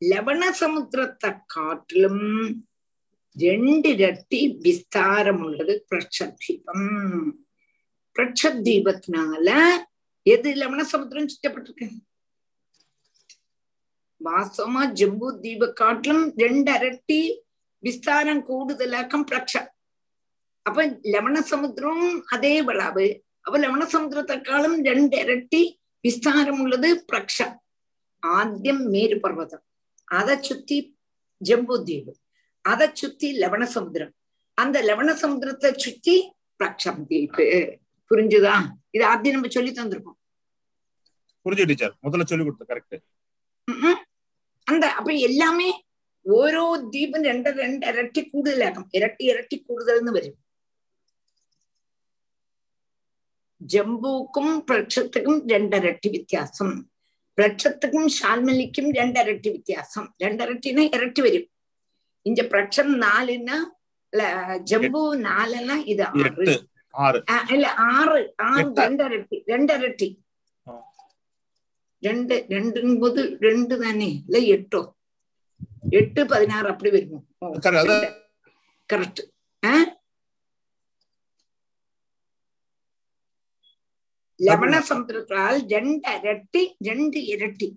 லவண 0.02 0.42
சமுத்திரத்தை 0.60 1.30
காட்டிலும் 1.54 2.22
ரெண்டிரட்டி 3.36 4.40
விஸ்தாரமுள்ளது 4.64 5.74
பிரட்சத்தீபம் 5.88 6.86
பிரட்சத்தீபத்தினால 8.16 9.48
எது 10.26 10.50
லவண 10.56 10.80
சமுத்திரம் 10.84 11.30
சுற்றப்பட்டிருக்கு 11.30 11.88
வாஸ்தவமா 14.20 14.82
ஜம்பு 14.92 15.28
தீப 15.42 15.68
காட்டிலும் 15.72 16.24
ரெண்டரட்டி 16.40 17.20
விஸ்தாரம் 17.82 18.42
கூடுதலாக்கம் 18.46 19.24
பிரட்ச 19.24 19.54
அப்ப 20.66 20.82
லவண 21.06 21.36
சமுத்திரம் 21.44 22.04
அதே 22.32 22.54
വളവ് 22.60 23.06
അപ്പൊ 23.46 23.58
ലവണസമുദ്രത്തെക്കാളും 23.58 24.74
രണ്ടിരട്ടി 24.86 25.62
വിസ്താരമുള്ളത് 26.04 26.90
പ്രക്ഷ 27.08 27.38
ആദ്യം 28.22 28.78
മേരുപർവ്വതം 28.92 29.60
அதை 30.15 30.35
சுத்தி 30.41 30.77
ஜம்பு 31.41 31.75
தீவு 31.85 32.13
அதை 32.65 32.87
சுத்தி 32.93 33.27
லவண 33.41 33.63
சமுத்திரம் 33.73 34.13
அந்த 34.57 34.77
லவண 34.81 35.09
சமுத்திரத்தை 35.21 35.71
சுத்தி 35.77 36.15
பிரக்ஷம் 36.59 37.01
தீப்பு 37.07 37.45
புரிஞ்சுதா? 38.11 38.53
இது 38.95 39.03
ஆத்தி 39.05 39.29
நம்ம 39.31 39.47
சொல்லி 39.47 39.71
தந்திருக்கோம். 39.71 40.17
புரிஞ்சு 41.45 41.65
டீச்சர் 41.65 41.93
முதல்ல 42.03 42.25
சொல்லி 42.25 42.45
கொடுத்த 42.45 42.65
கரெக்ட் 42.69 42.97
அந்த 44.67 44.85
அப்ப 44.97 45.09
எல்லாமே 45.27 45.69
ഓരോ 46.25 46.61
ദ്വീപും 46.85 47.21
രണ്ട് 47.23 47.49
രണ്ട് 47.59 47.83
ഇരട്ടി 47.89 48.21
കൂടുതലാക്കും 48.25 48.85
ഇരട്ടി 48.97 49.23
ഇരട്ടി 49.31 49.57
കൂടുതൽ 49.59 49.95
എന്ന് 49.97 50.13
വരും 50.17 50.35
ജംബൂക്കും 53.61 54.47
പ്രക്ഷത്തിനും 54.67 55.35
രണ്ടിരട്ടി 55.51 56.09
വ്യത്യാസം 56.09 56.69
പ്രക്ഷത്തിനും 57.37 58.05
ഷാൽമലിക്കും 58.09 58.85
രണ്ടിരട്ടി 58.91 59.49
വ്യത്യാസം 59.49 60.05
രണ്ടിരട്ടിന് 60.21 60.83
ഇരട്ടി 60.93 61.21
വരും 61.21 61.45
ഇഞ്ച 62.25 62.41
പ്രക്ഷം 62.51 62.87
നാലിന് 62.99 63.57
ജംബു 64.63 65.01
നാലിന് 65.23 65.75
ഇത് 65.87 66.05
ആറ് 66.93 67.19
അല്ല 67.51 67.65
ആറ് 67.89 68.19
ആറ് 68.45 68.69
രണ്ടിരട്ടി 68.81 69.37
രണ്ടിരട്ടി 69.49 70.09
രണ്ട് 72.03 72.33
രണ്ടുമ്പത് 72.51 73.21
രണ്ട് 73.43 73.73
തന്നെ 73.75 74.09
അല്ല 74.25 74.39
എട്ടോ 74.47 74.81
എട്ട് 75.93 76.21
പതിനാറ് 76.23 76.67
അപ്പടി 76.67 76.89
വരുന്നു 76.89 77.19
കറക്റ്റ് 78.89 79.23
ഏഹ് 79.63 79.85
லவண 84.39 84.79
சமுத்திரத்தால் 84.89 85.57
ரெண்டு 85.67 86.11
ரெட்டி 86.27 86.63
ரெண்டு 86.79 87.19
இரட்டி. 87.33 87.67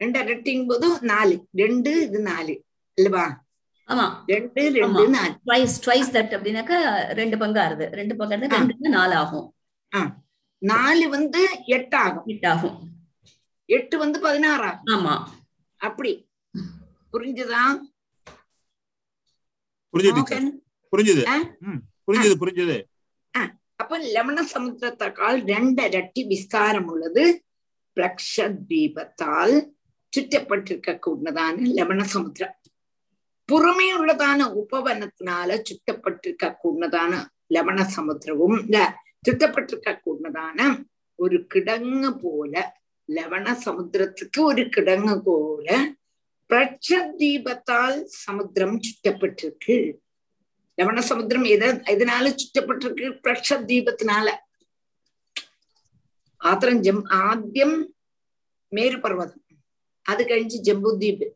ரெண்டு 0.00 0.18
இரட்டிங் 0.20 0.66
போது 0.66 0.98
நாலு. 1.00 1.46
ரெண்டு 1.52 2.02
இது 2.02 2.20
நாலு. 2.20 2.54
இல்லவா? 2.98 3.24
ரெண்டு 4.26 4.62
ரெண்டு 4.70 5.08
நாலு. 5.08 5.34
ட்வைஸ் 5.86 6.12
தட் 6.16 6.32
அப்படின்னாக்கா 6.36 6.78
ரெண்டு 7.12 7.36
பங்கு 7.36 7.60
ஆறுது 7.60 8.88
நாலு 8.88 9.14
ஆகும். 9.14 9.48
நாலு 10.62 11.08
வந்து 11.08 11.40
எட்டு 11.64 11.96
ஆகும் 11.96 12.26
எட்டு 12.26 12.48
ஆகும் 12.48 12.76
எட்டு 13.68 13.98
வந்து 13.98 14.20
பதினாறு 14.20 14.62
ஆகும் 14.62 14.94
ஆமா. 14.94 15.14
அப்படி. 15.80 16.12
புரிஞ்சுதா? 17.12 17.62
புரிஞ்சுது 19.94 20.22
புரிஞ்சுது. 20.92 21.24
புரிஞ்சுது 22.08 22.36
புரிஞ்சுது. 22.42 22.76
അപ്പൊ 23.80 23.96
ലവണ 24.06 24.38
സമുദ്രത്തെക്കാൾ 24.46 25.34
രണ്ടരട്ടി 25.48 26.22
വിസ്താരമുള്ളത് 26.22 27.24
ലക്ഷദ്വീപത്താൽ 27.96 29.50
ചുറ്റപ്പെട്ടിരിക്ക 30.12 30.92
കൂടതാണ് 30.96 31.62
ലവണ 31.74 32.02
സമുദ്രം 32.06 32.52
പുറമേ 33.48 33.88
ഉള്ളതാണ് 33.92 34.44
ഉപവനത്തിനാല് 34.54 35.56
ചുറ്റപ്പെട്ടിരിക്ക 35.64 36.48
കൂടതാണ് 36.62 37.18
ലവണ 37.52 37.80
സമുദ്രവും 37.88 38.54
ചുറ്റപ്പെട്ടിരിക്ക 39.24 39.92
കൂടതാണ് 39.98 40.66
ഒരു 41.18 41.38
കിടങ്ങ് 41.52 42.10
പോലെ 42.22 42.62
ലവണ 43.08 43.46
സമുദ്രത്തിക്ക് 43.60 44.40
ഒരു 44.40 44.64
കിടങ്ങ് 44.68 45.16
പോലെ 45.20 45.78
പ്രക്ഷദ്വീപത്താൽ 46.50 47.94
സമുദ്രം 48.16 48.72
ചുറ്റപ്പെട്ടിരിക്കുക 48.80 49.78
லவண 50.78 50.98
சமுத்திரம் 51.10 51.46
எத 51.54 51.64
எதனால 51.92 52.32
சுற்றப்பட்டிருக்கு 52.40 53.06
பிரக்ஷ 53.24 53.58
தீபத்தினால 53.70 54.26
ஆத்திரம் 56.40 56.80
ஜெம் 56.86 57.04
ஆத்தியம் 57.20 57.76
மேரு 58.72 58.96
பர்வதம். 59.00 59.42
അത് 60.06 60.22
കഴിഞ്ഞ് 60.30 60.58
ജംബുദ്വീപ് 60.68 61.26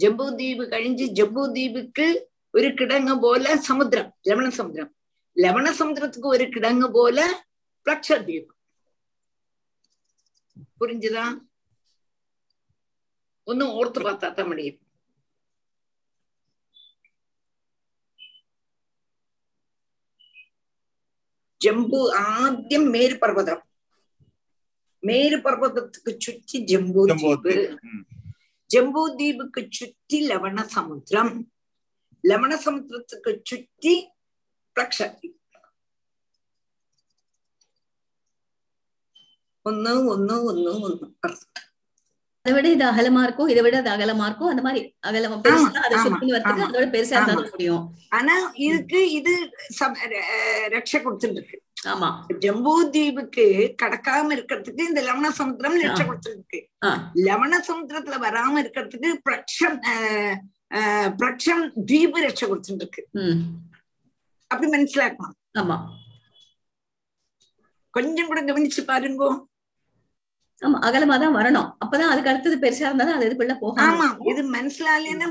ജംബുദ്വീപ് 0.00 0.64
കഴിഞ്ഞ് 0.72 1.06
ജംബുദ്വീപിക്ക് 1.18 2.06
ഒരു 2.54 2.68
കിടങ്ങ് 2.78 3.14
പോലെ 3.24 3.50
സമുദ്രം 3.68 4.06
ലവണ 4.28 4.46
സമുദ്രം 4.58 4.88
ലവണ 5.36 5.66
സമുദ്രത്തിക്ക് 5.80 6.28
ഒരു 6.36 6.46
കിടങ്ങ് 6.54 6.88
പോലെ 6.96 7.26
പ്രക്ഷദ്വീപ് 7.86 8.50
புரிஞ்சுதா? 10.80 11.24
ஒன்னும் 13.46 13.74
ஓர்த்து 13.78 14.00
பார்த்தா 14.06 14.28
தான் 14.34 14.48
முடியும். 14.50 14.78
ജംബു 21.60 22.00
ആദ്യം 22.20 22.84
മേരുപർവ്വതം 22.92 23.58
മേരുപർവ്വതത്തിക്ക് 25.02 26.12
ചുറ്റി 26.20 26.58
ജംബൂ 26.70 27.02
ദ്വീപ് 27.10 27.52
ജംബൂദ്വീപുക്ക് 28.70 29.62
ചുറ്റി 29.72 30.18
ലവണ 30.26 30.60
സമുദ്രം 30.74 31.28
ലവണ 32.24 32.54
സമുദ്രത്തിക്ക് 32.64 33.32
ചുറ്റി 33.46 33.94
പ്രക്ഷദ്വീപ് 34.76 35.36
ഒന്ന് 39.66 39.94
ഒന്ന് 40.12 40.36
ഒന്ന് 40.50 40.70
ഒന്ന് 40.80 41.06
അർത്ഥം 41.24 41.66
அதை 42.44 42.52
விட 42.54 42.68
இது 42.70 42.84
அகலமா 42.86 43.22
இருக்கும் 43.24 43.48
இதை 43.48 43.62
விட 43.64 43.76
அது 43.78 43.90
அகலமா 43.90 44.26
இருக்கும் 44.26 44.50
அந்த 44.50 44.62
மாதிரி 44.66 44.80
அகலம் 45.08 45.42
பெருசா 45.44 45.80
அதை 45.80 45.96
சுத்தி 46.04 46.28
வரதுக்கு 46.30 46.64
அதோட 46.66 46.86
பெருசா 46.94 47.16
இருந்தாலும் 47.16 47.50
முடியும். 47.54 47.82
ஆனா 48.18 48.34
இதுக்கு 48.66 49.00
இது 49.12 49.32
ரட்ச 50.74 50.92
கொடுத்துருக்கு 51.02 51.58
ஆமா. 51.86 52.08
ஜம்பு 52.40 52.72
தீவுக்கு 52.94 53.44
கடக்காம 53.82 54.32
இருக்கிறதுக்கு 54.36 54.82
இந்த 54.88 55.02
லவண 55.04 55.28
சமுத்திரம் 55.38 55.76
ரட்ச 55.84 56.02
கொடுத்துருக்கு 56.04 56.58
லவண 57.28 57.52
சமுத்திரத்துல 57.68 58.18
வராம 58.24 58.62
இருக்கிறதுக்கு 58.64 59.10
பிரக்ஷம் 59.28 59.78
பிரக்ஷம் 61.20 61.62
தீபு 61.88 62.18
ரட்ச 62.26 62.42
கொடுத்துருக்கு 62.46 63.04
அப்படி 64.50 64.68
மனசிலாக்கலாம் 64.70 65.36
ஆமா. 65.58 65.78
கொஞ்சம் 67.94 68.28
கூட 68.28 68.40
கவனிச்சு 68.42 68.82
பாருங்க. 68.86 69.24
ஆமா 70.62 70.78
அகலமா 70.86 71.16
தான் 71.22 71.36
வரணும். 71.38 71.68
அப்பதான் 71.82 72.10
அதுக்கு 72.12 72.30
அடுத்தது 72.30 72.56
பெருசா 72.64 72.86
இருந்தாலும் 72.88 73.16
அது 73.16 73.26
இதுக்குள்ள 73.28 73.54
போகும் 73.62 73.84
ஆமா 73.88 74.06
இது 74.30 74.42
மனசிலாலேன்னு 74.56 75.26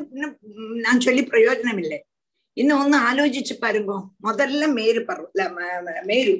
நான் 0.86 1.04
சொல்லி 1.08 1.24
பிரயோஜனம் 1.34 1.82
இல்லை. 1.84 2.00
இன்னும் 2.58 2.80
ஒன்னு 2.84 2.98
ஆலோசிச்சு 3.10 3.56
பாருங்க. 3.64 3.94
முதல்ல 4.28 4.64
மேரு 4.78 5.02
பர்வ 5.10 5.48
மேரு. 6.12 6.34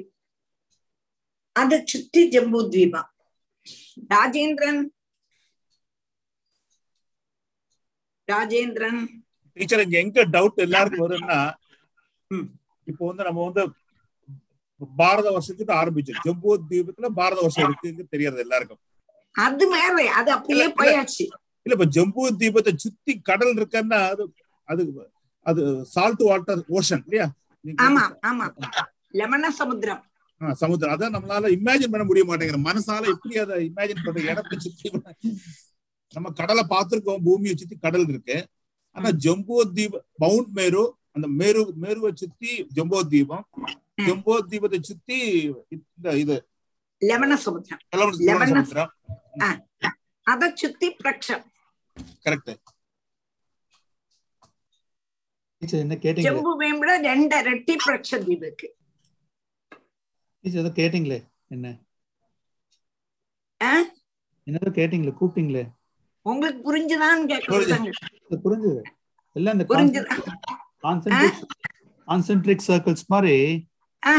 அதை 1.56 1.78
சுத்தி 1.92 2.22
ஜம்பு 2.34 2.60
தீபம் 2.74 3.08
ராஜேந்திரன். 4.12 4.82
ராஜேந்திரன். 8.28 9.00
டீச்சர் 9.56 9.82
எங்க 10.02 10.24
டவுட் 10.34 10.64
எல்லாருக்கும் 10.66 11.04
வரும்னா 11.06 11.38
இப்போ 12.86 13.02
வந்து 13.08 13.26
நம்ம 13.28 13.44
வந்து 13.48 13.62
பாரத 15.00 15.28
வருஷத்துக்கு 15.36 15.72
ஆரம்பிச்சோம் 15.80 16.22
ஜம்பு 16.26 16.50
தீபத்துல 16.70 17.08
பாரத 17.20 17.38
வருஷம் 17.44 17.66
இருக்குன்னு 17.68 18.12
தெரியறது 18.14 18.44
எல்லாருக்கும். 18.46 18.80
அது 19.34 19.64
மேல 19.72 19.96
அது 20.20 20.30
அப்படியே 20.36 20.66
போயாச்சு. 20.80 21.24
இல்ல 21.66 21.74
இப்ப 21.76 21.88
ஜம்பு 21.96 22.22
தீபத்தை 22.42 22.72
சுத்தி 22.84 23.12
கடல் 23.30 23.54
இருக்குன்னா 23.58 23.98
அது 24.12 24.22
அது 24.68 24.82
அது 25.46 25.62
சால்ட் 25.94 26.22
வாட்டர் 26.28 26.62
ஓஷன் 26.76 27.02
இல்லையா? 27.06 27.26
ஆமா 27.86 28.04
ஆமா. 28.30 28.46
லெமன 29.18 29.50
சமுத்திரம். 29.60 30.00
அதான் 30.94 31.14
நம்மளால 31.16 31.48
இமேஜின் 31.56 31.92
பண்ண 31.92 32.04
முடிய 32.08 32.24
மாட்டேங்கிற 32.28 32.58
மனசால 32.68 33.10
எப்படி 33.14 33.34
அதை 33.44 33.56
இமேஜின் 33.70 34.04
பண்ற 34.04 34.20
இடத்தை 34.32 34.56
சுத்தி 34.64 34.90
நம்ம 36.16 36.30
கடலை 36.38 36.62
பார்த்திருக்கோம். 36.72 37.22
பூமியை 37.26 37.54
சுத்தி 37.56 37.76
கடல் 37.84 38.06
இருக்கு. 38.12 38.36
ஆனா 38.96 39.08
ஜம்போ 39.24 39.56
தீப 39.76 40.00
மவுண்ட் 40.22 40.52
மேரு 40.58 40.82
அந்த 41.16 41.26
மேரு 41.40 41.60
மேருவை 41.82 42.10
சுத்தி 42.22 42.50
ஜம்போ 42.76 42.98
தீபம் 43.12 43.44
ஜம்போ 44.08 44.34
தீபத்தை 44.50 44.78
சுத்தி 44.90 45.18
இந்த 45.74 46.16
இது. 46.22 46.36
லெமன 47.08 47.34
சமுத்திரம். 47.44 48.92
அதை 50.32 50.48
சுத்தி 50.62 50.88
பிரக்ஷம். 51.02 51.44
கரெக்ட் 52.24 52.52
டீச்சர் 55.62 55.82
என்ன 55.84 55.96
கேட்டீங்களே? 56.04 56.26
ஜம்புவை 56.28 56.68
விட 56.80 56.92
ரெண்டரட்டி 57.08 57.74
பிரக்ஷ 57.86 58.20
தீபுக்கு 58.28 58.68
ஏதோ 60.60 60.70
கேட்டீங்களே? 60.80 61.18
என்ன? 61.54 61.66
என்னதோ 64.46 64.70
கேட்டீங்களே? 64.78 65.14
கூப்பிட்டீங்களே? 65.20 65.64
உங்களுக்கு 66.30 66.62
புரிஞ்சுதான்னு 66.68 67.36
இது 68.26 68.38
புரிஞ்சுது. 68.46 68.80
எல்லாம் 69.36 69.54
இந்த 69.56 69.66
புரிஞ்சுதா? 69.70 70.16
கான்சென்ட்ரிக் 70.84 71.40
கான்சென்ட்ரிக் 72.08 72.66
சர்க்கிள்ஸ் 72.68 73.04
மாதிரி 73.08 73.34
ஆ, 74.02 74.14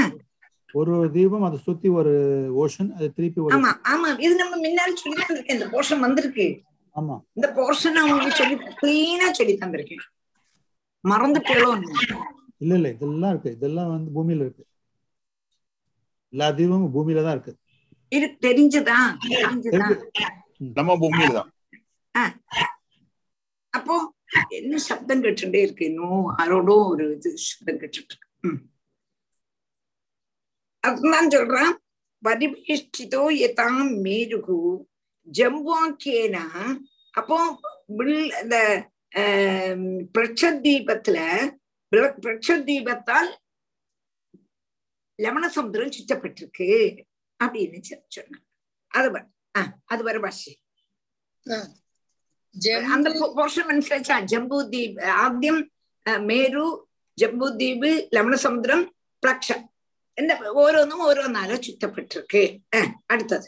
ஒரு 0.76 0.92
ஒரு 0.98 1.12
தீபம் 1.12 1.44
அதை 1.44 1.58
சுத்தி 1.60 1.90
ஒரு 1.92 2.12
ஓஷன் 2.58 2.92
அது 2.94 3.08
திருப்பி 3.14 3.40
ஒரு 3.42 3.56
ஆமா 3.56 3.72
ஆமா. 3.92 4.10
இது 4.20 4.34
நம்ம 4.36 4.58
முன்னாடி 4.58 4.94
சொல்லி 4.96 5.18
தந்திருக்கேன் 5.22 5.58
இந்த 5.58 5.68
போர்ஷன் 5.74 6.00
வந்திருக்கு. 6.00 6.46
ஆமா. 6.96 7.16
இந்த 7.34 7.48
போர்ஷன் 7.58 8.00
உங்களுக்கு 8.04 8.38
சொல்லி 8.38 8.56
கிளீனா 8.82 9.28
சொல்லி 9.32 9.56
தந்திருக்கேன். 9.58 10.04
மறந்துட்டேளோ 11.04 11.70
இல்ல 12.62 12.74
இல்ல. 12.76 12.90
இதெல்லாம் 12.90 13.32
இருக்கு. 13.32 13.52
இதெல்லாம் 13.52 13.92
வந்து 13.92 14.10
பூமியில 14.12 14.46
இருக்கு. 14.46 14.64
எல்லா 16.34 16.48
தீபமும் 16.52 16.94
பூமியில 16.94 17.24
தான் 17.24 17.36
இருக்கு. 17.38 17.54
இது 18.12 18.28
தெரிஞ்சுதா? 18.42 18.98
தெரிஞ்சுதா? 19.34 19.88
நம்ம 20.78 20.96
பூமியில 21.02 21.32
தான். 21.34 21.50
ஆ. 22.16 22.24
அப்போ 23.74 23.96
என்ன 24.58 24.78
சப்தம் 24.90 25.24
கேட்டுட்டே 25.24 25.62
இருக்கு 25.66 25.84
இன்னும்? 25.92 26.26
ஆரோடோ 26.42 26.76
ஒரு 26.92 27.06
இது 27.16 27.30
சப்தம் 27.48 27.80
கேட்டுட்டு 27.82 28.12
இருக்கு. 28.12 28.30
அதுதான் 30.84 31.32
சொல்றான் 31.36 31.74
பரிபேஷ்டிதோ 32.24 33.24
எதாம் 33.48 33.92
மேருகு 34.06 34.60
ஜம்புவாக்கியன 35.28 36.38
அப்போ 37.14 37.38
இந்த 38.42 38.58
பிரட்சதீபத்துல 40.16 41.18
பிரட்சதீபத்தால் 42.26 43.30
லவண 45.20 45.46
சமுத்திரம் 45.56 45.96
சுற்றப்பட்டிருக்கு. 45.98 46.70
அப்படின்னு 47.40 47.82
சொன்னாங்க 47.90 48.40
அது 48.92 49.10
வர 49.16 49.24
அது 49.94 50.02
வர 50.08 50.18
பாஷி. 50.26 50.52
அந்த 52.94 53.10
പോർഷൻ 53.36 53.68
മനസ്സിലാച്ചാ 53.68 54.16
ജംബൂദ്വീപ് 54.32 54.98
ആദ്യം 55.18 55.70
മേരു 56.26 56.88
ജംബൂദ്വീപ് 57.18 58.10
ലവണസമുദ്രം 58.16 58.92
പ്ലക്ഷ 59.24 59.54
എന്റെ 60.18 60.36
ഓരോന്നും 60.56 61.04
ഓരോന്നാലോ 61.04 61.58
ചുറ്റപ്പെട്ടിരിക്ക് 61.58 62.60
അടുത്തത് 63.12 63.48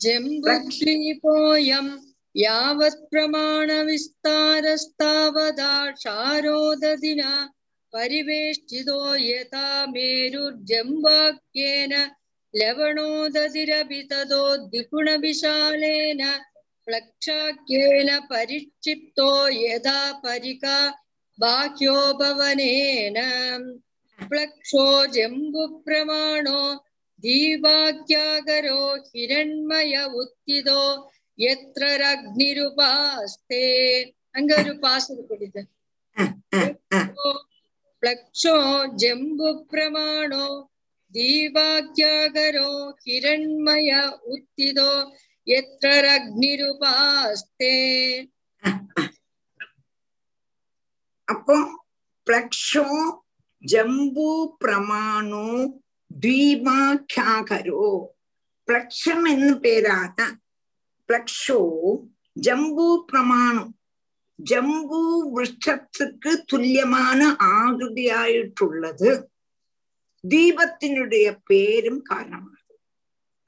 ജംബൂദ്വീപോയം 0.00 2.02
യാവത് 2.34 3.04
പ്രമാണ 3.04 3.82
വിസ്താരസ്താവതാ 3.82 5.94
ക്ഷാരോദതിന 5.94 7.48
പരിവേഷ്ടിതോ 7.92 9.16
യഥാ 9.24 9.86
മേരുർജംവാക്യേന 9.94 11.94
ലവണോദതിരപി 12.54 14.10
തദോ 14.10 14.64
ദ്വിഗുണവിശാലേന 14.64 16.47
प्लक्षाख्येन 16.87 18.09
परिक्षिप्तो 18.31 19.29
यथा 19.49 19.99
परिका 20.23 20.77
बाह्यो 21.37 21.97
भवनेन 22.19 23.17
प्लक्षो 24.19 24.85
जम्बुप्रमाणो 25.15 26.59
दीवाख्याकरो 27.23 28.81
हिरण्मय 29.09 29.95
उत्थितो 30.21 30.81
यत्र 31.39 31.83
रग्निरुपास्ते 32.03 33.63
அங்க 34.37 34.51
ஒரு 34.61 34.71
பாசம் 34.83 35.25
கொடுத்து 35.29 35.61
प्लक्षो 38.03 38.53
जम्बुप्रमाणो 39.01 40.45
दीवाख्याकरो 41.11 42.69
हिरण्मय 43.05 43.91
उत्थितो 44.33 44.87
यत्र 45.48 45.90
ரக்னிருபாஸ்தே 46.04 47.76
அப்போ 51.28 51.56
பிளக்ஷோ 52.26 52.84
ஜம்பு 53.64 54.28
பிரமாணோ 54.62 55.46
ദ്വീപാഖ്യാകരോ 56.10 57.86
പ്ലക്ഷം 58.68 59.20
എന്ന് 59.28 59.54
പേരാത്ത 59.58 60.20
പ്ലക്ഷോ 61.08 61.60
ജംബു 62.40 62.88
പ്രമാണം 63.10 63.68
ജംബു 64.38 65.00
വൃക്ഷത്തിക്ക് 65.34 66.34
തുല്യമാണ് 66.52 67.28
ആകൃതിയായിട്ടുള്ളത് 67.54 69.10
ദീപത്തിനുടേ 70.24 71.24
പേരും 71.50 71.98
കാരണമാണ് 72.10 72.57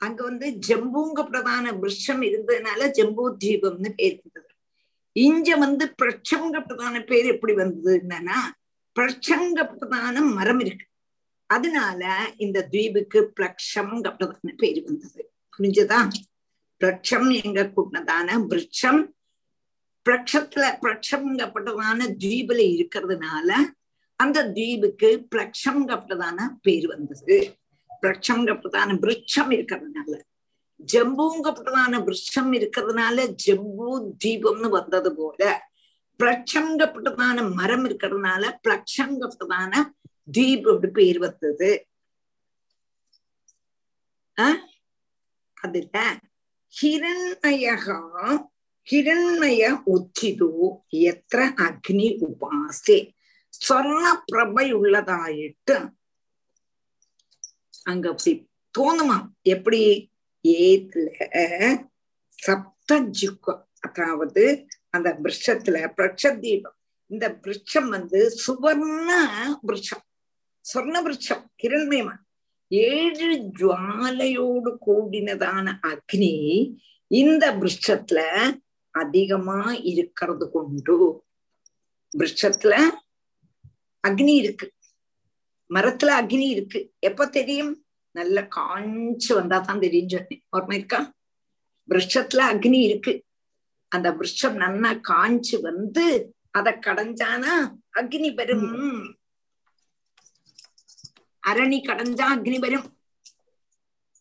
அங்க 0.01 0.23
வந்து 0.23 0.59
ஜம்பூங்க 0.69 1.25
பிரதான 1.25 1.73
விருஷம் 1.73 2.23
இருந்ததுனால 2.23 2.91
ஜம்பூ 2.99 3.37
தீபம்னு 3.45 3.89
பேர் 3.89 4.21
இருந்தது 4.21 4.55
இங்க 5.13 5.57
வந்து 5.57 5.95
பிரச்சங்க 6.03 6.65
பிரதான 6.65 7.05
பேர் 7.05 7.25
எப்படி 7.25 7.53
வந்தது 7.53 8.03
என்னன்னா 8.07 8.39
பிரச்சங்க 9.01 9.75
பிரதான 9.75 10.21
மரம் 10.21 10.61
இருக்கு. 10.61 10.87
அதனால 11.47 12.31
இந்த 12.37 12.69
தீபுக்கு 12.73 13.29
பிரக்ஷங்க 13.41 14.09
பிரதான 14.17 14.55
பேர் 14.57 14.83
வந்தது. 14.83 15.33
புரிஞ்சதா? 15.59 16.09
பிரக்ஷம் 16.81 17.45
எங்க 17.45 17.73
கூட்டினதான? 17.77 18.47
விருட்சம். 18.47 19.01
பிரக்ஷத்துல 20.09 20.65
பிரக்ஷங்கப்பட்டதான 20.83 22.01
தீபுல 22.21 22.61
இருக்கிறதுனால 22.77 23.51
அந்த 24.17 24.49
தீபுக்கு 24.55 25.27
பிளக்ஷங்கப்பட்டதான 25.35 26.49
பேர் 26.63 26.87
வந்தது. 26.87 27.60
பிரட்சம்ங்கப்பட்டதான 28.03 28.97
விருட்சம் 29.05 29.51
இருக்கிறதுனால. 29.51 30.13
ஜம்புங்கப்பட்டதான 30.93 31.93
விருட்சம் 32.07 32.53
இருக்கிறதுனால 32.53 33.27
ஜம்பு 33.45 33.89
தீபம்னு 34.25 34.69
வந்தது 34.69 35.11
போல 35.17 35.69
பிரட்சங்கப்பட்டதான 36.19 37.53
மரம் 37.55 37.85
இருக்கிறதுனால 37.85 38.43
பிரட்சங்கப்பட்டதான 38.65 39.83
தீபோடு 40.39 40.89
பேர் 40.91 41.19
வந்தது. 41.19 41.71
அதுல 45.61 45.99
ஹிரண்மயகா 46.75 48.01
ஹிரண்மய 48.91 49.63
உத்திதோ 49.87 50.51
எத்த 50.89 51.39
அக்னி 51.57 52.09
உபாசே. 52.27 52.99
சொர்ண 53.69 54.03
பிரபையுள்ளதாயிட்டு 54.33 55.77
அங்க 57.83 58.09
அப்படி 58.09 58.33
தோணுமா? 58.79 59.19
எப்படி? 59.43 60.11
ஏத்துல 60.49 61.07
சப்தஜுக்கம் 62.47 63.63
அதாவது 63.81 64.67
அந்த 64.91 65.09
விருஷத்துல 65.23 65.77
பிரட்சதீபம் 65.97 66.77
இந்த 67.11 67.39
விரட்சம் 67.43 67.89
வந்து 67.89 68.19
சுவர்ண 68.45 69.11
விரட்சம். 69.63 70.05
சொர்ண 70.65 70.97
விரட்சம் 71.03 71.45
கிரண்மயமா 71.63 72.15
ஏழு 72.71 73.29
ஜுவாலையோடு 73.59 74.73
கூடினதான 74.87 75.67
அக்னி 75.83 76.35
இந்த 77.11 77.45
விரட்சத்துல 77.57 78.21
அதிகமா 78.95 79.61
இருக்கிறது 79.73 80.51
கொண்டு 80.51 80.97
விரட்சத்துல 82.19 82.75
அக்னி 84.09 84.35
இருக்கு. 84.35 84.67
மரத்துல 85.71 86.11
அக்னி 86.21 86.47
இருக்கு. 86.49 86.79
எப்ப 87.01 87.27
தெரியும்? 87.29 87.73
நல்ல 88.15 88.39
காஞ்சு 88.55 89.31
வந்தா 89.35 89.59
தான் 89.59 89.81
தெரியும் 89.81 90.09
சொன்னேன். 90.09 90.43
ஓர்மை 90.57 90.75
இருக்கா? 90.75 91.01
விருஷத்துல 91.89 92.41
அக்னி 92.53 92.81
இருக்கு. 92.83 93.13
அந்த 93.93 94.09
விருஷம் 94.11 94.57
நன்னா 94.57 94.91
காஞ்சு 95.09 95.57
வந்து 95.61 96.05
அத 96.51 96.69
கடைஞ்சானா 96.87 97.55
அக்னி 97.95 98.31
வரும் 98.35 98.69
அரணி 101.43 101.79
கடைஞ்சா 101.81 102.27
அக்னி 102.35 102.59
வரும் 102.59 102.89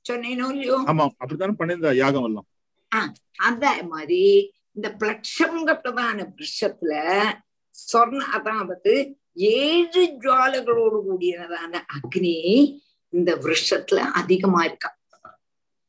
சொன்னேனோ 0.05 0.45
இல்லையோ? 0.51 0.77
ஆமா 0.89 1.05
அப்படித்தானே 1.19 1.53
பண்ணிருந்தா 1.59 1.91
யாகம் 1.95 2.23
எல்லாம். 2.23 2.47
ஆஹ் 2.91 3.11
அந்த 3.39 3.65
மாதிரி 3.83 4.21
இந்த 4.77 4.87
பிளக்ஷங்கப்பட்டதான 4.99 6.17
விருஷத்துல 6.31 6.93
சொர்ண 7.75 8.21
அதாவது 8.31 8.93
ஏழு 9.33 10.05
ஜுவாலைகளோடு 10.19 11.01
கூடியதான 11.09 11.81
அக்னி 11.93 12.77
இந்த 13.09 13.35
விருஷத்துல 13.35 13.95
அதிகமா 13.95 14.63
இருக்கா? 14.63 14.97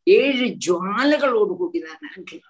ஏழு 0.02 0.56
ஜுவாலைகளோடு 0.66 1.56
கூடியதான 1.62 2.00
அக்னி. 2.16 2.40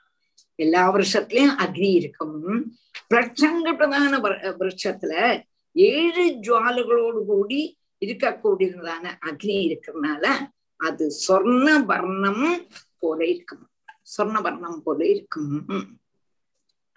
எல்லா 0.54 0.94
வருஷத்துலயும் 0.94 1.54
அக்னி 1.58 1.92
இருக்கும். 1.92 2.72
பிரச்சங்கப்பட்டதான 3.14 4.38
விருஷத்துல 4.42 5.42
ஏழு 5.72 6.30
ஜுவாலைகளோடு 6.30 7.24
கூடி 7.24 7.78
இருக்கக்கூடியதான 8.04 9.10
அக்னி 9.26 9.78
இருக்கிறதுனால 9.78 10.36
அது 10.76 11.12
சொர்ண 11.28 11.84
வர்ணம் 11.84 12.66
போல 12.98 13.26
இருக்கும். 13.26 13.70
சொர்ண 14.18 14.42
வர்ணம் 14.42 14.82
போல 14.82 15.06
இருக்கும். 15.06 15.66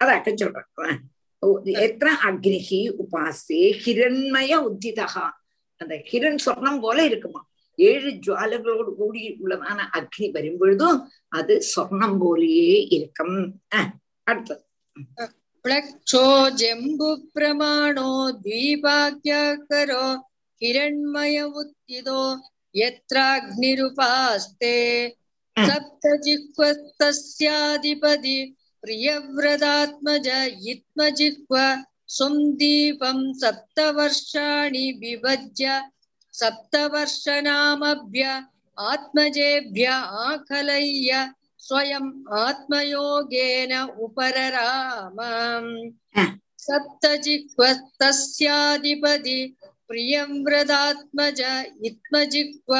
அதாக்க 0.04 0.34
சொல்றேன். 0.34 1.00
எத்த 1.62 2.10
அக்னிகி 2.24 2.92
உபாசே 2.98 3.78
ஹிரண்மய 3.84 4.66
உத்திதகா 4.66 5.30
அந்த 5.76 6.02
ஹிரண் 6.12 6.38
சொர்ணம் 6.46 6.80
போல 6.80 7.04
இருக்குமா? 7.04 7.50
ஏழு 7.76 8.18
ஜுவாலைகளோடு 8.26 8.94
கூடி 8.94 9.36
உள்ளதான 9.44 9.80
அக்னி 9.92 10.30
வரும்பொழுதும் 10.30 11.10
அது 11.28 11.62
சொர்ணம் 11.76 12.16
போலேயே 12.20 12.86
இருக்கும். 12.90 13.60
அடுத்தது. 14.22 14.64
प्लक्षो 15.64 16.26
जम्बुप्रमाणो 16.60 18.10
द्विभाग्याकरो 18.44 20.06
हिरण्मय 20.60 21.36
उत्थितो 21.60 22.20
यत्राग्निरुपास्ते 22.74 24.76
सप्तजिह्वस्तस्याधिपति 25.56 28.36
प्रियव्रतात्मज 28.83 30.27
इत्मजिह्व 30.73 31.55
सुन्दीपं 32.17 33.17
सप्तवर्षाणि 33.41 34.85
विभज्य 35.01 35.67
सप्तवर्षनामभ्य 36.39 38.23
आत्मजेभ्य 38.91 39.85
आकलय्य 40.27 41.11
स्वयम् 41.67 42.11
आत्मयोगेन 42.43 43.73
उपरराम 44.05 45.17
सप्तजिह्वस्तस्याधिपति 46.67 49.39
प्रियं 49.89 50.31
व्रतात्मज 50.45 51.41
इत्मजिह्व 51.89 52.71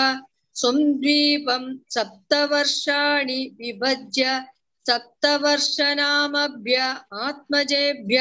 सुन्द्वीपं 0.56 1.64
सप्तवर्षाणि 1.96 3.40
विभज्य 3.60 4.24
सप्तवर्षनामभ्य 4.86 6.78
आत्मजेभ्य 7.20 8.20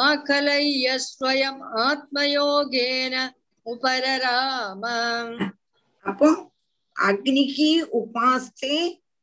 आकलय्य 0.00 0.98
स्वयम् 1.00 1.62
आत्मयोगेन 1.82 3.14
उपरराम 3.66 4.82
அப்போ 6.06 6.28
அக்னிகி 6.96 7.70
உபாஸ்தே 7.98 8.76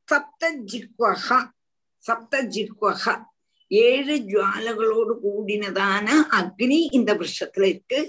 சப்த 0.08 0.50
ஜிக்வக 0.72 1.28
சப்த 2.04 2.42
ஜிக்வக 2.56 3.04
ஏழு 3.72 4.16
ஜுவாலகளோடு 4.30 5.14
கூடினதான 5.22 6.08
அக்னி 6.40 6.80
இந்த 6.98 7.12
வருஷத்துல 7.22 7.68
இருக்கு 7.70 8.00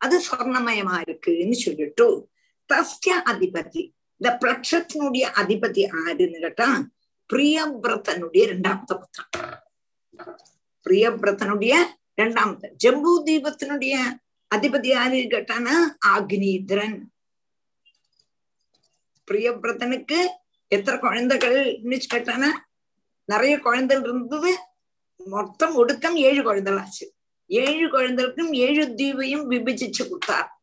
அது 0.00 0.18
சொர்ணமயமா 0.28 0.98
இருக்குன்னு 1.00 1.58
சொல்லிட்டு 1.64 2.06
தஸ்ய 2.70 3.16
அதிபதி 3.32 3.82
இந்த 4.20 4.30
பிளக்ஷத்தினுடைய 4.42 5.26
அதிபதி 5.42 5.82
ஆருன்னு 6.00 6.40
கேட்டா 6.44 6.68
பிரியபிரதனுடைய 7.33 8.43
இரண்டாமத்த 8.47 8.99
புத்திரன் 8.99 9.63
பிரியபிரதனுடைய 10.83 11.83
இரண்டாமத்த 12.21 12.69
ஜம்பு 12.71 13.23
தீபத்தினுடைய 13.25 13.95
அதிபதி 14.55 14.87
யாரு 14.87 15.15
கேட்டானா? 15.15 15.73
ஆக்னீதரன் 16.07 17.01
பிரியபிரதனுக்கு 19.31 20.27
எத்தனை 20.67 20.99
குழந்தைகள்னு 20.99 21.99
கேட்டானா? 22.13 22.47
நிறைய 23.25 23.59
குழந்தைகள் 23.59 24.09
இருந்தது. 24.09 24.57
மொத்தம் 25.15 25.75
ஒடுக்கம் 25.75 26.15
ஏழு 26.15 26.43
குழந்தைகள் 26.43 26.81
ஆச்சு. 26.81 27.13
ஏழு 27.45 27.89
குழந்தைகளுக்கும் 27.89 28.53
ஏழு 28.53 28.93
தீவையும் 28.93 29.51
விபிச்சிச்சு 29.51 30.07
கொடுத்தார். 30.07 30.61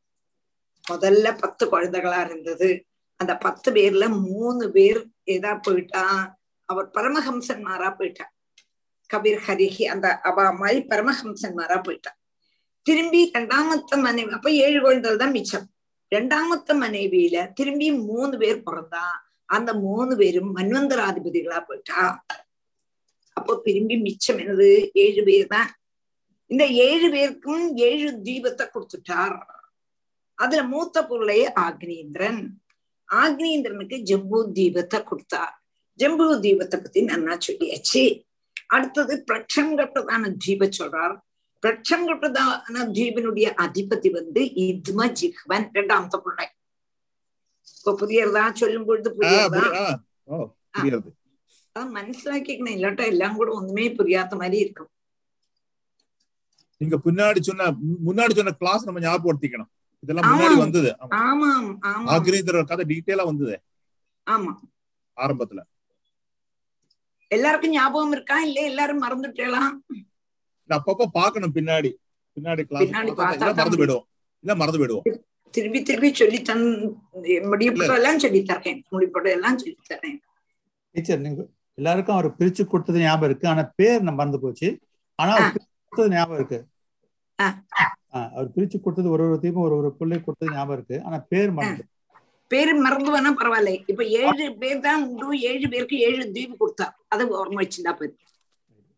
முதல்ல 0.91 1.39
பத்து 1.39 1.67
குழந்தைகளா 1.67 2.25
இருந்தது. 2.25 2.87
அந்த 3.17 3.37
பத்து 3.37 3.73
பேர்ல 3.73 4.21
மூணு 4.21 4.71
பேர் 4.71 5.07
ஏதா 5.25 5.55
போயிட்டா? 5.55 6.41
அவர் 6.73 6.89
பரமஹம்சன்மாரா 6.97 7.91
போயிட்டா 7.99 8.27
கபீர் 9.11 9.41
ஹரிஹி 9.47 9.85
அந்த 9.85 10.09
அவா 10.31 10.45
மாதிரி 10.51 10.81
பரமஹம்சன்மாரா 10.91 11.79
போயிட்டா 11.83 12.13
திரும்பி 12.83 13.31
ரெண்டாமத்த 13.35 13.97
மனைவி 14.01 14.31
அப்ப 14.33 14.51
ஏழு 14.51 14.81
குழந்தைகள் 14.81 15.17
தான் 15.17 15.31
மிச்சம். 15.31 15.67
ரெண்டாமத்த 16.13 16.75
மனைவியில 16.85 17.53
திரும்பி 17.53 17.93
மூணு 17.93 18.39
பேர் 18.39 18.65
பிறந்தா 18.67 19.05
அந்த 19.45 19.75
மூணு 19.75 20.17
பேரும் 20.17 20.51
மன்வந்தராதிபதிகளா 20.57 21.61
போயிட்டா. 21.67 22.25
அப்போ 23.37 23.61
திரும்பி 23.65 23.97
மிச்சம் 23.97 24.39
என்னது? 24.39 24.91
ஏழு 24.93 25.23
பேர் 25.23 25.47
தான். 25.47 25.71
இந்த 26.47 26.67
ஏழு 26.67 27.11
பேருக்கும் 27.11 27.77
ஏழு 27.77 28.09
தீபத்தை 28.23 28.65
கொடுத்துட்டார். 28.67 29.39
அதுல 30.35 30.63
மூத்த 30.63 31.07
பொருளை 31.07 31.47
ஆக்னேந்திரன். 31.47 32.43
ஆக்னேந்திரனுக்கு 33.09 33.99
ஜம்பு 34.11 34.53
தீபத்தை 34.55 35.01
கொடுத்தார். 35.03 35.55
ஜம்பு 36.01 36.27
தீபத்தை 36.45 36.77
பத்தி 36.85 37.01
நன்னா 37.11 37.35
சொல்லியாச்சு. 37.47 38.03
அடுத்தது 38.77 39.15
பிரட்சங்கட்டதான 39.29 40.31
தீப 40.45 40.69
சொல்றார். 40.79 41.15
பிரட்சங்கட்டதான 41.63 42.85
தீபனுடைய 42.99 43.49
அதிபதி 43.65 44.09
வந்து 44.19 44.43
இத்ம 44.67 45.07
ஜிஹ்வன் 45.21 45.67
ரெண்டாமத்த 45.79 46.17
பிள்ளை 46.25 46.47
இப்ப 47.79 47.95
புரியறதா 48.01 48.45
சொல்லும் 48.61 48.87
பொழுது 48.89 49.11
புரியறதா 49.19 49.65
புரியுது 50.77 51.11
அதான் 51.77 51.93
மனசிலாக்கிக்கணும். 51.99 52.75
இல்லாட்டா 52.79 53.05
எல்லாம் 53.13 53.37
கூட 53.37 53.49
ஒண்ணுமே 53.59 53.85
புரியாத 53.99 54.37
மாதிரி 54.41 54.59
இருக்கும். 54.65 54.89
நீங்க 56.81 56.97
பின்னாடி 57.05 57.41
சொன்ன 57.49 57.69
முன்னாடி 58.09 58.35
சொன்ன 58.39 58.55
கிளாஸ் 58.61 58.87
நம்ம 58.87 59.03
ஞாபகப்படுத்திக்கணும். 59.07 59.71
இதெல்லாம் 60.05 60.27
முன்னாடி 60.31 60.57
வந்தது. 60.65 60.91
ஆமாம் 61.27 61.69
ஆமா 61.91 62.09
ஆக்னீந்திர 62.15 62.65
கதை 62.71 62.85
டீட்டெயிலா 62.93 63.25
வந்தது. 63.31 63.57
ஆமா 64.27 64.53
ஆரம்பத்துல. 65.17 65.63
எல்லாருக்கும் 67.37 67.75
ஞாபகம் 67.79 68.15
இருக்கா? 68.17 68.37
இல்ல 68.49 68.59
எல்லாரும் 68.71 69.03
மறந்துட்டேலாம் 69.05 69.73
அப்பப்ப 70.71 71.07
பாக்கணும் 71.19 71.55
பின்னாடி. 71.59 71.91
பின்னாடி 72.37 72.63
பின்னாடி 72.71 73.11
கிளாஸ் 73.17 73.19
பார்த்தா 73.21 73.49
மறந்து 73.61 73.81
போயிடுவோம். 73.81 74.07
இல்ல 74.45 74.55
மறந்து 74.61 74.81
போயிடுவோம். 74.81 75.07
திருப்பி 75.55 75.81
திருப்பி 75.89 76.11
சொல்லி 76.21 76.39
தன் 76.51 76.67
முடியப்பட 77.53 77.97
எல்லாம் 78.01 78.21
சொல்லி 78.25 78.41
தரேன் 78.51 78.81
முடிப்பட 78.93 79.27
எல்லாம் 79.37 79.59
சொல்லி 79.63 79.77
தரேன் 79.93 80.19
டீச்சர் 80.95 81.25
நீங்க 81.25 81.43
எல்லாருக்கும் 81.79 82.17
அவர் 82.17 82.29
பிரிச்சு 82.39 82.63
கொடுத்தது 82.71 83.03
ஞாபகம் 83.05 83.29
இருக்கு. 83.31 83.47
ஆனா 83.53 83.63
பேர் 83.81 84.07
நம்ம 84.07 84.19
மறந்து 84.21 84.41
போச்சு. 84.45 84.69
ஆனா 85.19 85.35
கொடுத்தது 85.49 86.15
ஞாபகம் 86.17 86.39
இருக்கு. 86.41 86.59
அவர் 88.37 88.49
பிரிச்சு 88.55 88.79
கொடுத்தது 88.85 89.09
ஒரு 89.15 89.25
ஒரு 89.29 89.39
தீபம் 89.45 89.67
ஒரு 89.69 89.77
ஒரு 89.81 89.91
பிள்ளை 90.01 90.19
கொடுத்தது 90.25 90.55
ஞாபகம் 90.57 90.77
இருக்கு. 90.79 90.97
ஆனா 91.07 91.19
பேர் 91.33 91.53
மறந்து. 91.59 91.85
பேரு 92.53 92.73
மறந்து 92.85 93.11
வேணா 93.15 93.31
பரவாயில்ல. 93.39 93.73
இப்ப 93.91 94.05
ஏழு 94.23 94.47
பேர் 94.63 94.85
தான் 94.87 95.03
உண்டு. 95.07 95.39
ஏழு 95.51 95.67
பேருக்கு 95.73 95.97
ஏழு 96.09 96.25
தீபு 96.37 96.55
கொடுத்தா. 96.63 96.87
அது 97.15 97.23
ஓர்ம 97.39 97.59
வச்சுட்டா 97.63 97.93
போயிரு. 98.01 98.17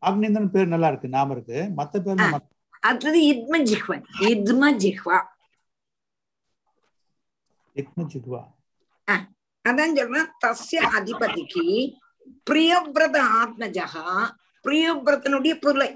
அக்னிந்தன் 0.08 0.52
பேர் 0.54 0.72
நல்லா 0.72 0.88
இருக்கு 0.92 1.12
ஞாபகம் 1.14 1.36
இருக்கு. 1.36 1.58
மத்த 1.82 2.02
பேர் 2.06 2.42
அடுத்தது 2.88 3.20
இத்ம 3.32 3.58
ஜிஹ்வன். 3.68 4.02
இத்ம 4.32 4.72
ஜிஹ்வா. 4.82 5.18
இத்ம 7.82 8.06
ஜிஹ்வா. 8.14 8.42
அதான் 9.68 9.94
சொல்றேன். 9.98 10.30
தஸ்ய 10.44 10.80
அதிபதிக்கு 10.98 11.66
பிரியவிரத 12.50 13.16
ஆத்மஜகா 13.42 14.02
பிரியவிரதனுடைய 14.64 15.54
பிள்ளை 15.64 15.88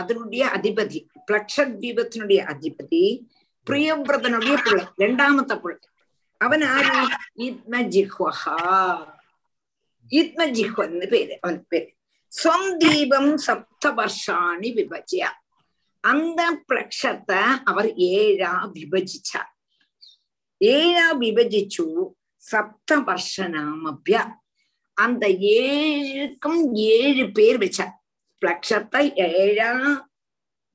அதனுடைய 0.00 0.42
அதிபதி. 0.56 1.00
பிளக்ஷ 1.26 1.64
தீபத்தினுடைய 1.82 2.40
அதிபதி. 2.52 3.02
பிரியவிரதனுடைய 3.70 4.54
பிள்ளை 4.66 4.84
ரெண்டாமத்த 5.02 5.54
பிள்ளை 5.64 5.78
அவன் 6.44 6.64
ஆறு 6.70 6.92
இத்மஜிஹ்வஹா 7.44 8.58
இத்மஜிஹ்வன்னு 10.10 11.06
பேரு 11.12 11.34
அவனுக்கு 11.42 11.68
பேரு 11.68 11.88
சொந்தீபம் 12.32 13.32
சப்த 13.46 13.90
வருஷாணி 13.96 14.70
விபஜியா 14.78 15.30
அந்த 16.04 16.40
பிரக்ஷத்தை 16.68 17.40
அவர் 17.64 17.88
ஏழா 18.14 18.52
விபஜிச்சார் 18.74 19.50
ஏழா 20.60 21.06
விபஜிச்சு 21.20 21.84
சப்த 22.42 22.96
வருஷ 23.06 23.46
நாமபிய 23.48 24.18
அந்த 24.96 25.24
ஏழுக்கும் 25.60 26.60
ஏழு 26.94 27.24
பேர் 27.30 27.58
வச்சார் 27.62 27.94
பிளக்ஷத்தை 28.42 29.04
ஏழா 29.28 29.70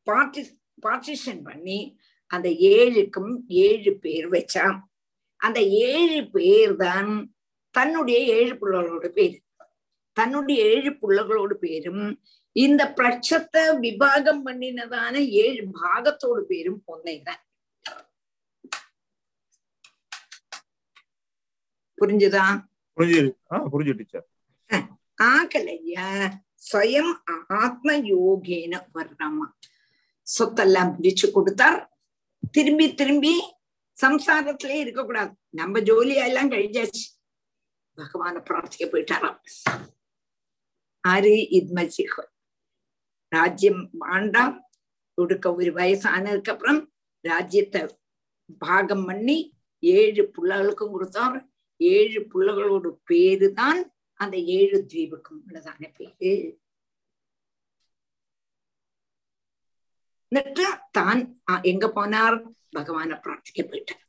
பார்ட்டி 0.08 0.42
பார்ட்டிஷன் 0.86 1.42
பண்ணி 1.44 1.80
அந்த 2.32 2.48
ஏழுக்கும் 2.72 3.32
ஏழு 3.62 3.92
பேர் 3.98 4.28
வச்சான் 4.28 4.78
அந்த 5.46 5.60
ஏழு 5.62 6.30
பேர் 6.30 6.76
தான் 6.76 7.12
தன்னுடைய 7.76 8.20
ஏழு 8.38 8.54
பிள்ளைகளோட 8.54 9.08
பேர். 9.08 9.38
தன்னுடைய 10.18 10.60
ஏழு 10.64 10.92
பிள்ளைகளோட 10.92 11.54
பேரும் 11.54 12.06
இந்த 12.56 12.94
பிரட்சத்தை 12.98 13.64
விபாகம் 13.86 14.42
பண்ணினதான 14.46 15.16
ஏழு 15.44 15.64
பாகத்தோடு 15.82 16.42
பேரும் 16.42 16.84
பொன்னைதான். 16.88 17.44
புரிஞ்சுதா? 22.02 22.46
புரிஞ்சு 22.98 23.22
ஆகலைய? 25.30 25.96
சுயம் 26.72 27.14
ஆத்ம 27.64 27.90
யோகேன 28.12 28.74
வர்ணமா. 28.96 29.48
சொத்தெல்லாம் 30.28 30.92
பிரிச்சு 30.98 31.28
கொடுத்தார். 31.32 31.80
திரும்பி 32.52 32.86
திரும்பி 33.00 33.34
சம்சாரத்திலே 33.99 34.79
இருக்கக்கூடாது 34.81 35.33
நம்ம 35.53 35.81
ஜோலியெல்லாம் 35.81 36.53
கழிஞ்சாச்சு 36.53 37.05
பகவான 37.99 38.41
பிரார்த்திக்க 38.41 38.87
போயிட்டாராம் 38.87 39.39
ஆரு 41.05 41.35
இத்மஜிஹன் 41.59 42.31
ராஜ்யம் 43.33 43.83
வேண்டாம் 44.03 44.57
கொடுக்க 45.19 45.47
ஒரு 45.55 45.71
வயசானதுக்கு 45.73 46.53
அப்புறம் 46.53 46.81
ராஜ்யத்தை 47.25 47.83
பாகம் 48.63 49.05
பண்ணி 49.05 49.37
ஏழு 49.83 50.23
பிள்ளைகளுக்கும் 50.35 50.93
கொடுத்தார் 50.93 51.39
ஏழு 51.81 52.21
பிள்ளைகளோட 52.33 52.89
பேரு 53.05 53.49
தான் 53.53 53.81
அந்த 54.21 54.37
ஏழு 54.57 54.79
தீவுக்கும் 54.93 55.41
உள்ளதான 55.47 55.89
பேரு 55.97 56.35
എന്നിട്ട് 60.33 60.67
താൻ 60.97 61.17
എങ്ക 61.65 61.87
പോനാർ 61.89 62.33
பகவான 62.74 63.20
பிரார்த்திக்க 63.24 63.62
போயிட்டேன் 63.64 64.04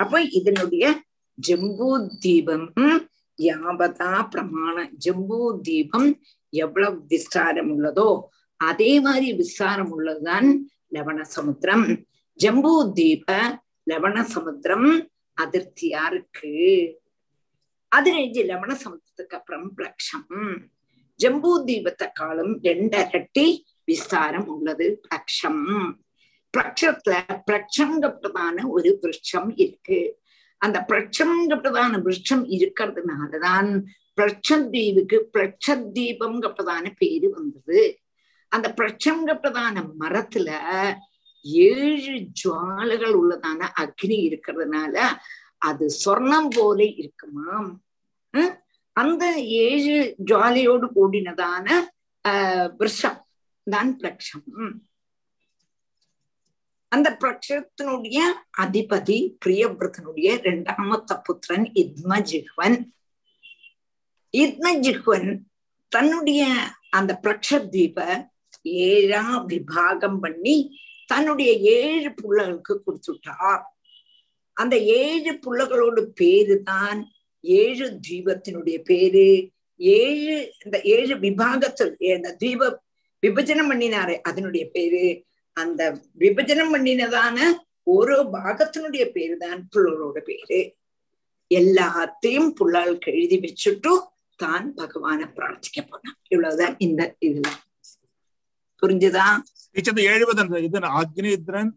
அப்ப 0.00 0.20
இதனுடைய 0.30 0.84
ஜம்பூ 1.38 1.88
தீபம் 2.18 2.66
யாவதா 3.38 4.12
பிரமாண 4.30 4.76
ஜம்பூ 5.06 5.38
தீபம் 5.62 6.08
எவ்வளவு 6.52 6.96
விஸ்தாரம் 7.06 7.70
உள்ளதோ 7.70 8.08
அதே 8.60 8.92
மாதிரி 9.00 9.28
விஸ்தாரம் 9.32 9.90
உள்ளதுதான் 9.90 10.48
லவண 10.92 11.18
சமுத்திரம். 11.28 11.84
ஜம்பூ 12.40 12.72
தீப 12.92 13.28
லவண 13.90 14.16
சமுத்திரம் 14.26 14.88
அதிர்த்தியா 15.36 16.02
இருக்கு 16.10 16.52
அது 17.92 18.10
நெஞ்சு 18.12 18.42
லவண 18.44 18.70
சமுத்திரத்துக்கு 18.84 19.36
அப்புறம் 19.36 19.66
பிளக்ஷம் 19.74 20.26
ஜம்பூ 21.20 21.52
தீபத்தை 21.64 22.06
காலம் 22.12 22.52
ரெண்டரட்டி 22.62 23.46
விஸ்தாரம் 23.84 24.48
உள்ளது 24.48 24.86
பிளக்ஷம் 25.06 25.62
பிளக்ஷத்துல 26.56 27.14
பிரச்சங்கப்பட்டதான 27.50 28.66
ஒரு 28.68 28.98
விருட்சம் 29.02 29.52
இருக்கு. 29.56 30.20
அந்த 30.56 30.84
பிரட்சங்கப்பட்டதான 30.88 32.00
விருட்சம் 32.00 32.44
இருக்கிறதுனாலதான் 32.50 33.70
பிரட்சத்தீவுக்கு 34.16 35.18
பிரட்சத்தீபம்ங்கப்பட்டதான 35.32 36.92
பேரு 36.96 37.30
வந்தது. 37.30 38.00
அந்த 38.48 38.74
பிரட்சங்கப்பட்டதான 38.76 39.84
மரத்துல 40.00 40.50
ஏழு 41.42 42.14
ஜுவாலைகள் 42.40 43.14
உள்ளதான 43.20 43.68
அக்னி 43.80 44.18
இருக்கிறதுனால 44.28 44.96
அது 45.58 45.86
சொர்ணம் 46.04 46.50
போல 46.50 46.84
இருக்குமாம் 46.84 47.82
அந்த 48.92 49.24
ஏழு 49.40 50.14
ஜுவாலையோடு 50.24 50.86
கூடினதான 50.94 51.68
ஆஹ் 52.28 52.70
விஷம் 52.76 53.26
தான் 53.64 53.98
பிரக்ஷம். 53.98 54.72
அந்த 56.88 57.16
பிரக்ஷத்தினுடைய 57.20 58.18
அதிபதி 58.58 59.36
பிரியவிரதனுடைய 59.44 60.28
இரண்டாமத்த 60.42 61.20
புத்திரன் 61.22 61.70
இத்மஜிஹ்வன். 61.74 62.78
இத்மஜிஹ்வன் 64.32 65.38
தன்னுடைய 65.88 66.46
அந்த 66.90 67.20
பிரக்ஷத்வீப 67.22 68.26
ஏழா 68.62 69.46
விபாகம் 69.46 70.18
பண்ணி 70.20 70.78
தன்னுடைய 71.06 71.52
ஏழு 71.52 72.14
புள்ளகளுக்கு 72.22 72.78
கொடுத்துட்டார். 72.86 73.62
அந்த 74.52 74.78
ஏழு 74.78 75.32
புள்ளகளோட 75.32 76.00
பேரு 76.00 76.62
தான் 76.62 77.12
ஏழு 77.40 77.98
தீபத்தினுடைய 78.10 78.78
பேரு. 78.78 79.50
ஏழு 79.76 80.54
இந்த 80.64 80.82
ஏழு 80.82 81.14
விபாகத்தில் 81.16 81.94
இந்த 81.98 82.36
தீப 82.38 82.80
விபஜனம் 83.26 83.70
பண்ணினாரு 83.70 84.14
அதனுடைய 84.20 84.68
பேரு. 84.72 85.26
அந்த 85.58 85.82
விபஜனம் 86.14 86.72
பண்ணினதான 86.74 87.38
ஒரு 87.86 88.16
பாகத்தினுடைய 88.32 89.04
பேரு 89.10 89.36
தான் 89.36 89.68
புள்ளரோட 89.72 90.18
பேரு. 90.20 90.60
எல்லாத்தையும் 91.50 92.50
புள்ளாளுக்கு 92.58 93.08
எழுதி 93.12 93.38
வச்சுட்டு 93.38 93.92
தான் 94.40 94.66
பகவான 94.76 95.20
பிரார்த்திக்க 95.36 95.80
போனான். 95.90 96.18
இவ்வளவுதான் 96.28 96.76
இந்த 96.78 97.16
இதுல. 97.20 97.48
புரிஞ்சுதா? 98.82 99.26
எழுபதன் 100.10 100.52
அக்னித்ரன் 101.02 101.70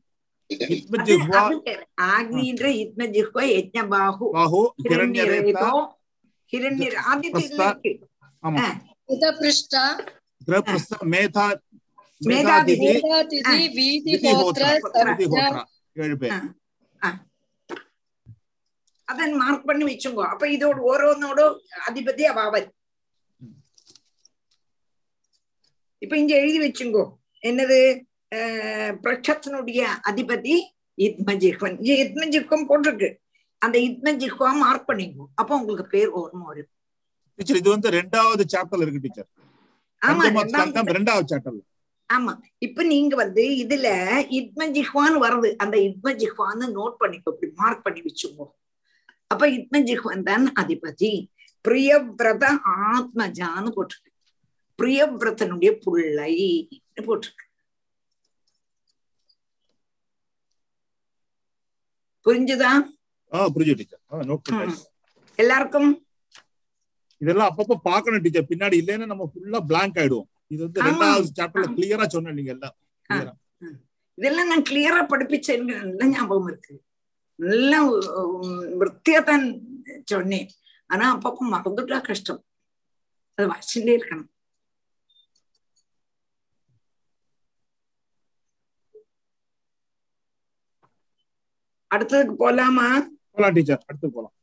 மேதா 11.05 11.45
ஏழு 15.95 16.15
பேர் 16.17 16.35
அதன் 19.07 19.33
மார்க் 19.39 19.67
பண்ணி 19.69 19.85
வச்சுங்கோ 19.85 20.23
அப்ப 20.25 20.43
இதோட 20.49 20.77
ஓரோனோட 20.89 21.39
அதிபதி 21.87 22.23
அவாவன் 22.25 22.67
இப்ப 26.01 26.13
இங்க 26.17 26.33
எழுதி 26.35 26.59
வச்சுங்கோ 26.59 27.03
என்னது 27.43 27.79
பிரட்சத்தினுடைய 29.03 29.81
அதிபதி 30.09 30.55
இத்மஜிஹ்வன் 30.97 31.75
இங்க 31.79 31.93
இத்மஜிஹ்வம் 32.03 32.67
போட்டிருக்கு 32.67 33.09
அந்த 33.61 33.77
இத்மஜிஹ்வா 33.79 34.51
மார்க் 34.61 34.87
பண்ணிங்கோ 34.89 35.25
அப்போ 35.35 35.53
உங்களுக்கு 35.55 35.85
பேர் 35.89 36.13
ஓர்ம 36.19 36.45
வரும் 36.47 36.71
டீச்சர் 37.39 37.59
இது 37.61 37.69
வந்து 37.69 37.89
ரெண்டாவது 37.97 38.43
சாப்டர்ல 38.53 38.85
இருக்கு 38.85 39.03
டீச்சர் 39.05 39.29
ஆமா 40.01 40.23
ரெண்டாவது 40.95 41.27
சாப்டர்ல 41.33 41.61
ஆமா. 42.15 42.33
இப்ப 42.65 42.83
நீங்க 42.91 43.13
வந்து 43.21 43.43
இதுல 43.63 43.87
இத்மஜிஹ்வான்னு 44.39 45.19
வருது 45.25 45.49
அந்த 45.63 45.75
இத்மஜிஹ்வான்னு 45.87 46.65
நோட் 46.77 46.95
பண்ணிக்கோ. 47.01 47.31
இப்படி 47.33 47.49
மார்க் 47.61 47.83
பண்ணி 47.85 48.01
வச்சுக்கோ. 48.07 48.45
அப்ப 49.33 49.43
இத்மஜிஹ்வன் 49.57 50.25
தான் 50.29 50.45
அதிபதி. 50.61 51.11
பிரியவிரத 51.65 52.45
ஆத்மஜான்னு 52.91 53.71
போட்டிருக்கு. 53.75 54.11
பிரியவிரதனுடைய 54.79 55.71
புள்ளை 55.83 56.33
போட்டிருக்கு. 57.07 57.45
புரிஞ்சுதா? 62.25 62.71
புரிஞ்சு 64.47 64.79
எல்லாருக்கும்? 65.39 65.91
இதெல்லாம் 67.21 67.49
அப்பப்ப 67.51 67.77
பாக்கணும் 67.87 68.23
டீச்சர் 68.23 68.49
பின்னாடி 68.51 68.75
இல்லைன்னா 68.81 69.05
நம்ம 69.11 69.25
ஃபுல்லா 69.31 69.59
பிளாங்க் 69.69 69.97
ஆயிடுவோம். 70.01 70.29
இது 70.53 70.61
வந்து 70.65 70.85
ரெண்டாவது 70.87 71.27
சாப்டர்ல 71.39 71.67
கிளியரா 71.77 72.05
சொன்ன 72.15 72.33
நீங்க 72.37 72.51
எல்லாம். 72.55 72.75
இதெல்லாம் 74.17 74.49
நான் 74.51 74.67
கிளியரா 74.69 75.01
படிப்பிச்சேன். 75.11 75.63
நல்ல 75.69 76.07
ஞாபகம் 76.13 76.49
இருக்கு. 76.51 76.73
நல்ல 77.39 77.73
விற்த்தியா 78.81 79.19
தான் 79.29 79.45
சொன்னேன். 80.11 80.49
ஆனா 80.89 81.05
அப்பப்ப 81.15 81.47
மறந்துட்டா 81.53 81.99
கஷ்டம். 82.09 82.41
அது 83.37 83.47
வாசிச்சுட்டே 83.53 83.93
இருக்கணும். 83.99 84.29
அடுத்ததுக்கு 91.95 92.35
போலாமா? 92.43 92.85
போலாம் 93.35 93.55
டீச்சர் 93.55 93.85
அடுத்து 93.89 94.07
போலாம். 94.17 94.35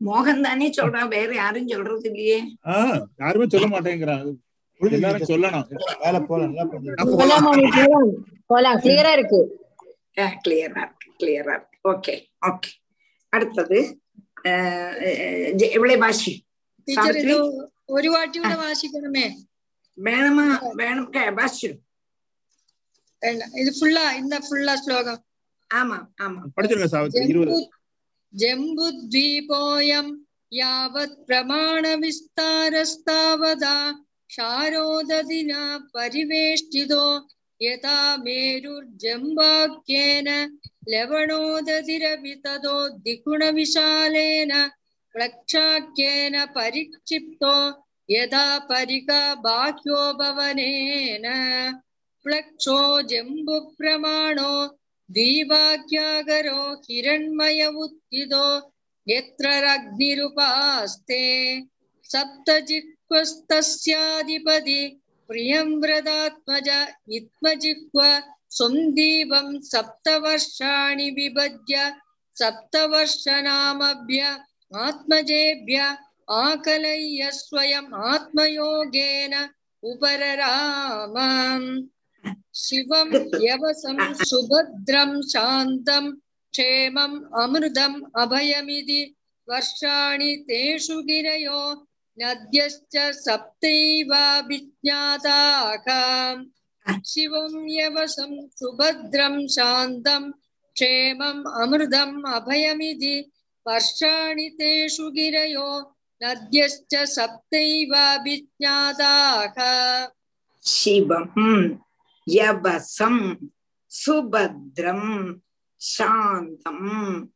மோகன் 0.00 0.44
தானே 0.44 0.66
சொல்றான் 0.76 1.10
வேற 1.10 1.30
யாரும் 1.34 1.68
சொல்றது 1.68 2.08
இல்லையே 2.10 2.38
ஆஹ் 2.72 2.98
யாருமே 3.20 3.46
சொல்ல 3.48 3.66
மாட்டேங்கிறாங்க 3.70 4.30
எல்லாரும் 4.80 5.30
சொல்லணும் 5.30 5.66
வேலை 6.02 6.20
போலாம் 6.28 6.50
நல்லா 6.50 6.66
போலாம் 7.12 8.12
போலாம் 8.50 8.78
கிளியரா 8.84 9.12
இருக்கு 9.12 9.40
கிளியரா 10.38 10.82
இருக்கு 10.82 11.08
கிளியரா 11.20 11.54
இருக்கு 11.54 11.76
ஓகே 11.90 12.14
ஓகே 12.48 12.70
അടുത്തത് 13.32 13.78
ഏർ, 14.44 14.92
ഏർ, 15.06 15.16
ജെ- 15.54 15.72
എവിടെ 15.76 15.96
ഭാഷി 15.98 16.32
ടീച്ചർ 16.88 17.10
ഇത് 17.12 17.18
സാവിത്രി 17.18 17.34
ഒരു 17.90 18.08
വാട്ടി 18.08 18.38
കൂടെ 18.38 18.56
വാശിക്കണമേ 18.60 19.26
വേണമാ 19.98 20.46
വേണം 20.76 21.04
കേ 21.12 21.22
ഭാഷി 21.38 21.68
വേണ്ട 23.22 23.42
ഇത് 23.54 23.70
ഫുള്ളാ 23.78 24.04
ഇന്ന 24.12 24.34
ഫുള്ളാ 24.40 24.74
ശ്ലോകം 24.76 25.18
ആമാ 25.70 25.98
ആമാ 26.20 26.40
படிச்சிருங்க 26.56 26.88
जम्बुद्वीपोऽयं 28.41 30.07
यावत् 30.51 31.21
प्रमाणविस्तारस्तावदा 31.27 33.75
शारोदधिना 34.35 35.61
परिवेष्टितो 35.95 37.05
यथा 37.61 37.99
मेरुर्जम्बाक्येन 38.25 40.27
लवणोदधिरपि 40.93 42.33
ततो 42.45 42.75
द्विगुणविशालेन 42.97 44.51
प्रक्षाक्येन 45.15 46.35
परिक्षिप्तो 46.55 47.55
यदा 48.15 48.47
परिका 48.69 49.21
बाह्यो 49.45 50.01
भवनेन 50.21 51.25
प्लक्षो 52.25 52.79
जम्बुप्रमाणो 53.11 54.51
दीवाख्यागरो 55.13 56.61
हिरण्मय 56.89 57.61
उत्थितो 57.83 58.45
यत्र 59.07 59.47
रग्निरुपास्ते 59.65 61.23
सप्तजिह्वस्तस्याधिपति 62.11 64.81
प्रियं 65.29 65.69
व्रदात्मज 65.81 66.69
इत्मजिह्व 67.17 67.99
सुन्दीपं 68.57 69.47
सप्तवर्षाणि 69.71 71.07
विभज्य 71.17 71.75
सप्तवर्षनामभ्य 72.41 74.21
आत्मजेभ्य 74.87 75.77
आकलय्य 76.41 77.21
स्वयम् 77.39 77.95
आत्मयोगेन 78.11 79.33
उपररामम् 79.83 81.67
शिवं 82.62 83.10
यवसं 83.42 83.98
सुभद्रं 84.30 85.12
शान्तं 85.32 86.04
क्षेमम् 86.54 87.16
अमृतम् 87.42 87.96
अभयमिति 88.22 89.00
वर्षाणि 89.48 90.30
तेषु 90.48 90.96
गिरयो 91.08 91.60
नद्यश्च 92.18 92.96
सप्तैवाभिज्ञाताः 93.24 94.46
शिवं 97.10 97.54
यवसं 97.70 98.32
सुभद्रं 98.58 99.36
शान्तं 99.56 100.22
क्षेमम् 100.76 101.42
अमृतम् 101.62 102.26
अभयमिति 102.34 103.14
वर्षाणि 103.66 104.48
तेषु 104.60 105.06
गिरयो 105.18 105.68
नद्यश्च 106.20 106.94
सप्तैवाभिज्ञाताः 107.16 108.28
யவசம் 112.31 113.37
சுபத்ரம் 114.05 115.37
சாந்தம் 115.97 117.31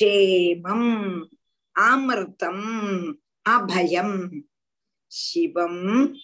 ஷேமம் 0.00 1.24
அமிர்தம் 1.80 3.18
அபயம். 3.48 4.42
சிவம் 5.06 6.14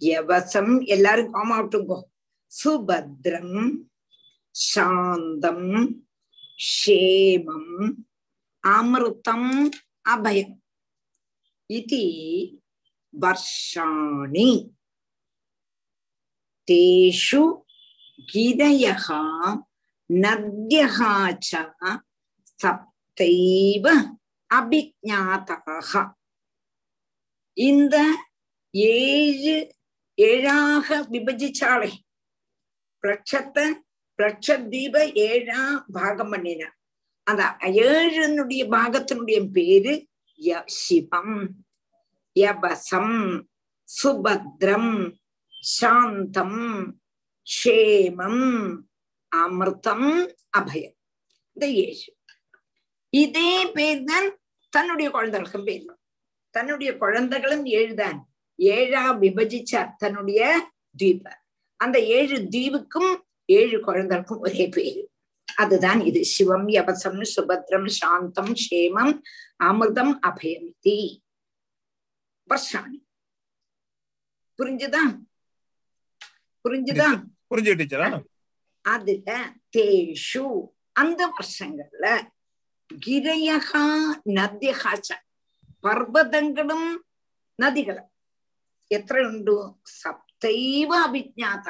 யவசம் 0.00 0.84
எல்லாரும் 0.84 1.32
காமா 1.32 1.62
விட்டுங்கோ. 1.62 2.02
சுபத்ரம் 2.64 3.76
சாந்தம் 4.50 6.04
ஷேமம் 6.86 7.92
அமிர்தம் 8.68 9.68
அபயம். 10.08 10.60
இது 11.66 12.02
வர்ஷாணி. 13.20 14.75
தேஷு 16.68 17.42
கிதயக 18.28 19.06
நத்யகா 20.10 21.14
ச 21.48 21.62
சப்தைவ 22.62 23.84
அபிஜாதாக 24.50 25.92
இந்த 27.56 27.96
ஏழு 28.74 29.56
ஏழாக 30.18 30.88
விபஜிச்சாளே. 31.12 31.90
பிரட்சத்தை 33.04 33.66
பிரட்சத்தீப 34.18 34.94
ஏழா 35.28 35.62
பாகம் 35.92 36.30
பண்ணினார் 36.30 36.74
அந்த 37.26 37.42
ஏழுனுடைய 37.86 38.62
பாகத்தினுடைய 38.74 39.38
பேரு 39.52 39.94
ய 40.40 40.62
சிவம் 40.78 41.36
யபசம் 42.36 43.16
சுபத்ரம் 43.88 44.92
சாந்தம் 45.58 47.00
க்ஷேமம் 47.46 48.78
அமிர்தம் 49.36 50.34
அபயம் 50.58 50.96
இந்த 51.52 51.70
ஏசு 51.70 52.16
இதே 53.10 53.70
பேர் 53.70 54.04
தான் 54.04 54.38
தன்னுடைய 54.68 55.10
குழந்தைகளுக்கும் 55.10 55.64
பேர். 55.64 55.98
தன்னுடைய 56.50 56.96
குழந்தைகளும் 56.96 57.64
ஏழுதான். 57.64 58.18
ஏழா 58.56 59.14
விபஜிச்சார் 59.14 59.94
தன்னுடைய 59.96 60.70
தீப. 60.96 61.40
அந்த 61.76 62.00
ஏழு 62.00 62.38
தீவுக்கும் 62.38 63.16
ஏழு 63.44 63.80
குழந்தைகளுக்கும் 63.80 64.40
ஒரே 64.40 64.68
பேரு. 64.68 65.10
அதுதான் 65.54 66.00
இது. 66.00 66.24
சிவம் 66.24 66.68
யவசம் 66.68 67.26
சுபத்ரம் 67.36 67.86
சாந்தம் 67.86 68.54
க்ஷேமம் 68.54 69.20
அமிர்தம் 69.64 70.18
அபயம் 70.26 70.72
தி 70.80 71.24
வருஷாணி. 72.50 73.06
புரிஞ்சுதா? 74.58 75.18
புரிஞ்சுதா 76.65 77.09
புரிஞ்சு 77.47 77.73
டீச்சரா 77.73 78.09
அதுல 78.85 79.31
தேஷு 79.75 80.45
அந்த 80.95 81.21
வருஷங்கள்ல 81.33 82.05
கிரையகா 82.89 83.83
நதியகாச்ச 84.37 85.09
பர்வதங்களும் 85.83 86.89
நதிகளும் 87.59 88.09
എത്ര 88.91 89.17
ഉണ്ട് 89.27 89.53
സപ്തൈവ 89.93 90.91
അഭിജ്ഞാത 91.07 91.67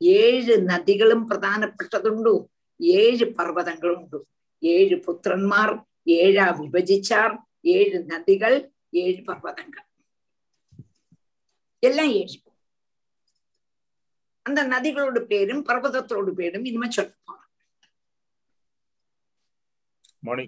ഏഴ് 0.00 0.54
നദികളും 0.68 1.20
പ്രധാനപ്പെട്ടതുണ്ടു 1.28 2.32
ഏഴ് 2.80 3.26
പർവ്വതങ്ങളുണ്ട് 3.36 4.18
ഏഴ് 4.62 4.96
പുത്രന്മാർ 5.06 5.70
ഏഴാ 6.16 6.46
വിഭജിച്ചാർ 6.60 7.30
ഏഴ് 7.74 7.98
നദികൾ 8.12 8.52
ഏഴ് 8.94 9.20
പർവ്വതങ്ങൾ 9.26 9.82
எல்லாம் 11.82 12.10
ஏழு 12.14 12.38
அந்த 14.46 14.60
நதிகளோட 14.70 15.18
பேரும் 15.28 15.62
பர்வதத்தோட 15.68 16.30
பேரும் 16.38 16.66
இனிமே 16.68 16.88
சொல்ல 16.92 17.12
மணி 20.22 20.44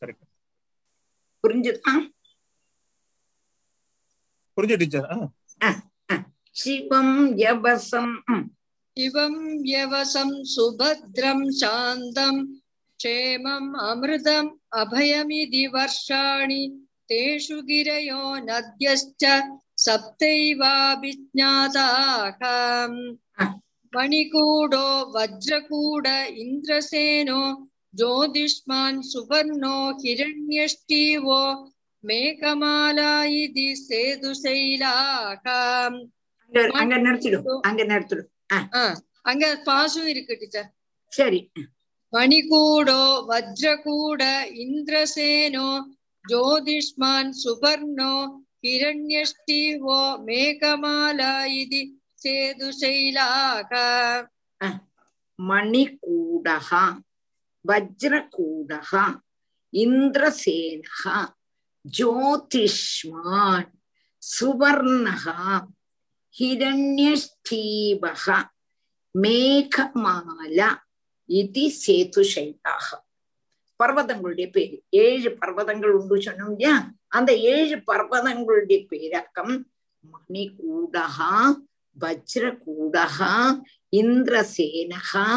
கரெக்ட் 0.00 0.24
புரிஞ்சுதா 1.44 1.92
புரிஞ்சு 4.56 4.76
டீச்சர் 4.80 5.10
சிவம் 6.56 7.14
யவசம் 7.40 8.14
ம், 8.30 8.46
शिवं 8.96 9.34
यवसं 9.66 10.30
सुभद्रं 10.46 11.40
शान्तं 11.52 12.34
क्षेमम् 13.00 13.68
अमृतम् 13.82 14.48
अभयमिति 14.74 15.62
वर्षाणि 15.68 16.58
तेषु 17.10 17.56
गिरयो 17.62 18.18
नद्यश्च 18.42 19.22
सप्तैवाभिज्ञाताः 21.10 22.42
मणिकूडो 23.92 24.86
वज्रकूड 25.14 26.06
इन्द्रसेनो 26.42 27.40
ज्योतिष्मान् 27.94 29.00
सुवर्णो 29.04 29.76
हिरण्यष्टीवो 30.02 31.40
मेघमाला 32.04 33.12
इति 33.38 33.68
सेतुशैलाः 33.80 35.46
அங்க 36.52 36.60
அங்க 36.80 36.94
நிறுத்திடும் 37.02 37.44
அங்க 37.68 37.80
நிறுத்திடும் 37.90 38.28
ஆ, 38.52 38.82
அங்க 39.22 39.44
பாசும் 39.66 40.08
இருக்கு 40.08 40.34
டீச்சர் 40.40 40.68
சரி 41.12 41.40
மணிகூடோ 42.12 43.00
வஜ்ரகூட 43.28 44.22
இந்திரசேனோ 44.64 45.68
ஜோதிஷ்மான் 46.24 47.30
சுபர்ணோ 47.42 48.14
ஹிரண்யஷ்டிவோ 48.65 49.99
மேகமாலா 50.27 51.31
இது 51.55 51.81
சேதுசைலாக 52.21 53.71
மணிகூடக 55.39 56.69
வஜ்ரகூடக 57.65 58.91
இந்திரசேனக 59.73 61.03
ஜோதிஷ்மான் 61.85 63.69
சுவர்ணக 64.23 65.25
ஹிரண்யஷ்டீபக 66.35 68.25
மேகமால 69.15 70.59
இது 71.29 71.65
சேதுஷைலாக 71.83 72.87
பர்வதங்களுடைய 73.79 74.47
பேரு 74.51 74.75
ஏழு 75.03 75.29
பர்வதங்கள் 75.39 75.95
உண்டு 75.99 76.17
சொன்னோம் 76.25 76.51
இல்லையா 76.53 76.75
அந்த 77.15 77.31
ஏழு 77.53 77.77
பர்வதங்களுடைய 77.91 78.79
பேராக்கம் 78.91 79.55
மணிகூடகா 80.11 81.35
வஜ்ரகூடகா 81.97 83.33
இந்திரசேனகா 83.95 85.27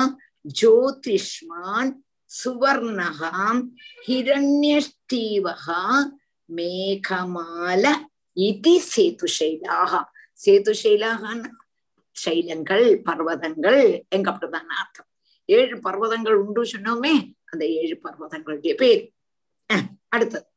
ஜோதிஷ்மான் 0.60 1.92
சுவர்ணகா 2.30 3.32
ஹிரண்யஷ்டீவகா 4.08 5.82
மேகமால 6.48 7.84
இது 8.36 8.74
சேதுஷைலாக 8.96 9.92
சேதுஷைலாகன்னா 10.44 11.50
சைலங்கள் 12.16 12.86
பர்வதங்கள் 13.02 13.80
எங்க 14.08 14.30
அப்படிதான் 14.30 14.70
அர்த்தம். 14.80 15.08
ஏழு 15.48 15.76
பர்வதங்கள் 15.76 16.38
உண்டு 16.44 16.62
சொன்னோமே 16.64 17.12
அந்த 17.44 17.64
ஏழு 17.80 17.96
பர்வதங்களுடைய 18.02 18.74
பேர். 18.74 19.02
அடுத்தது. 20.08 20.47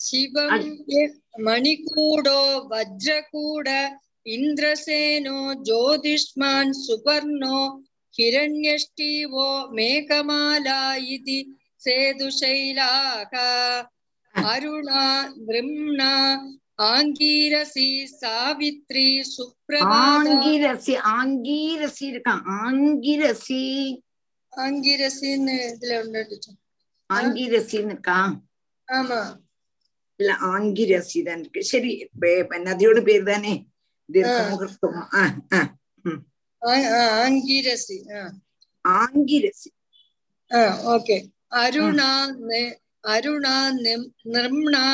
शिवम् 0.00 0.54
य- 0.88 1.14
मणिकूडो 1.40 2.40
वज्रकूड 2.70 3.68
इन्द्रसेनो 4.26 5.36
ज्योतिष्मान् 5.64 6.72
सुपर्णो 6.76 7.58
हिरण्यष्टिवो 8.14 9.48
मेघमाला 9.74 10.80
इति 11.14 11.38
सेतुशैलाः 11.82 13.34
अरुणा 14.34 15.04
नृम्णा 15.46 16.12
आङ्गीरसी 16.86 17.88
सावित्री 18.10 19.06
सुप्रभाता 19.24 19.96
ஆங்கிரசி 20.02 20.94
ஆங்கீரசி 21.10 22.04
இருக்கான் 22.10 22.42
ஆங்கிரசி 22.60 23.62
ஆங்கிரசின்னு 24.52 25.56
இதுல 25.66 25.92
ஒண்ணு 26.02 26.20
இருக்கு. 26.22 26.52
ஆங்கிரசின்னு 27.10 27.92
இருக்கான் 27.92 28.32
ஆமா 28.88 29.20
இல்ல 30.19 30.31
ஆங்கிரசி 30.49 31.19
தான் 31.23 31.41
இருக்கு 31.41 31.61
சரி 31.69 31.91
நதியோட 32.65 32.99
பேர் 33.03 33.29
தானே 33.29 33.53
ஆங்கிரசி 37.15 37.97
ஆங்கிரசி 38.85 39.69
ஓகே 40.93 41.17
அருணா 41.61 42.09
அருணா 43.07 43.55
நிர்ம்ணா 44.33 44.85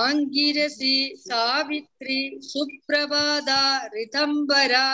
ஆங்கிரசி 0.00 0.94
சாவித்ரி 1.24 2.20
சுப்ரபாதா 2.50 3.62
ரிதம்பரா 3.94 4.86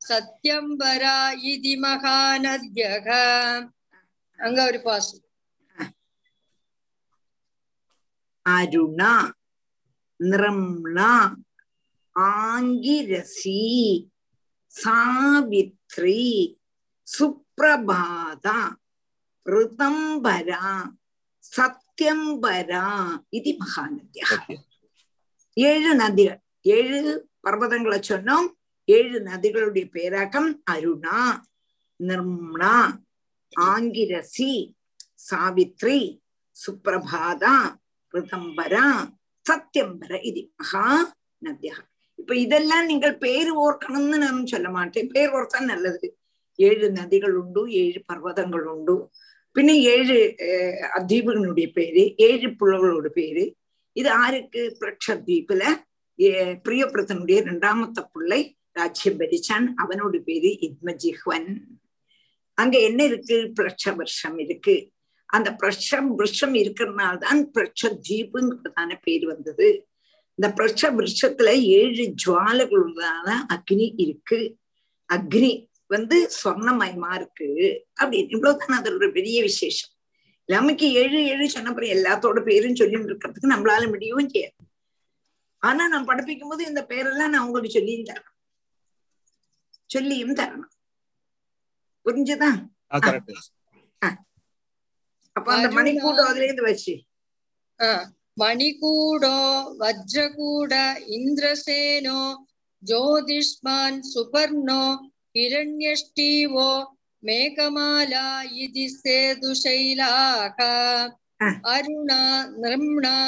சத்யம்பரா 0.00 1.16
இதி 1.52 1.74
மகாநத்யக 1.82 3.08
அங்க 4.38 4.58
ஒரு 4.64 4.80
பாசு 4.82 5.16
அருணா 8.46 9.12
நிரம்ணா 10.20 11.12
ஆங்கிரசி 12.16 13.60
சாவித்ரி 14.74 16.24
சுப்பிரபாதா 17.08 18.58
ரிதம்பரா 19.46 20.64
சத்தியம்பரா 21.44 22.84
இது 23.30 23.50
மகாநதியா? 23.52 24.28
ஏழு 25.56 25.94
நதிகள். 25.96 26.40
ஏழு 26.60 26.98
பர்வதங்களை 27.42 27.98
சொன்னோம். 28.08 28.48
ஏழு 28.88 29.20
நதிகளுடைய 29.20 29.90
பேராக்கம் 29.90 30.62
அருணா 30.70 31.18
நிர்மணா 32.00 32.76
ஆங்கிரசி 33.56 34.52
சாவித்ரி 35.28 36.00
சுப்பிரபாதா 36.56 37.81
ரிதம்பரா 38.12 38.84
சத்யம்பர 39.46 40.22
இது 40.22 40.50
மகா 40.56 41.16
நத்தியா 41.44 41.76
இப்ப 42.14 42.36
இதெல்லாம் 42.36 42.86
நீங்கள் 42.86 43.18
பேர் 43.18 43.58
ஓர்க்கணும்னு 43.58 44.16
நான் 44.18 44.46
சொல்ல 44.46 44.70
மாட்டேன். 44.70 45.08
பேர் 45.08 45.30
ஓர்த்தா 45.30 45.60
நல்லது. 45.60 46.18
ஏழு 46.54 46.90
நதிகள் 46.90 47.30
உண்டு 47.30 47.72
ஏழு 47.72 48.02
பர்வதங்கள் 48.12 48.60
உண்டு. 48.60 49.10
பின்ன 49.54 49.70
ஏழு 49.70 50.34
அஹ், 50.38 51.00
அத்தீபுகளுடைய 51.00 51.72
பேரு 51.72 52.14
ஏழு 52.16 52.48
புலகளோட 52.48 53.06
பேரு. 53.06 53.54
இது 53.92 54.10
ஆருக்கு 54.10 54.76
பிரக்ஷத்வீப்ல 54.80 55.62
ஏ- 56.20 56.54
பிரியபிரதனுடைய 56.54 57.36
இரண்டாமத்த 57.44 58.04
பிள்ளை 58.12 58.56
ராஜ்யம் 58.72 59.18
பரிச்சான் 59.20 59.72
அவனோட 59.76 60.18
பேரு 60.18 60.58
இத்மஜிஹ்வன். 60.60 61.60
அங்க 62.54 62.78
என்ன 62.78 63.04
இருக்கு? 63.04 63.52
பிரக்ஷ 63.60 63.96
வருஷம் 63.96 64.38
இருக்கு. 64.38 64.90
அந்த 65.32 65.50
பிரஷம் 65.52 66.06
விருஷம் 66.06 66.54
இருக்கிறதுனால 66.54 67.18
தான் 67.18 67.50
பிரக்ஷ 67.50 67.98
தீபுங்கிறதான 68.08 68.98
பேர் 69.02 69.26
வந்தது. 69.26 69.88
இந்த 70.34 70.54
பிரக்ஷ 70.56 70.82
விருஷத்துல 70.82 71.48
ஏழு 71.60 72.14
ஜுவாலைகள் 72.26 72.82
உள்ளதான 72.86 73.34
அக்னி 73.48 73.92
இருக்கு. 73.96 74.56
அக்னி 75.14 75.66
வந்து 75.86 76.30
சொர்ணமயமா 76.44 77.14
இருக்கு. 77.14 77.46
அப்படின்னு. 78.00 78.30
இவ்வளவுதான் 78.30 78.78
அது 78.78 78.94
ஒரு 78.94 79.12
பெரிய 79.12 79.42
விசேஷம். 79.42 79.90
நமக்கு 80.44 80.92
ஏழு 80.92 81.26
ஏழு 81.26 81.48
சொன்னப்புறம் 81.48 81.98
எல்லாத்தோட 81.98 82.42
பேரும் 82.42 82.74
சொல்லிட்டு 82.74 83.14
இருக்கிறதுக்கு 83.14 83.48
நம்மளால 83.48 83.86
முடியவும் 83.86 84.28
செய்யாது. 84.28 84.54
ஆனா 85.58 85.88
நான் 85.88 86.04
படிப்பிக்கும் 86.04 86.48
போது 86.48 86.64
இந்த 86.64 86.86
பேரெல்லாம் 86.88 87.28
நான் 87.28 87.46
உங்களுக்கு 87.46 87.70
சொல்லியும் 87.70 88.04
தரணும். 88.04 88.38
சொல்லியும் 89.86 90.34
தரணும். 90.34 90.70
புரிஞ்சுதான் 92.04 92.70
மணிகூடோ 98.36 99.36
வஜ்ரகூட 99.78 100.74
இந்திரசேனோ 101.06 102.20
ஜோதிஷ்மான் 102.82 104.02
சுபர்ணோ 104.02 104.82
ஹிரண்யஷ்டீவோ 105.34 106.70
மேகமாலா 107.22 108.42
இதி 108.54 108.86
சேதுஷைலாக 108.94 110.58
அருணா 111.64 112.22
நிர்ம்ணா 112.56 113.18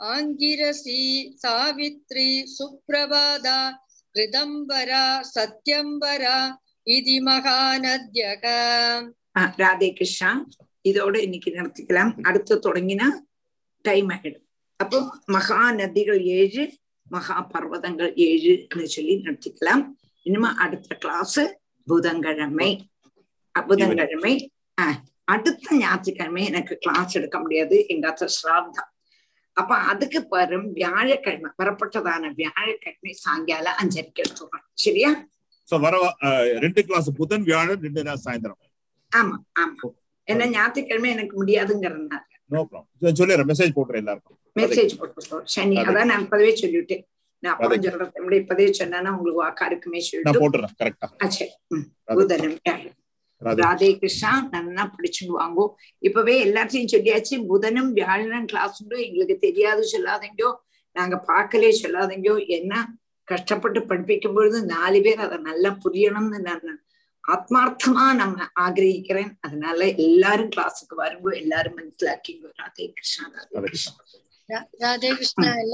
ஆங்கிரசி 0.00 1.02
சாவித்ரி 1.42 2.30
சுப்ரபாதா 2.48 3.60
ரிதம்பரா 4.14 5.22
சத்யம்பரா 5.22 6.38
இதோட 10.88 11.16
இன்னைக்கு 11.22 11.50
நடத்திக்கலாம் 11.52 12.12
அடுத்து 12.22 12.54
தொடங்கினா 12.66 13.08
டைம் 13.84 14.10
ஆயிடும் 14.10 14.44
அப்போ 14.80 14.98
மகா 15.34 15.60
நதிகள் 15.78 16.20
ஏழு 16.34 16.64
மகா 17.06 17.36
பர்வதங்கள் 17.52 18.12
ஏழுன்னு 18.26 18.88
சொல்லி 18.94 19.14
நடத்திக்கலாம் 19.20 19.82
இனிமே 20.26 20.50
அடுத்த 20.64 20.96
கிளாஸ் 20.96 21.40
புதன்கிழமை 21.86 22.70
புதன்கிழமை 23.54 24.34
ஆஹ் 24.78 24.98
அடுத்த 25.28 25.76
ஞாயிற்றுக்கிழமை 25.78 26.42
எனக்கு 26.50 26.74
கிளாஸ் 26.76 27.16
எடுக்க 27.18 27.36
முடியாது 27.38 27.76
எங்க 27.88 28.06
அத்த 28.08 28.28
ஸ்ராத்தம் 28.36 28.90
அப்ப 29.56 29.72
அதுக்கு 29.90 30.20
பரும் 30.32 30.68
வியாழக்கிழமை 30.76 31.50
வரப்பட்டதான 31.60 32.30
வியாழக்கிழமை 32.38 33.12
சாயங்காலம் 33.22 33.78
அஞ்சரைக்கு 33.80 34.22
எடுத்துடுறோம் 34.24 34.66
சரியா 34.78 35.10
வர 35.68 35.96
ரெண்டு 36.58 36.82
கிளாஸ் 36.86 37.08
புதன் 37.18 37.46
வியாழன் 37.48 37.82
ரெண்டு 37.86 38.02
சாயந்தரம் 38.22 38.60
ஆமா 39.12 39.36
ஆமா 39.58 39.90
என்ன 40.28 40.46
ஞாயிற்றுக்கிழமை 40.46 41.10
எனக்கு 41.10 41.34
முடியாதுங்கிறதுனால 41.42 42.22
நோ 42.54 42.60
ப்ராப்ளம் 42.70 43.16
சொல்லிடுறேன். 43.20 43.48
மெசேஜ் 43.50 43.76
போட்டுறேன் 43.76 44.02
எல்லாருக்கும். 44.02 44.36
மெசேஜ் 44.60 44.94
போட்டுருக்கோம் 45.00 45.44
சனி 45.54 45.76
அதே. 45.78 45.88
அதான் 45.90 46.10
நான் 46.10 46.22
இப்பவே 46.24 46.50
சொல்லிவிட்டேன். 46.60 47.02
நான் 47.42 47.52
அப்புறம். 47.54 47.82
சொல்றதை 47.82 48.20
விட 48.22 48.36
இப்பதே 48.36 48.70
சொன்னா 48.70 49.10
உங்களுக்கு 49.16 49.42
வாக்கா 49.44 49.66
இருக்குமே 49.66 49.98
நான் 49.98 50.08
சொல்லிட்டு 50.10 50.42
போட்டுறேன் 50.44 50.74
கரெக்டா 50.82 51.28
சரி. 51.38 51.50
புதனும். 52.18 52.56
ராதே. 53.42 53.88
கிருஷ்ணா 53.98 54.30
நல்லா 54.50 54.84
படிச்சுட்டு 54.94 55.34
வாங்கோ. 55.40 55.64
இப்பவே 55.98 56.34
எல்லாத்தையும் 56.46 56.90
சொல்லியாச்சு. 56.94 57.34
புதனும் 57.50 57.92
வியாழனும் 57.98 58.44
கிளாஸ் 58.44 58.80
உண்டு. 58.82 58.96
எங்களுக்கு 59.06 59.36
தெரியாது 59.38 59.82
சொல்லாதீங்கோ. 59.92 60.50
நாங்க 60.96 61.16
பார்க்கலே 61.30 61.70
சொல்லாதீங்கோ. 61.82 62.34
என்ன? 62.46 62.74
கஷ்டப்பட்டு 63.28 63.80
படிப்பிக்கும் 63.80 64.34
பொழுது 64.34 64.58
நாலு 64.64 64.98
பேர் 65.00 65.18
அதை 65.18 65.38
நல்லா 65.38 65.70
புரியணும்னு 65.84 66.38
நான் 66.40 66.66
ஆத்மார்த்தமா 67.28 68.04
நம்ம 68.14 68.36
ஆகிரகிக்கிறேன் 68.60 69.32
அதனால 69.40 69.78
எல்லாரும் 70.00 70.52
கிளாஸுக்கு 70.54 70.94
வருவோம் 70.96 71.38
எல்லாரும் 71.40 71.76
மனசிலாக்கிங்க 71.78 72.52
ராதே 72.58 72.86
கிருஷ்ணா 72.92 73.24
ராதே 73.34 73.66
கிருஷ்ணா. 73.66 73.92
ராதே 74.82 75.08
கிருஷ்ணா 75.12 75.48